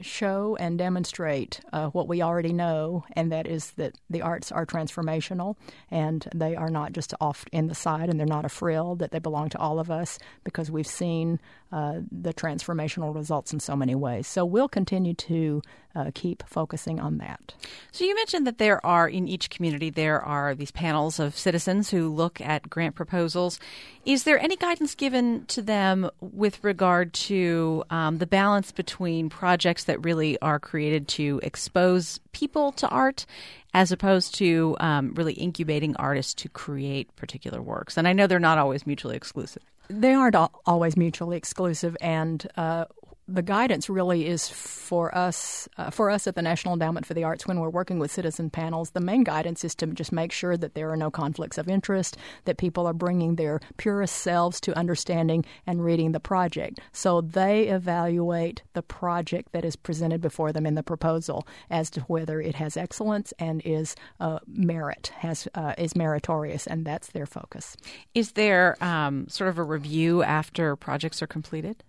show 0.02 0.58
and 0.60 0.78
demonstrate 0.78 1.62
uh, 1.72 1.88
what 1.90 2.08
we 2.08 2.22
already 2.22 2.54
know, 2.54 3.04
and 3.14 3.32
that 3.32 3.48
is 3.48 3.72
that 3.72 3.96
the 4.10 4.22
arts 4.22 4.52
are 4.52 4.66
transformational 4.66 5.56
and 5.92 6.28
they 6.34 6.56
are 6.56 6.70
not 6.70 6.94
just 6.94 7.14
off 7.22 7.46
in 7.52 7.68
the 7.68 7.76
side 7.76 8.10
and 8.10 8.20
they're 8.20 8.28
not 8.28 8.46
a 8.46 8.50
frill, 8.50 8.96
that 8.96 9.12
they 9.12 9.20
belong 9.20 9.50
to 9.50 9.60
all 9.60 9.80
of 9.80 9.92
us 9.92 10.20
because 10.44 10.72
we've 10.72 10.88
seen 10.88 11.40
uh, 11.72 12.02
the 12.12 12.34
transformational 12.34 13.16
results 13.16 13.52
in 13.52 13.60
so 13.60 13.76
many 13.76 13.96
ways. 13.96 14.28
So 14.28 14.46
we'll 14.46 14.70
continue 14.70 15.16
to 15.16 15.62
uh, 15.96 16.12
keep 16.14 16.44
focusing 16.48 17.00
on 17.00 17.18
that. 17.18 17.54
So 17.92 18.06
you 18.06 18.16
mentioned 18.16 18.48
that 18.48 18.58
there 18.58 18.84
are 18.86 19.08
in 19.08 19.28
each 19.28 19.50
community 19.50 19.90
there 19.90 20.22
are 20.22 20.56
these 20.56 20.72
panels 20.72 21.20
of 21.20 21.38
citizens 21.38 21.90
who 21.90 22.10
look 22.10 22.42
at 22.42 22.70
grant 22.70 22.96
proposals. 22.96 23.60
Is 24.06 24.24
there 24.24 24.40
any 24.40 24.56
guidance 24.56 24.96
given 24.96 25.46
to 25.48 25.62
them 25.62 26.10
with 26.20 26.64
regard 26.64 27.14
to 27.14 27.84
um, 27.90 28.18
the 28.18 28.28
balance 28.28 28.72
between 28.72 29.30
projects 29.30 29.83
that 29.86 30.04
really 30.04 30.40
are 30.42 30.60
created 30.60 31.08
to 31.10 31.40
expose 31.44 32.20
people 32.32 32.72
to 32.74 32.88
art 32.90 33.26
as 33.74 33.92
opposed 33.92 34.36
to 34.36 34.78
um, 34.80 35.14
really 35.16 35.34
incubating 35.34 35.96
artists 35.98 36.34
to 36.36 36.50
create 36.50 37.14
particular 37.16 37.62
works? 37.62 37.98
And 37.98 38.08
I 38.08 38.14
know 38.14 38.28
they're 38.28 38.40
not 38.40 38.58
always 38.58 38.86
mutually 38.86 39.16
exclusive. 39.16 39.64
They 39.90 40.14
aren't 40.14 40.36
always 40.66 40.96
mutually 40.96 41.38
exclusive, 41.38 41.98
and 42.00 42.48
uh, 42.56 42.86
the 43.28 43.42
guidance 43.42 43.90
really 43.90 44.28
is 44.28 44.50
for 44.50 45.16
us 45.16 45.70
uh, 45.78 45.90
for 45.90 46.10
us 46.10 46.28
at 46.28 46.36
the 46.36 46.42
National 46.42 46.74
Endowment 46.74 47.06
for 47.06 47.14
the 47.14 47.24
Arts 47.24 47.48
when 47.48 47.60
we're 47.60 47.70
working 47.70 48.00
with 48.00 48.12
citizen 48.12 48.50
panels. 48.50 48.92
The 48.92 49.00
main 49.00 49.24
guidance 49.24 49.64
is 49.64 49.76
to 49.76 49.88
just 49.88 50.12
make 50.12 50.32
sure 50.32 50.58
that 50.58 50.76
there 50.76 50.92
are 50.92 50.98
no 50.98 51.10
conflicts 51.10 51.58
of 51.58 51.70
interest, 51.70 52.18
that 52.46 52.58
people 52.58 52.86
are 52.86 52.94
bringing 52.94 53.36
their 53.36 53.62
purest 53.78 54.16
selves 54.18 54.60
to 54.62 54.78
understanding 54.78 55.46
and 55.66 55.84
reading 55.84 56.12
the 56.12 56.20
project. 56.20 56.80
So 56.92 57.22
they 57.22 57.70
evaluate 57.70 58.64
the 58.74 58.82
project 58.84 59.54
that 59.54 59.64
is 59.64 59.76
presented 59.76 60.20
before 60.22 60.52
them 60.52 60.66
in 60.66 60.76
the 60.76 60.84
proposal 60.84 61.48
as 61.70 61.90
to 61.92 62.02
whether 62.02 62.42
it 62.42 62.56
has 62.56 62.76
excellence 62.76 63.34
and 63.40 63.62
is 63.64 63.96
uh, 64.20 64.40
merit 64.48 65.14
has 65.18 65.48
uh, 65.56 65.74
is 65.78 65.96
meritorious, 65.96 66.68
and 66.68 66.86
that's 66.86 67.08
their 67.12 67.26
focus. 67.26 67.78
Is 68.14 68.34
there 68.34 68.76
um, 68.84 69.28
sort 69.30 69.50
of 69.50 69.58
a 69.58 69.64
review 69.64 70.24
after 70.24 70.76
projects 70.76 71.22
are 71.22 71.28
completed? 71.28 71.84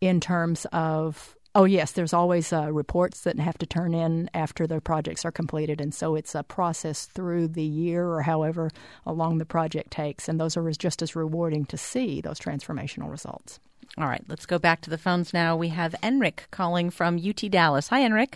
In 0.00 0.20
terms 0.20 0.66
of 0.72 1.36
oh 1.54 1.64
yes 1.64 1.92
there's 1.92 2.12
always 2.12 2.52
uh, 2.52 2.70
reports 2.72 3.22
that 3.22 3.38
have 3.38 3.58
to 3.58 3.66
turn 3.66 3.94
in 3.94 4.30
after 4.34 4.66
the 4.66 4.80
projects 4.80 5.24
are 5.24 5.32
completed 5.32 5.80
and 5.80 5.94
so 5.94 6.14
it's 6.14 6.34
a 6.34 6.42
process 6.42 7.06
through 7.06 7.48
the 7.48 7.64
year 7.64 8.06
or 8.06 8.22
however 8.22 8.70
long 9.06 9.38
the 9.38 9.46
project 9.46 9.90
takes 9.90 10.28
and 10.28 10.38
those 10.38 10.56
are 10.56 10.70
just 10.72 11.00
as 11.00 11.16
rewarding 11.16 11.64
to 11.64 11.76
see 11.78 12.20
those 12.20 12.38
transformational 12.38 13.10
results 13.10 13.60
all 13.96 14.06
right 14.06 14.22
let's 14.28 14.44
go 14.44 14.58
back 14.58 14.82
to 14.82 14.90
the 14.90 14.98
phones 14.98 15.32
now 15.32 15.56
we 15.56 15.68
have 15.68 15.94
enric 16.02 16.40
calling 16.50 16.90
from 16.90 17.16
ut 17.16 17.50
dallas 17.50 17.88
hi 17.88 18.00
enric 18.02 18.34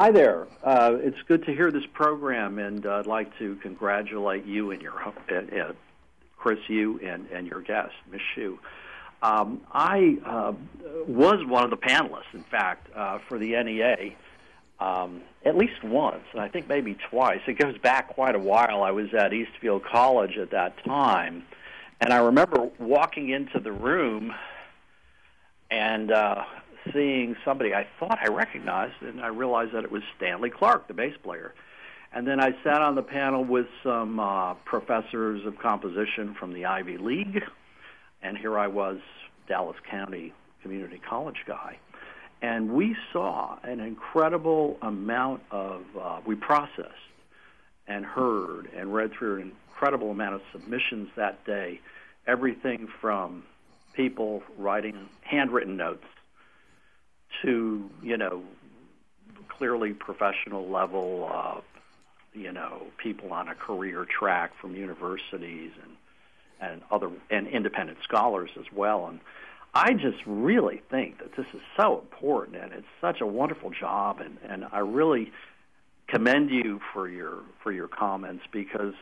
Hi 0.00 0.10
there. 0.10 0.48
Uh, 0.64 0.96
it's 0.98 1.20
good 1.28 1.44
to 1.46 1.54
hear 1.54 1.70
this 1.70 1.84
program, 1.92 2.58
and 2.58 2.84
uh, 2.84 2.94
I'd 2.94 3.06
like 3.06 3.38
to 3.38 3.54
congratulate 3.62 4.44
you 4.44 4.72
and 4.72 4.82
your 4.82 5.00
uh, 5.00 5.72
Krys, 6.40 6.58
you 6.68 6.98
and, 6.98 7.28
and 7.30 7.46
your 7.46 7.60
guest, 7.60 7.92
Ms. 8.10 8.20
Chu. 8.34 8.58
Um, 9.22 9.60
I 9.72 10.18
uh, 10.26 10.52
was 11.06 11.44
one 11.46 11.64
of 11.64 11.70
the 11.70 11.76
panelists, 11.76 12.34
in 12.34 12.42
fact, 12.44 12.88
uh, 12.94 13.18
for 13.28 13.38
the 13.38 13.62
NEA 13.62 14.16
um, 14.82 15.22
at 15.44 15.56
least 15.56 15.82
once, 15.84 16.24
and 16.32 16.40
I 16.40 16.48
think 16.48 16.68
maybe 16.68 16.96
twice. 17.10 17.40
It 17.46 17.54
goes 17.58 17.78
back 17.78 18.08
quite 18.08 18.34
a 18.34 18.38
while. 18.38 18.82
I 18.82 18.90
was 18.90 19.12
at 19.14 19.32
Eastfield 19.32 19.84
College 19.84 20.36
at 20.38 20.50
that 20.50 20.82
time, 20.84 21.44
and 22.00 22.12
I 22.12 22.18
remember 22.18 22.70
walking 22.78 23.30
into 23.30 23.60
the 23.60 23.72
room 23.72 24.32
and 25.70 26.10
uh, 26.10 26.44
seeing 26.92 27.36
somebody 27.44 27.74
I 27.74 27.86
thought 28.00 28.18
I 28.20 28.28
recognized, 28.28 29.02
and 29.02 29.20
I 29.20 29.28
realized 29.28 29.72
that 29.72 29.84
it 29.84 29.92
was 29.92 30.02
Stanley 30.16 30.50
Clarke, 30.50 30.88
the 30.88 30.94
bass 30.94 31.14
player. 31.22 31.54
And 32.12 32.26
then 32.26 32.40
I 32.40 32.50
sat 32.62 32.82
on 32.82 32.94
the 32.94 33.02
panel 33.02 33.44
with 33.44 33.66
some 33.82 34.20
uh, 34.20 34.54
professors 34.54 35.46
of 35.46 35.58
composition 35.58 36.34
from 36.38 36.52
the 36.52 36.66
Ivy 36.66 36.98
League 36.98 37.42
and 38.22 38.38
here 38.38 38.58
I 38.58 38.68
was, 38.68 38.98
Dallas 39.48 39.76
County 39.90 40.32
Community 40.62 41.00
College 41.08 41.44
guy. 41.46 41.78
And 42.40 42.72
we 42.72 42.96
saw 43.12 43.56
an 43.62 43.80
incredible 43.80 44.76
amount 44.82 45.42
of, 45.50 45.82
uh, 46.00 46.20
we 46.26 46.34
processed 46.34 46.92
and 47.86 48.04
heard 48.04 48.68
and 48.76 48.92
read 48.92 49.12
through 49.12 49.40
an 49.40 49.52
incredible 49.68 50.10
amount 50.10 50.34
of 50.36 50.42
submissions 50.52 51.08
that 51.16 51.44
day. 51.44 51.80
Everything 52.26 52.88
from 53.00 53.44
people 53.92 54.42
writing 54.58 55.08
handwritten 55.22 55.76
notes 55.76 56.06
to, 57.42 57.88
you 58.02 58.16
know, 58.16 58.42
clearly 59.48 59.92
professional 59.92 60.68
level, 60.68 61.30
uh, 61.32 61.60
you 62.32 62.52
know, 62.52 62.86
people 62.96 63.32
on 63.32 63.48
a 63.48 63.54
career 63.54 64.04
track 64.04 64.52
from 64.60 64.74
universities 64.74 65.70
and 65.82 65.92
and 66.62 66.82
other 66.90 67.10
and 67.30 67.46
independent 67.46 67.98
scholars 68.02 68.50
as 68.58 68.66
well. 68.72 69.06
And 69.06 69.20
I 69.74 69.94
just 69.94 70.18
really 70.26 70.82
think 70.90 71.18
that 71.18 71.34
this 71.36 71.46
is 71.54 71.60
so 71.76 71.98
important, 71.98 72.56
and 72.56 72.72
it's 72.72 72.86
such 73.00 73.20
a 73.20 73.26
wonderful 73.26 73.70
job, 73.70 74.20
and 74.20 74.38
and 74.48 74.66
I 74.70 74.80
really 74.80 75.32
commend 76.08 76.50
you 76.50 76.80
for 76.92 77.08
your 77.08 77.38
for 77.62 77.72
your 77.72 77.88
comments 77.88 78.44
because. 78.52 78.94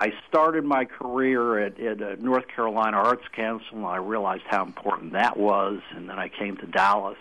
I 0.00 0.12
started 0.28 0.64
my 0.64 0.84
career 0.84 1.60
at, 1.60 1.78
at 1.78 2.20
North 2.20 2.48
Carolina 2.48 2.96
Arts 2.96 3.22
Council, 3.36 3.76
and 3.76 3.86
I 3.86 3.98
realized 3.98 4.42
how 4.48 4.64
important 4.64 5.12
that 5.12 5.36
was. 5.36 5.80
And 5.94 6.08
then 6.08 6.18
I 6.18 6.28
came 6.28 6.56
to 6.56 6.66
Dallas, 6.66 7.18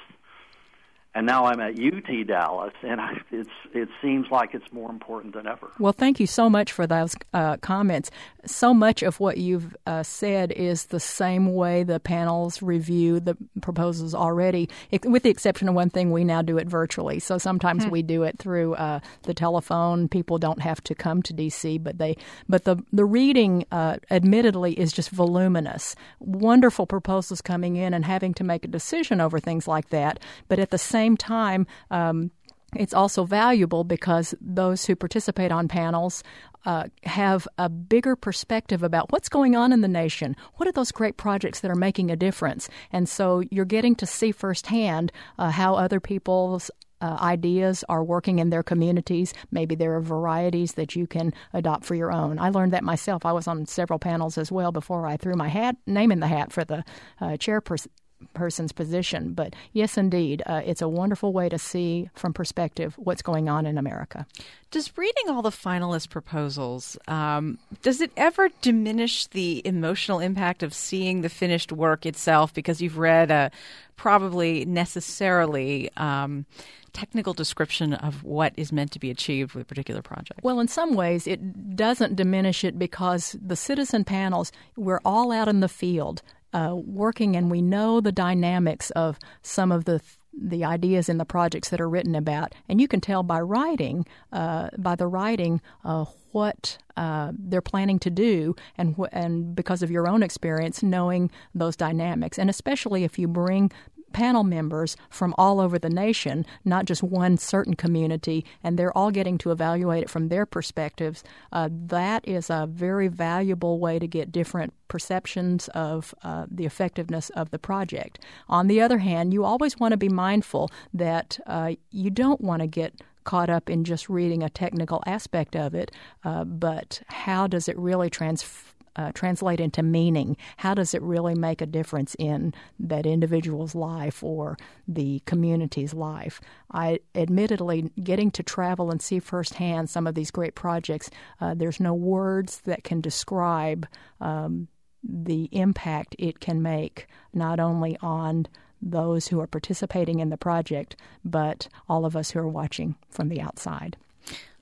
and 1.13 1.25
now 1.25 1.45
I'm 1.45 1.59
at 1.59 1.77
UT 1.77 2.25
Dallas, 2.25 2.73
and 2.83 3.01
I, 3.01 3.17
it's 3.31 3.49
it 3.73 3.89
seems 4.01 4.27
like 4.31 4.53
it's 4.53 4.71
more 4.71 4.89
important 4.89 5.33
than 5.33 5.45
ever. 5.45 5.69
Well, 5.77 5.91
thank 5.91 6.21
you 6.21 6.27
so 6.27 6.49
much 6.49 6.71
for 6.71 6.87
those 6.87 7.15
uh, 7.33 7.57
comments. 7.57 8.11
So 8.45 8.73
much 8.73 9.03
of 9.03 9.19
what 9.19 9.37
you've 9.37 9.75
uh, 9.85 10.03
said 10.03 10.53
is 10.53 10.85
the 10.85 11.01
same 11.01 11.53
way 11.53 11.83
the 11.83 11.99
panels 11.99 12.61
review 12.61 13.19
the 13.19 13.35
proposals 13.61 14.15
already, 14.15 14.69
with 15.03 15.23
the 15.23 15.29
exception 15.29 15.67
of 15.67 15.75
one 15.75 15.89
thing: 15.89 16.11
we 16.11 16.23
now 16.23 16.41
do 16.41 16.57
it 16.57 16.67
virtually. 16.67 17.19
So 17.19 17.37
sometimes 17.37 17.83
hmm. 17.83 17.89
we 17.89 18.03
do 18.03 18.23
it 18.23 18.39
through 18.39 18.75
uh, 18.75 19.01
the 19.23 19.33
telephone. 19.33 20.07
People 20.07 20.37
don't 20.37 20.61
have 20.61 20.81
to 20.85 20.95
come 20.95 21.21
to 21.23 21.33
DC, 21.33 21.83
but 21.83 21.97
they 21.97 22.15
but 22.47 22.63
the 22.63 22.77
the 22.93 23.05
reading, 23.05 23.65
uh, 23.73 23.97
admittedly, 24.09 24.79
is 24.79 24.93
just 24.93 25.09
voluminous. 25.09 25.93
Wonderful 26.19 26.87
proposals 26.87 27.41
coming 27.41 27.75
in 27.75 27.93
and 27.93 28.05
having 28.05 28.33
to 28.35 28.45
make 28.45 28.63
a 28.63 28.69
decision 28.69 29.19
over 29.19 29.41
things 29.41 29.67
like 29.67 29.89
that, 29.89 30.17
but 30.47 30.57
at 30.57 30.69
the 30.69 30.77
same 30.77 31.00
same 31.01 31.17
time, 31.17 31.65
um, 31.89 32.31
it's 32.75 32.93
also 32.93 33.25
valuable 33.25 33.83
because 33.83 34.35
those 34.39 34.85
who 34.85 34.95
participate 34.95 35.51
on 35.51 35.67
panels 35.67 36.23
uh, 36.65 36.85
have 37.03 37.47
a 37.57 37.67
bigger 37.67 38.15
perspective 38.15 38.83
about 38.83 39.11
what's 39.11 39.29
going 39.29 39.55
on 39.55 39.73
in 39.73 39.81
the 39.81 39.87
nation. 39.87 40.35
What 40.55 40.69
are 40.69 40.71
those 40.71 40.91
great 40.91 41.17
projects 41.17 41.59
that 41.61 41.71
are 41.71 41.75
making 41.75 42.11
a 42.11 42.15
difference? 42.15 42.69
And 42.91 43.09
so 43.09 43.41
you're 43.49 43.65
getting 43.65 43.95
to 43.95 44.05
see 44.05 44.31
firsthand 44.31 45.11
uh, 45.39 45.49
how 45.49 45.75
other 45.75 45.99
people's 45.99 46.69
uh, 47.01 47.17
ideas 47.19 47.83
are 47.89 48.03
working 48.03 48.37
in 48.39 48.51
their 48.51 48.63
communities. 48.63 49.33
Maybe 49.49 49.75
there 49.75 49.95
are 49.95 50.01
varieties 50.01 50.73
that 50.73 50.95
you 50.95 51.07
can 51.07 51.33
adopt 51.51 51.83
for 51.83 51.95
your 51.95 52.11
own. 52.11 52.37
I 52.37 52.49
learned 52.49 52.73
that 52.73 52.83
myself. 52.83 53.25
I 53.25 53.31
was 53.31 53.47
on 53.47 53.65
several 53.65 53.97
panels 53.99 54.37
as 54.37 54.51
well 54.51 54.71
before 54.71 55.07
I 55.07 55.17
threw 55.17 55.35
my 55.35 55.49
hat 55.49 55.75
name 55.87 56.11
in 56.11 56.19
the 56.19 56.27
hat 56.27 56.51
for 56.51 56.63
the 56.63 56.85
uh, 57.19 57.37
chairperson 57.37 57.87
person's 58.33 58.71
position. 58.71 59.33
But 59.33 59.55
yes, 59.73 59.97
indeed, 59.97 60.43
uh, 60.45 60.61
it's 60.65 60.81
a 60.81 60.87
wonderful 60.87 61.33
way 61.33 61.49
to 61.49 61.57
see 61.57 62.09
from 62.15 62.33
perspective 62.33 62.93
what's 62.97 63.21
going 63.21 63.49
on 63.49 63.65
in 63.65 63.77
America. 63.77 64.25
Does 64.71 64.97
reading 64.97 65.29
all 65.29 65.41
the 65.41 65.49
finalist 65.49 66.09
proposals 66.09 66.97
um, 67.07 67.57
does 67.81 67.99
it 68.01 68.11
ever 68.15 68.49
diminish 68.61 69.27
the 69.27 69.61
emotional 69.65 70.19
impact 70.19 70.63
of 70.63 70.73
seeing 70.73 71.21
the 71.21 71.29
finished 71.29 71.71
work 71.71 72.05
itself 72.05 72.53
because 72.53 72.81
you've 72.81 72.97
read 72.97 73.31
a 73.31 73.51
probably 73.97 74.65
necessarily 74.65 75.89
um, 75.97 76.45
technical 76.93 77.33
description 77.33 77.93
of 77.93 78.23
what 78.23 78.53
is 78.57 78.71
meant 78.71 78.91
to 78.91 78.99
be 78.99 79.09
achieved 79.09 79.53
with 79.53 79.63
a 79.63 79.65
particular 79.65 80.01
project? 80.01 80.41
Well, 80.43 80.59
in 80.59 80.67
some 80.67 80.95
ways, 80.95 81.27
it 81.27 81.75
doesn't 81.75 82.15
diminish 82.15 82.63
it 82.63 82.77
because 82.77 83.35
the 83.41 83.55
citizen 83.55 84.03
panels, 84.03 84.51
we're 84.75 85.01
all 85.05 85.31
out 85.31 85.47
in 85.47 85.59
the 85.59 85.69
field 85.69 86.21
uh, 86.53 86.75
working, 86.75 87.35
and 87.35 87.49
we 87.51 87.61
know 87.61 88.01
the 88.01 88.11
dynamics 88.11 88.89
of 88.91 89.19
some 89.41 89.71
of 89.71 89.85
the 89.85 90.01
the 90.33 90.63
ideas 90.63 91.09
in 91.09 91.17
the 91.17 91.25
projects 91.25 91.69
that 91.69 91.81
are 91.81 91.89
written 91.89 92.15
about, 92.15 92.55
and 92.69 92.79
you 92.79 92.87
can 92.87 93.01
tell 93.01 93.21
by 93.21 93.39
writing, 93.39 94.05
uh, 94.31 94.69
by 94.77 94.95
the 94.95 95.05
writing, 95.07 95.59
uh, 95.83 96.05
what 96.31 96.77
uh, 96.95 97.31
they're 97.37 97.61
planning 97.61 97.99
to 97.99 98.09
do, 98.09 98.55
and 98.77 98.95
wh- 98.95 99.11
and 99.11 99.55
because 99.55 99.83
of 99.83 99.91
your 99.91 100.07
own 100.07 100.23
experience, 100.23 100.81
knowing 100.81 101.29
those 101.53 101.75
dynamics, 101.75 102.39
and 102.39 102.49
especially 102.49 103.03
if 103.03 103.19
you 103.19 103.27
bring 103.27 103.71
panel 104.13 104.43
members 104.43 104.95
from 105.09 105.33
all 105.37 105.59
over 105.59 105.79
the 105.79 105.89
nation, 105.89 106.45
not 106.65 106.85
just 106.85 107.03
one 107.03 107.37
certain 107.37 107.75
community, 107.75 108.45
and 108.63 108.77
they're 108.77 108.95
all 108.97 109.11
getting 109.11 109.37
to 109.39 109.51
evaluate 109.51 110.03
it 110.03 110.09
from 110.09 110.27
their 110.27 110.45
perspectives. 110.45 111.23
Uh, 111.51 111.69
that 111.71 112.27
is 112.27 112.49
a 112.49 112.67
very 112.69 113.07
valuable 113.07 113.79
way 113.79 113.99
to 113.99 114.07
get 114.07 114.31
different 114.31 114.73
perceptions 114.87 115.67
of 115.69 116.13
uh, 116.23 116.45
the 116.49 116.65
effectiveness 116.65 117.29
of 117.31 117.51
the 117.51 117.59
project. 117.59 118.19
On 118.49 118.67
the 118.67 118.81
other 118.81 118.99
hand, 118.99 119.33
you 119.33 119.45
always 119.45 119.79
want 119.79 119.93
to 119.93 119.97
be 119.97 120.09
mindful 120.09 120.69
that 120.93 121.39
uh, 121.47 121.73
you 121.91 122.09
don't 122.09 122.41
want 122.41 122.61
to 122.61 122.67
get 122.67 123.01
caught 123.23 123.49
up 123.49 123.69
in 123.69 123.83
just 123.83 124.09
reading 124.09 124.43
a 124.43 124.49
technical 124.49 125.01
aspect 125.05 125.55
of 125.55 125.75
it, 125.75 125.91
uh, 126.23 126.43
but 126.43 127.01
how 127.07 127.47
does 127.47 127.69
it 127.69 127.77
really 127.77 128.09
transfer? 128.09 128.67
Uh, 128.95 129.11
translate 129.13 129.59
into 129.59 129.83
meaning? 129.83 130.37
How 130.57 130.73
does 130.73 130.93
it 130.93 131.01
really 131.01 131.35
make 131.35 131.61
a 131.61 131.65
difference 131.65 132.15
in 132.19 132.53
that 132.79 133.05
individual's 133.05 133.75
life 133.75 134.23
or 134.23 134.57
the 134.87 135.21
community's 135.25 135.93
life? 135.93 136.41
I 136.71 136.99
admittedly, 137.15 137.91
getting 138.03 138.31
to 138.31 138.43
travel 138.43 138.91
and 138.91 139.01
see 139.01 139.19
firsthand 139.19 139.89
some 139.89 140.07
of 140.07 140.15
these 140.15 140.31
great 140.31 140.55
projects, 140.55 141.09
uh, 141.39 141.53
there's 141.53 141.79
no 141.79 141.93
words 141.93 142.61
that 142.61 142.83
can 142.83 143.01
describe 143.01 143.87
um, 144.19 144.67
the 145.03 145.49
impact 145.51 146.15
it 146.19 146.39
can 146.39 146.61
make, 146.61 147.07
not 147.33 147.59
only 147.59 147.97
on 148.01 148.47
those 148.81 149.27
who 149.27 149.39
are 149.39 149.47
participating 149.47 150.19
in 150.19 150.29
the 150.29 150.37
project, 150.37 150.95
but 151.23 151.67
all 151.87 152.05
of 152.05 152.15
us 152.15 152.31
who 152.31 152.39
are 152.39 152.47
watching 152.47 152.95
from 153.09 153.29
the 153.29 153.41
outside. 153.41 153.97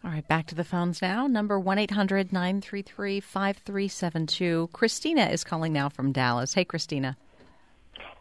All 0.04 0.12
right, 0.12 0.28
back 0.28 0.48
to 0.48 0.56
the 0.56 0.64
phones 0.64 1.02
now. 1.02 1.28
Number 1.28 1.60
1 1.60 1.78
800 1.78 2.32
933 2.32 3.20
5372. 3.20 4.70
Christina 4.72 5.26
is 5.26 5.44
calling 5.44 5.74
now 5.74 5.90
from 5.90 6.14
Dallas. 6.14 6.54
Hey, 6.54 6.64
Christina. 6.64 7.18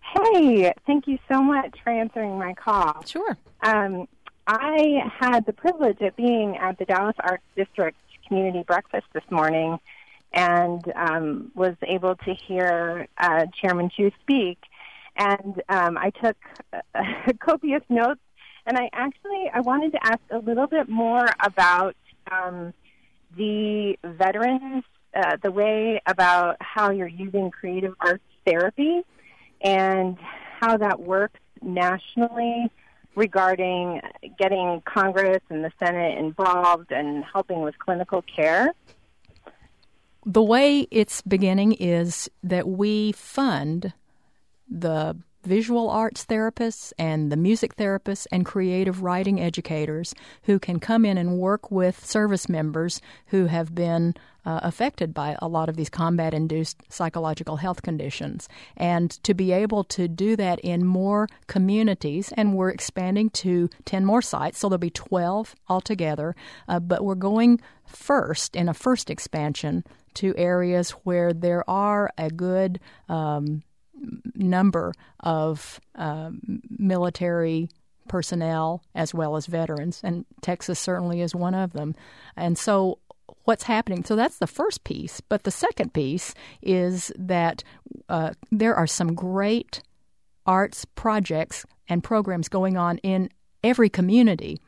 Hey, 0.03 0.73
thank 0.87 1.07
you 1.07 1.19
so 1.31 1.41
much 1.41 1.77
for 1.85 1.91
answering 1.91 2.39
my 2.39 2.55
call. 2.55 3.05
Sure. 3.05 3.37
Um, 3.63 4.09
I 4.47 5.03
had 5.21 5.47
the 5.47 5.53
privilege 5.53 6.01
of 6.01 6.17
being 6.17 6.57
at 6.57 6.79
the 6.79 6.85
Dallas 6.85 7.15
Arts 7.21 7.45
District 7.55 7.97
Community 8.27 8.65
Breakfast 8.67 9.07
this 9.13 9.25
morning 9.31 9.79
and 10.33 10.83
um, 10.97 11.53
was 11.55 11.75
able 11.83 12.17
to 12.17 12.35
hear 12.35 13.07
uh, 13.19 13.47
Chairman 13.61 13.91
Chu 13.95 14.11
speak. 14.21 14.59
And 15.17 15.63
um, 15.69 15.99
I 15.99 16.11
took 16.11 16.37
uh, 16.73 17.03
copious 17.41 17.83
notes 17.89 18.21
and 18.69 18.77
I 18.77 18.91
actually 18.93 19.51
I 19.53 19.61
wanted 19.61 19.93
to 19.93 20.07
ask 20.07 20.21
a 20.31 20.39
little 20.39 20.67
bit 20.67 20.89
more 20.89 21.27
about 21.43 21.97
um, 22.31 22.75
the 23.37 23.99
veterans, 24.05 24.85
uh, 25.17 25.39
the 25.43 25.51
way 25.51 26.01
about 26.07 26.57
how 26.61 26.91
you're 26.91 27.09
using 27.09 27.51
creative 27.51 27.95
arts 27.99 28.23
therapy, 28.47 29.01
and 29.63 30.19
how 30.61 30.77
that 30.77 31.01
works 31.01 31.41
nationally 31.63 32.71
regarding 33.17 34.03
getting 34.39 34.83
Congress 34.85 35.43
and 35.49 35.65
the 35.65 35.73
Senate 35.83 36.19
involved 36.19 36.93
and 36.93 37.25
helping 37.25 37.63
with 37.63 37.77
clinical 37.79 38.23
care. 38.23 38.75
The 40.27 40.43
way 40.43 40.87
it's 40.91 41.23
beginning 41.23 41.73
is 41.73 42.31
that 42.43 42.69
we 42.69 43.13
fund 43.13 43.95
the 44.69 45.17
visual 45.49 45.89
arts 45.89 46.27
therapists 46.27 46.93
and 46.99 47.33
the 47.33 47.37
music 47.37 47.75
therapists 47.77 48.27
and 48.31 48.45
creative 48.45 49.03
writing 49.03 49.41
educators 49.41 50.15
who 50.43 50.59
can 50.59 50.79
come 50.79 51.07
in 51.07 51.17
and 51.17 51.39
work 51.39 51.71
with 51.71 52.05
service 52.05 52.51
members 52.51 53.01
who 53.29 53.47
have 53.47 53.75
been 53.75 54.15
uh, 54.45 54.61
affected 54.63 55.15
by 55.15 55.37
a 55.41 55.49
lot 55.49 55.71
of 55.71 55.77
these 55.77 55.89
combat 55.89 56.35
induced 56.35 56.83
psychological 56.91 57.57
health 57.57 57.81
conditions. 57.81 58.47
And 58.77 59.11
to 59.23 59.33
be 59.33 59.53
able 59.53 59.85
to 59.85 60.07
do 60.07 60.37
that 60.37 60.61
in 60.61 60.85
more 60.85 61.29
communities, 61.47 62.33
and 62.37 62.55
we're 62.55 62.71
expanding 62.71 63.31
to 63.31 63.71
10 63.87 64.05
more 64.05 64.23
sites, 64.23 64.59
so 64.59 64.69
there'll 64.69 64.79
be 64.79 64.91
12 64.91 65.55
altogether, 65.69 66.37
uh, 66.69 66.79
but 66.79 67.05
we're 67.05 67.15
going 67.15 67.61
first 67.87 68.55
in 68.55 68.69
a 68.69 68.75
first 68.75 69.09
expansion 69.09 69.83
to 70.15 70.35
areas 70.37 70.91
where 71.05 71.33
there 71.33 71.69
are 71.69 72.11
a 72.19 72.31
good 72.31 72.81
um, 73.09 73.63
number 74.35 74.95
of 75.21 75.81
uh, 75.95 76.31
military 76.71 77.69
personnel 78.09 78.83
as 78.95 79.13
well 79.13 79.37
as 79.37 79.47
veterans, 79.47 80.01
and 80.03 80.25
Texas 80.41 80.79
certainly 80.79 81.21
is 81.21 81.35
one 81.35 81.55
of 81.55 81.73
them. 81.73 81.95
And 82.37 82.59
so, 82.59 82.99
what's 83.45 83.65
happening? 83.65 84.05
So, 84.05 84.17
that's 84.17 84.39
the 84.39 84.47
first 84.47 84.85
piece. 84.85 85.21
But 85.21 85.45
the 85.45 85.51
second 85.51 85.93
piece 85.93 86.35
is 86.63 87.13
that 87.19 87.63
uh, 88.09 88.33
there 88.51 88.75
are 88.75 88.87
some 88.87 89.15
great 89.15 89.83
arts 90.47 90.85
projects 90.85 91.67
and 91.89 92.03
programs 92.03 92.49
going 92.49 92.77
on 92.77 92.99
in 92.99 93.29
every 93.63 93.91
community 93.91 94.59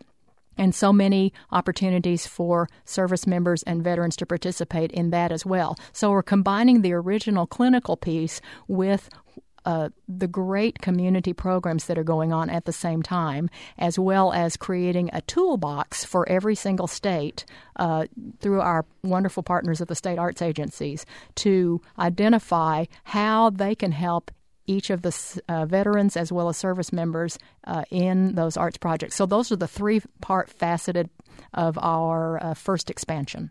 and 0.57 0.74
so 0.74 0.92
many 0.92 1.32
opportunities 1.53 2.26
for 2.26 2.68
service 2.84 3.26
members 3.26 3.62
and 3.64 3.82
veterans 3.82 4.16
to 4.16 4.26
participate 4.26 4.90
in 4.92 5.11
that 5.11 5.32
as 5.32 5.46
well. 5.46 5.76
So 5.92 6.11
we're 6.11 6.22
combining 6.22 6.82
the 6.82 6.92
original 6.92 7.46
clinical 7.46 7.96
piece 7.96 8.40
with 8.68 9.09
uh, 9.64 9.90
the 10.09 10.26
great 10.26 10.78
community 10.80 11.32
programs 11.32 11.84
that 11.86 11.98
are 11.98 12.05
going 12.05 12.32
on 12.32 12.48
at 12.48 12.64
the 12.64 12.72
same 12.72 13.03
time, 13.03 13.51
as 13.78 13.98
well 13.98 14.32
as 14.32 14.57
creating 14.57 15.11
a 15.12 15.20
toolbox 15.22 16.05
for 16.05 16.26
every 16.28 16.55
single 16.55 16.86
state 16.86 17.44
uh, 17.76 18.07
through 18.40 18.61
our 18.61 18.86
wonderful 19.03 19.42
partners 19.42 19.80
at 19.80 19.88
the 19.88 19.94
state 19.94 20.18
arts 20.18 20.40
agencies 20.40 21.05
to 21.34 21.80
identify 21.98 22.84
how 23.05 23.51
they 23.51 23.74
can 23.74 23.92
help 23.92 24.30
each 24.71 24.89
of 24.91 25.03
the 25.03 25.43
uh, 25.49 25.66
veterans 25.66 26.16
as 26.16 26.31
well 26.31 26.49
as 26.49 26.57
service 26.57 26.93
members 26.93 27.39
uh, 27.66 27.83
in 27.91 28.35
those 28.37 28.57
arts 28.57 28.79
projects. 28.79 29.16
So 29.16 29.27
those 29.27 29.51
are 29.51 29.57
the 29.57 29.66
three 29.66 30.01
part 30.21 30.49
faceted 30.49 31.11
of 31.53 31.77
our 31.79 32.43
uh, 32.43 32.55
first 32.55 32.89
expansion. 32.89 33.51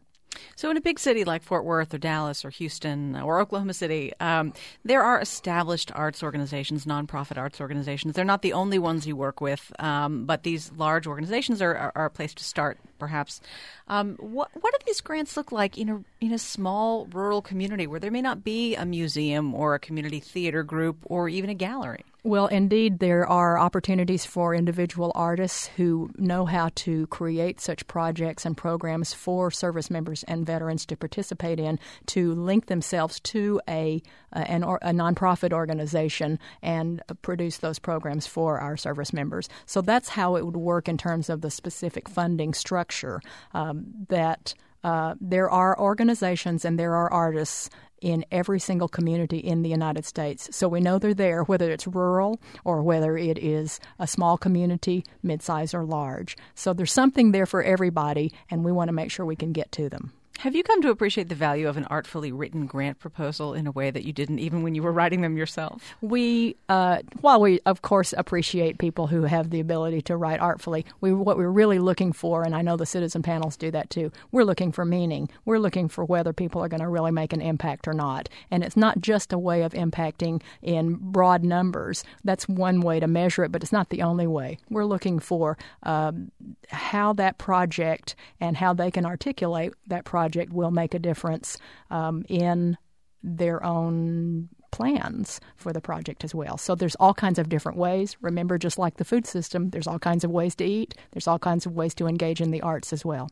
So, 0.56 0.70
in 0.70 0.78
a 0.78 0.82
big 0.82 1.00
city 1.00 1.24
like 1.24 1.44
Fort 1.44 1.66
Worth 1.66 1.94
or 1.94 1.98
Dallas 1.98 2.44
or 2.44 2.50
Houston 2.50 3.16
or 3.16 3.40
Oklahoma 3.40 3.74
City, 3.74 4.14
um, 4.20 4.54
there 4.84 5.02
are 5.02 5.20
established 5.20 5.92
arts 5.94 6.24
organizations, 6.24 6.86
nonprofit 6.86 7.38
arts 7.38 7.62
organizations. 7.62 8.16
They're 8.16 8.26
not 8.26 8.42
the 8.42 8.54
only 8.54 8.80
ones 8.80 9.08
you 9.08 9.16
work 9.16 9.42
with, 9.42 9.72
um, 9.80 10.26
but 10.26 10.44
these 10.44 10.72
large 10.74 11.08
organizations 11.08 11.62
are, 11.62 11.76
are, 11.76 11.92
are, 11.96 12.06
a 12.06 12.10
place 12.10 12.34
to 12.36 12.44
start, 12.44 12.80
perhaps. 12.98 13.42
Um, 13.88 14.16
what, 14.20 14.50
what 14.60 14.74
do 14.74 14.86
these 14.86 15.02
grants 15.02 15.38
look 15.38 15.52
like 15.52 15.78
in 15.78 15.90
a, 15.90 16.04
in 16.20 16.34
a 16.34 16.40
small 16.40 17.08
rural 17.08 17.42
community 17.42 17.88
where 17.88 18.00
there 18.00 18.12
may 18.12 18.22
not 18.22 18.44
be 18.44 18.76
a 18.76 18.86
museum 18.86 19.54
or 19.54 19.76
a 19.76 19.80
community 19.80 20.20
theater 20.20 20.64
group 20.64 20.98
or 21.06 21.30
even 21.30 21.50
a 21.50 21.56
gallery? 21.56 22.06
Well, 22.24 22.48
indeed, 22.48 23.00
there 23.00 23.26
are 23.26 23.58
opportunities 23.58 24.26
for 24.26 24.54
individual 24.54 25.14
artists 25.16 25.68
who 25.78 26.10
know 26.18 26.46
how 26.46 26.70
to 26.76 27.08
create 27.08 27.62
such 27.62 27.88
projects 27.88 28.46
and 28.46 28.58
programs 28.58 29.14
for 29.14 29.50
service 29.52 29.90
members 29.90 30.24
and 30.24 30.46
veterans 30.46 30.86
to 30.88 30.98
participate 30.98 31.62
in 31.62 31.80
to 32.08 32.34
link 32.34 32.66
themselves 32.66 33.22
to 33.22 33.62
a 33.70 34.02
uh, 34.34 34.40
an 34.40 34.64
a 34.64 34.92
nonprofit 34.92 35.54
organization 35.54 36.40
and 36.62 37.02
produce 37.22 37.60
those 37.60 37.80
programs 37.80 38.28
for 38.28 38.60
our 38.60 38.76
service 38.76 39.14
members. 39.14 39.48
So 39.66 39.82
that's 39.82 40.10
how 40.10 40.36
it 40.36 40.46
would 40.46 40.58
work 40.58 40.90
in 40.90 40.98
terms 40.98 41.30
of 41.30 41.40
the 41.40 41.50
specific 41.50 42.10
funding 42.10 42.54
structure. 42.54 43.22
Um, 43.54 43.86
that 44.10 44.54
uh, 44.84 45.16
there 45.20 45.50
are 45.50 45.78
organizations 45.80 46.64
and 46.64 46.80
there 46.80 46.96
are 46.96 47.12
artists 47.12 47.70
in 48.02 48.26
every 48.32 48.60
single 48.60 48.88
community 48.88 49.38
in 49.38 49.62
the 49.62 49.70
United 49.70 50.06
States. 50.06 50.56
So 50.56 50.68
we 50.68 50.80
know 50.80 51.00
they're 51.00 51.14
there, 51.14 51.44
whether 51.44 51.72
it's 51.72 51.88
rural 51.88 52.40
or 52.64 52.82
whether 52.82 53.18
it 53.18 53.38
is 53.38 53.80
a 53.98 54.08
small 54.08 54.38
community, 54.38 55.04
midsize 55.24 55.74
or 55.74 55.84
large. 55.84 56.38
So 56.56 56.74
there's 56.74 56.92
something 56.92 57.32
there 57.32 57.46
for 57.46 57.64
everybody, 57.64 58.32
and 58.50 58.64
we 58.64 58.72
want 58.72 58.90
to 58.90 58.94
make 58.94 59.12
sure 59.12 59.26
we 59.26 59.36
can 59.36 59.52
get 59.52 59.72
to 59.74 59.90
them. 59.90 60.14
Have 60.40 60.56
you 60.56 60.64
come 60.64 60.82
to 60.84 60.90
appreciate 60.90 61.28
the 61.28 61.36
value 61.36 61.68
of 61.68 61.76
an 61.76 61.84
artfully 61.90 62.32
written 62.32 62.66
grant 62.66 62.98
proposal 62.98 63.54
in 63.54 63.68
a 63.68 63.72
way 63.72 63.92
that 63.92 64.06
you 64.06 64.14
didn't 64.14 64.40
even 64.40 64.64
when 64.64 64.74
you 64.74 64.82
were 64.82 64.94
writing 64.94 65.20
them 65.20 65.36
yourself? 65.36 65.94
We, 66.00 66.56
uh, 66.70 67.00
while 67.20 67.42
we 67.42 67.60
of 67.66 67.82
course 67.82 68.14
appreciate 68.18 68.78
people 68.78 69.08
who 69.08 69.24
have 69.24 69.50
the 69.50 69.60
ability 69.60 70.02
to 70.04 70.16
write 70.16 70.40
artfully, 70.40 70.86
we 71.02 71.12
what 71.12 71.36
we're 71.36 71.50
really 71.50 71.78
looking 71.78 72.14
for, 72.14 72.44
and 72.44 72.56
I 72.56 72.62
know 72.62 72.78
the 72.78 72.86
citizen 72.86 73.22
panels 73.22 73.58
do 73.58 73.70
that 73.72 73.90
too. 73.90 74.14
We're 74.32 74.46
looking 74.46 74.72
for 74.72 74.86
meaning. 74.86 75.30
We're 75.44 75.60
looking 75.60 75.90
for 75.90 76.06
whether 76.06 76.32
people 76.32 76.64
are 76.64 76.70
going 76.70 76.80
to 76.80 76.88
really 76.88 77.12
make 77.12 77.34
an 77.34 77.42
impact 77.42 77.86
or 77.86 77.94
not, 77.94 78.30
and 78.50 78.64
it's 78.64 78.78
not 78.78 79.02
just 79.02 79.34
a 79.34 79.38
way 79.38 79.64
of 79.64 79.74
impacting 79.74 80.42
in 80.62 80.96
broad 81.02 81.44
numbers. 81.44 82.06
That's 82.24 82.48
one 82.48 82.80
way 82.80 83.02
to 83.02 83.08
measure 83.08 83.44
it, 83.44 83.52
but 83.52 83.62
it's 83.62 83.74
not 83.74 83.90
the 83.90 84.04
only 84.04 84.26
way. 84.26 84.58
We're 84.70 84.86
looking 84.86 85.20
for 85.20 85.58
um, 85.84 86.32
how 86.70 87.12
that 87.12 87.40
project 87.40 88.16
and 88.40 88.56
how 88.56 88.74
they 88.74 88.90
can 88.90 89.06
articulate 89.06 89.74
that 89.88 90.06
project 90.06 90.29
project 90.30 90.54
will 90.54 90.72
make 90.72 90.94
a 90.94 91.00
difference 91.00 91.58
um, 91.90 92.24
in 92.30 92.78
their 93.24 93.64
own 93.64 94.48
plans 94.72 95.42
for 95.56 95.74
the 95.74 95.82
project 95.82 96.24
as 96.24 96.36
well. 96.36 96.56
So 96.58 96.76
there's 96.76 96.96
all 96.96 97.14
kinds 97.14 97.40
of 97.40 97.50
different 97.50 97.78
ways. 97.78 98.16
Remember, 98.22 98.60
just 98.60 98.78
like 98.78 98.98
the 98.98 99.06
food 99.06 99.26
system, 99.26 99.72
there's 99.72 99.88
all 99.88 99.98
kinds 99.98 100.24
of 100.24 100.30
ways 100.30 100.54
to 100.56 100.64
eat. 100.64 100.94
There's 101.12 101.28
all 101.28 101.40
kinds 101.40 101.66
of 101.66 101.74
ways 101.74 101.96
to 101.96 102.06
engage 102.06 102.40
in 102.40 102.52
the 102.52 102.62
arts 102.62 102.94
as 102.94 103.04
well. 103.04 103.30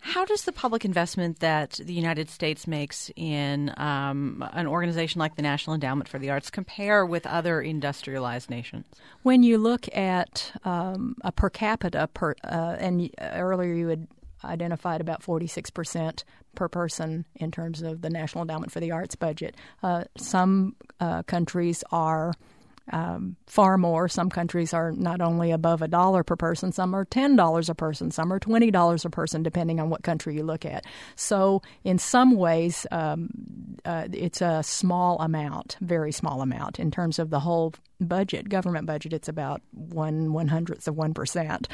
How 0.00 0.24
does 0.24 0.44
the 0.44 0.52
public 0.52 0.84
investment 0.84 1.40
that 1.40 1.80
the 1.82 1.92
United 1.92 2.30
States 2.30 2.68
makes 2.68 3.10
in 3.16 3.74
um, 3.76 4.48
an 4.52 4.68
organization 4.68 5.18
like 5.18 5.34
the 5.34 5.42
National 5.42 5.74
Endowment 5.74 6.08
for 6.08 6.20
the 6.20 6.30
Arts 6.30 6.50
compare 6.50 7.04
with 7.04 7.26
other 7.26 7.60
industrialized 7.60 8.48
nations? 8.48 8.86
When 9.24 9.42
you 9.42 9.58
look 9.58 9.88
at 9.96 10.52
um, 10.64 11.16
a 11.22 11.32
per 11.32 11.50
capita, 11.50 12.08
per, 12.14 12.36
uh, 12.44 12.76
and 12.78 13.10
earlier 13.20 13.74
you 13.74 13.88
had 13.88 14.06
identified 14.44 15.00
about 15.00 15.22
46% 15.22 16.24
per 16.54 16.68
person 16.68 17.26
in 17.36 17.50
terms 17.50 17.82
of 17.82 18.02
the 18.02 18.10
National 18.10 18.42
Endowment 18.42 18.72
for 18.72 18.80
the 18.80 18.90
Arts 18.90 19.16
budget. 19.16 19.56
Uh, 19.82 20.04
some 20.16 20.76
uh, 21.00 21.22
countries 21.24 21.84
are 21.92 22.32
um, 22.92 23.36
far 23.46 23.78
more. 23.78 24.08
Some 24.08 24.30
countries 24.30 24.72
are 24.72 24.92
not 24.92 25.20
only 25.20 25.50
above 25.50 25.82
a 25.82 25.88
dollar 25.88 26.22
per 26.24 26.36
person, 26.36 26.72
some 26.72 26.94
are 26.94 27.04
$10 27.04 27.68
a 27.68 27.74
person, 27.74 28.10
some 28.10 28.32
are 28.32 28.40
$20 28.40 29.04
a 29.04 29.10
person, 29.10 29.42
depending 29.42 29.80
on 29.80 29.90
what 29.90 30.02
country 30.02 30.34
you 30.34 30.42
look 30.42 30.64
at. 30.64 30.84
So, 31.16 31.62
in 31.84 31.98
some 31.98 32.36
ways, 32.36 32.86
um, 32.90 33.28
uh, 33.84 34.08
it's 34.12 34.40
a 34.40 34.62
small 34.62 35.20
amount, 35.20 35.76
very 35.80 36.12
small 36.12 36.40
amount. 36.40 36.80
In 36.80 36.90
terms 36.90 37.18
of 37.18 37.30
the 37.30 37.40
whole 37.40 37.74
budget, 38.00 38.48
government 38.48 38.86
budget, 38.86 39.12
it's 39.12 39.28
about 39.28 39.60
one 39.72 40.32
one 40.32 40.48
hundredth 40.48 40.86
of 40.88 40.94
1%. 40.94 41.66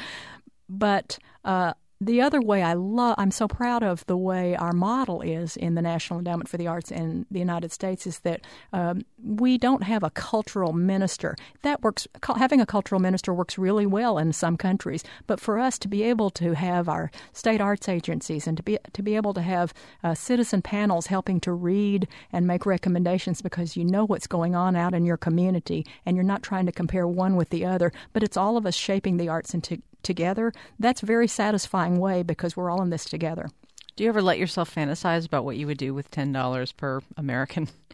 But 0.67 1.19
uh, 1.43 1.73
the 2.05 2.21
other 2.21 2.39
way 2.39 2.61
I 2.61 2.73
love, 2.73 3.15
I'm 3.17 3.31
so 3.31 3.47
proud 3.47 3.81
of 3.81 4.05
the 4.05 4.17
way 4.17 4.55
our 4.55 4.73
model 4.73 5.21
is 5.21 5.57
in 5.57 5.73
the 5.73 5.81
National 5.81 6.19
Endowment 6.19 6.47
for 6.47 6.57
the 6.57 6.67
Arts 6.67 6.91
in 6.91 7.25
the 7.31 7.39
United 7.39 7.71
States 7.71 8.05
is 8.05 8.19
that 8.19 8.41
um, 8.73 9.03
we 9.23 9.57
don't 9.57 9.83
have 9.83 10.03
a 10.03 10.11
cultural 10.11 10.71
minister. 10.71 11.35
That 11.63 11.81
works, 11.81 12.07
having 12.37 12.61
a 12.61 12.65
cultural 12.65 13.01
minister 13.01 13.33
works 13.33 13.57
really 13.57 13.87
well 13.87 14.19
in 14.19 14.33
some 14.33 14.55
countries. 14.55 15.03
But 15.25 15.39
for 15.39 15.57
us 15.57 15.79
to 15.79 15.87
be 15.87 16.03
able 16.03 16.29
to 16.31 16.53
have 16.53 16.87
our 16.87 17.09
state 17.33 17.59
arts 17.59 17.89
agencies 17.89 18.45
and 18.45 18.55
to 18.57 18.63
be, 18.63 18.77
to 18.93 19.01
be 19.01 19.15
able 19.15 19.33
to 19.33 19.41
have 19.41 19.73
uh, 20.03 20.13
citizen 20.13 20.61
panels 20.61 21.07
helping 21.07 21.39
to 21.41 21.51
read 21.51 22.07
and 22.31 22.45
make 22.45 22.67
recommendations 22.67 23.41
because 23.41 23.75
you 23.75 23.83
know 23.83 24.05
what's 24.05 24.27
going 24.27 24.53
on 24.53 24.75
out 24.75 24.93
in 24.93 25.05
your 25.05 25.17
community 25.17 25.85
and 26.05 26.15
you're 26.15 26.23
not 26.23 26.43
trying 26.43 26.67
to 26.67 26.71
compare 26.71 27.07
one 27.07 27.35
with 27.35 27.49
the 27.49 27.65
other, 27.65 27.91
but 28.13 28.21
it's 28.21 28.37
all 28.37 28.57
of 28.57 28.65
us 28.65 28.75
shaping 28.75 29.17
the 29.17 29.29
arts 29.29 29.55
into 29.55 29.81
together, 30.05 30.53
that's 30.79 31.03
a 31.03 31.05
very 31.05 31.27
satisfying 31.27 31.99
way 31.99 32.23
because 32.23 32.55
we're 32.55 32.69
all 32.69 32.81
in 32.81 32.89
this 32.89 33.03
together. 33.03 33.49
Do 33.97 34.03
you 34.03 34.09
ever 34.09 34.21
let 34.21 34.39
yourself 34.39 34.73
fantasize 34.73 35.25
about 35.25 35.43
what 35.43 35.57
you 35.57 35.67
would 35.67 35.77
do 35.77 35.93
with 35.93 36.11
$10 36.11 36.77
per 36.77 37.01
American? 37.17 37.67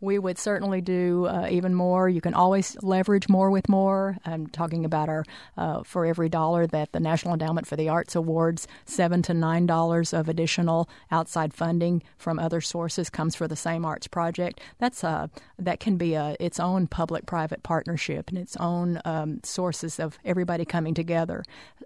we 0.00 0.18
would 0.18 0.38
certainly 0.38 0.80
do 0.80 1.26
uh, 1.26 1.48
even 1.50 1.74
more. 1.74 2.08
You 2.08 2.20
can 2.20 2.34
always 2.34 2.76
leverage 2.82 3.28
more 3.28 3.50
with 3.50 3.68
more. 3.68 4.16
I'm 4.24 4.46
talking 4.46 4.84
about 4.84 5.08
our 5.08 5.24
uh, 5.56 5.82
for 5.82 6.06
every 6.06 6.28
dollar 6.28 6.66
that 6.68 6.92
the 6.92 7.00
National 7.00 7.34
Endowment 7.34 7.66
for 7.66 7.76
the 7.76 7.88
Arts 7.88 8.16
awards, 8.16 8.66
seven 8.84 9.22
to 9.22 9.34
nine 9.34 9.66
dollars 9.66 10.12
of 10.12 10.28
additional 10.28 10.88
outside 11.10 11.52
funding 11.52 12.02
from 12.16 12.38
other 12.38 12.60
sources 12.60 13.10
comes 13.10 13.34
for 13.34 13.46
the 13.46 13.56
same 13.56 13.84
arts 13.84 14.06
project. 14.06 14.60
That's 14.78 15.04
a 15.04 15.08
uh, 15.08 15.26
that 15.58 15.80
can 15.80 15.96
be 15.96 16.14
a 16.14 16.36
its 16.40 16.58
own 16.58 16.86
public-private 16.86 17.62
partnership 17.62 18.28
and 18.28 18.38
its 18.38 18.56
own 18.56 19.00
um, 19.04 19.40
sources 19.44 20.00
of 20.00 20.18
everybody 20.24 20.64
coming 20.64 20.94
together. 20.94 21.44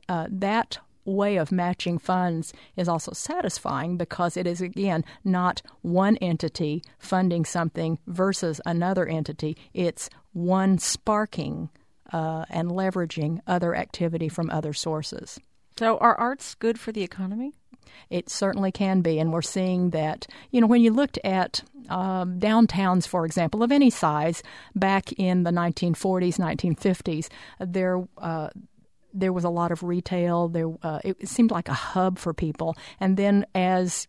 Uh, 0.08 0.26
that 0.30 0.78
way 1.04 1.36
of 1.36 1.52
matching 1.52 1.98
funds 1.98 2.52
is 2.76 2.88
also 2.88 3.12
satisfying 3.12 3.96
because 3.96 4.36
it 4.36 4.46
is, 4.46 4.60
again, 4.60 5.04
not 5.24 5.62
one 5.82 6.16
entity 6.18 6.82
funding 6.98 7.44
something 7.44 7.98
versus 8.06 8.60
another 8.66 9.06
entity. 9.06 9.56
It's 9.72 10.10
one 10.32 10.78
sparking 10.78 11.70
uh, 12.12 12.44
and 12.50 12.70
leveraging 12.70 13.40
other 13.46 13.74
activity 13.74 14.28
from 14.28 14.50
other 14.50 14.72
sources. 14.72 15.38
So, 15.78 15.98
are 15.98 16.14
arts 16.14 16.54
good 16.54 16.78
for 16.78 16.92
the 16.92 17.02
economy? 17.02 17.52
It 18.10 18.30
certainly 18.30 18.72
can 18.72 19.00
be, 19.00 19.18
and 19.18 19.32
we're 19.32 19.42
seeing 19.42 19.90
that. 19.90 20.26
You 20.50 20.60
know, 20.60 20.66
when 20.66 20.82
you 20.82 20.92
looked 20.92 21.18
at 21.24 21.62
um, 21.88 22.38
downtowns, 22.38 23.06
for 23.06 23.24
example, 23.26 23.62
of 23.62 23.72
any 23.72 23.90
size, 23.90 24.42
back 24.74 25.12
in 25.12 25.42
the 25.42 25.50
1940s, 25.50 26.38
1950s, 26.38 27.28
there 27.60 28.06
uh, 28.18 28.48
there 29.14 29.32
was 29.32 29.44
a 29.44 29.50
lot 29.50 29.72
of 29.72 29.82
retail. 29.82 30.48
There, 30.48 30.70
uh, 30.82 31.00
it 31.04 31.28
seemed 31.28 31.50
like 31.50 31.68
a 31.68 31.74
hub 31.74 32.18
for 32.18 32.34
people. 32.34 32.76
And 33.00 33.16
then 33.16 33.46
as 33.54 34.08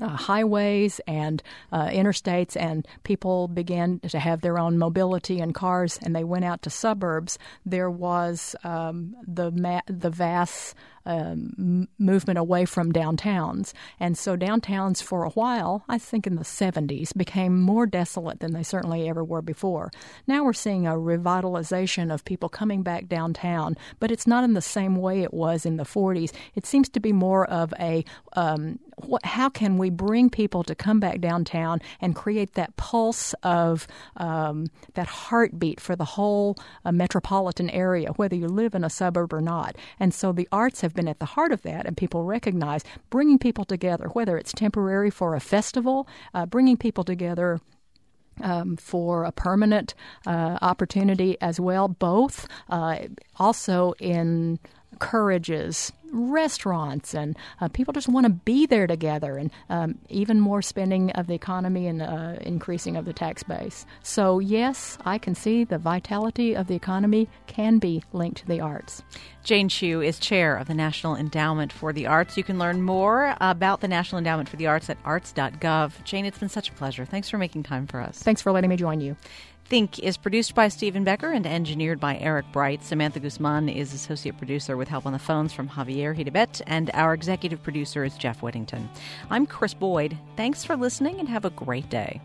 uh, 0.00 0.08
highways 0.08 1.00
and 1.06 1.42
uh, 1.70 1.86
interstates, 1.86 2.56
and 2.56 2.86
people 3.04 3.48
began 3.48 4.00
to 4.00 4.18
have 4.18 4.40
their 4.40 4.58
own 4.58 4.78
mobility 4.78 5.38
and 5.40 5.54
cars, 5.54 5.98
and 6.02 6.14
they 6.14 6.24
went 6.24 6.44
out 6.44 6.62
to 6.62 6.70
suburbs. 6.70 7.38
There 7.64 7.90
was 7.90 8.56
um, 8.64 9.14
the 9.26 9.50
ma- 9.52 9.82
the 9.86 10.10
vast 10.10 10.74
um, 11.06 11.88
movement 11.98 12.38
away 12.38 12.64
from 12.64 12.92
downtowns. 12.92 13.72
And 13.98 14.16
so 14.16 14.36
downtowns 14.36 15.02
for 15.02 15.24
a 15.24 15.30
while, 15.30 15.84
I 15.88 15.98
think 15.98 16.26
in 16.26 16.36
the 16.36 16.44
70s, 16.44 17.16
became 17.16 17.60
more 17.60 17.86
desolate 17.86 18.40
than 18.40 18.52
they 18.52 18.62
certainly 18.62 19.08
ever 19.08 19.24
were 19.24 19.42
before. 19.42 19.90
Now 20.26 20.44
we're 20.44 20.52
seeing 20.52 20.86
a 20.86 20.92
revitalization 20.92 22.12
of 22.12 22.24
people 22.24 22.48
coming 22.48 22.82
back 22.82 23.08
downtown, 23.08 23.76
but 24.00 24.10
it's 24.10 24.26
not 24.26 24.44
in 24.44 24.54
the 24.54 24.62
same 24.62 24.96
way 24.96 25.22
it 25.22 25.34
was 25.34 25.66
in 25.66 25.76
the 25.76 25.84
40s. 25.84 26.32
It 26.54 26.66
seems 26.66 26.88
to 26.90 27.00
be 27.00 27.12
more 27.12 27.48
of 27.48 27.74
a 27.78 28.04
um, 28.34 28.78
what, 28.96 29.24
how 29.24 29.48
can 29.48 29.78
we 29.78 29.90
bring 29.90 30.30
people 30.30 30.62
to 30.64 30.74
come 30.74 31.00
back 31.00 31.20
downtown 31.20 31.80
and 32.00 32.14
create 32.14 32.54
that 32.54 32.76
pulse 32.76 33.34
of 33.42 33.86
um, 34.16 34.66
that 34.94 35.06
heartbeat 35.06 35.80
for 35.80 35.96
the 35.96 36.04
whole 36.04 36.56
uh, 36.84 36.92
metropolitan 36.92 37.70
area, 37.70 38.10
whether 38.12 38.36
you 38.36 38.48
live 38.48 38.74
in 38.74 38.84
a 38.84 38.90
suburb 38.90 39.32
or 39.32 39.40
not? 39.40 39.76
And 39.98 40.12
so 40.12 40.32
the 40.32 40.48
arts 40.52 40.82
have 40.82 40.91
have 40.92 40.96
been 40.96 41.08
at 41.08 41.18
the 41.18 41.24
heart 41.26 41.52
of 41.52 41.62
that, 41.62 41.86
and 41.86 41.96
people 41.96 42.22
recognize 42.24 42.84
bringing 43.10 43.38
people 43.38 43.64
together, 43.64 44.08
whether 44.12 44.36
it's 44.36 44.52
temporary 44.52 45.10
for 45.10 45.34
a 45.34 45.40
festival, 45.40 46.06
uh, 46.34 46.44
bringing 46.46 46.76
people 46.76 47.02
together 47.02 47.60
um, 48.42 48.76
for 48.76 49.24
a 49.24 49.32
permanent 49.32 49.94
uh, 50.26 50.58
opportunity 50.60 51.36
as 51.40 51.58
well. 51.58 51.88
Both 51.88 52.46
uh, 52.68 52.98
also 53.38 53.94
encourages 54.00 55.92
restaurants 56.12 57.14
and 57.14 57.36
uh, 57.60 57.68
people 57.68 57.92
just 57.92 58.08
want 58.08 58.26
to 58.26 58.30
be 58.30 58.66
there 58.66 58.86
together 58.86 59.36
and 59.36 59.50
um, 59.68 59.98
even 60.08 60.38
more 60.38 60.62
spending 60.62 61.10
of 61.12 61.26
the 61.26 61.34
economy 61.34 61.86
and 61.86 62.02
uh, 62.02 62.36
increasing 62.42 62.96
of 62.96 63.04
the 63.04 63.12
tax 63.12 63.42
base. 63.42 63.86
So, 64.02 64.38
yes, 64.38 64.98
I 65.04 65.18
can 65.18 65.34
see 65.34 65.64
the 65.64 65.78
vitality 65.78 66.54
of 66.54 66.66
the 66.66 66.74
economy 66.74 67.28
can 67.46 67.78
be 67.78 68.02
linked 68.12 68.38
to 68.38 68.46
the 68.46 68.60
arts. 68.60 69.02
Jane 69.44 69.68
Chu 69.68 70.00
is 70.00 70.18
chair 70.18 70.56
of 70.56 70.68
the 70.68 70.74
National 70.74 71.16
Endowment 71.16 71.72
for 71.72 71.92
the 71.92 72.06
Arts. 72.06 72.36
You 72.36 72.44
can 72.44 72.58
learn 72.58 72.82
more 72.82 73.36
about 73.40 73.80
the 73.80 73.88
National 73.88 74.18
Endowment 74.18 74.48
for 74.48 74.56
the 74.56 74.68
Arts 74.68 74.88
at 74.88 74.98
arts.gov. 75.04 76.04
Jane, 76.04 76.24
it's 76.24 76.38
been 76.38 76.48
such 76.48 76.68
a 76.68 76.72
pleasure. 76.72 77.04
Thanks 77.04 77.28
for 77.28 77.38
making 77.38 77.64
time 77.64 77.86
for 77.86 78.00
us. 78.00 78.18
Thanks 78.22 78.40
for 78.40 78.52
letting 78.52 78.70
me 78.70 78.76
join 78.76 79.00
you. 79.00 79.16
Think 79.64 79.98
is 80.00 80.16
produced 80.18 80.54
by 80.54 80.68
Stephen 80.68 81.02
Becker 81.02 81.32
and 81.32 81.46
engineered 81.46 81.98
by 81.98 82.18
Eric 82.18 82.44
Bright. 82.52 82.84
Samantha 82.84 83.20
Guzman 83.20 83.70
is 83.70 83.94
associate 83.94 84.36
producer 84.36 84.76
with 84.76 84.88
help 84.88 85.06
on 85.06 85.14
the 85.14 85.18
phones 85.18 85.52
from 85.52 85.68
Javier 85.68 86.14
Hidebet, 86.14 86.60
and 86.66 86.90
our 86.92 87.14
executive 87.14 87.62
producer 87.62 88.04
is 88.04 88.16
Jeff 88.18 88.42
Whittington. 88.42 88.90
I'm 89.30 89.46
Krys 89.46 89.78
Boyd. 89.78 90.18
Thanks 90.36 90.62
for 90.62 90.76
listening 90.76 91.20
and 91.20 91.28
have 91.28 91.46
a 91.46 91.50
great 91.50 91.88
day. 91.88 92.20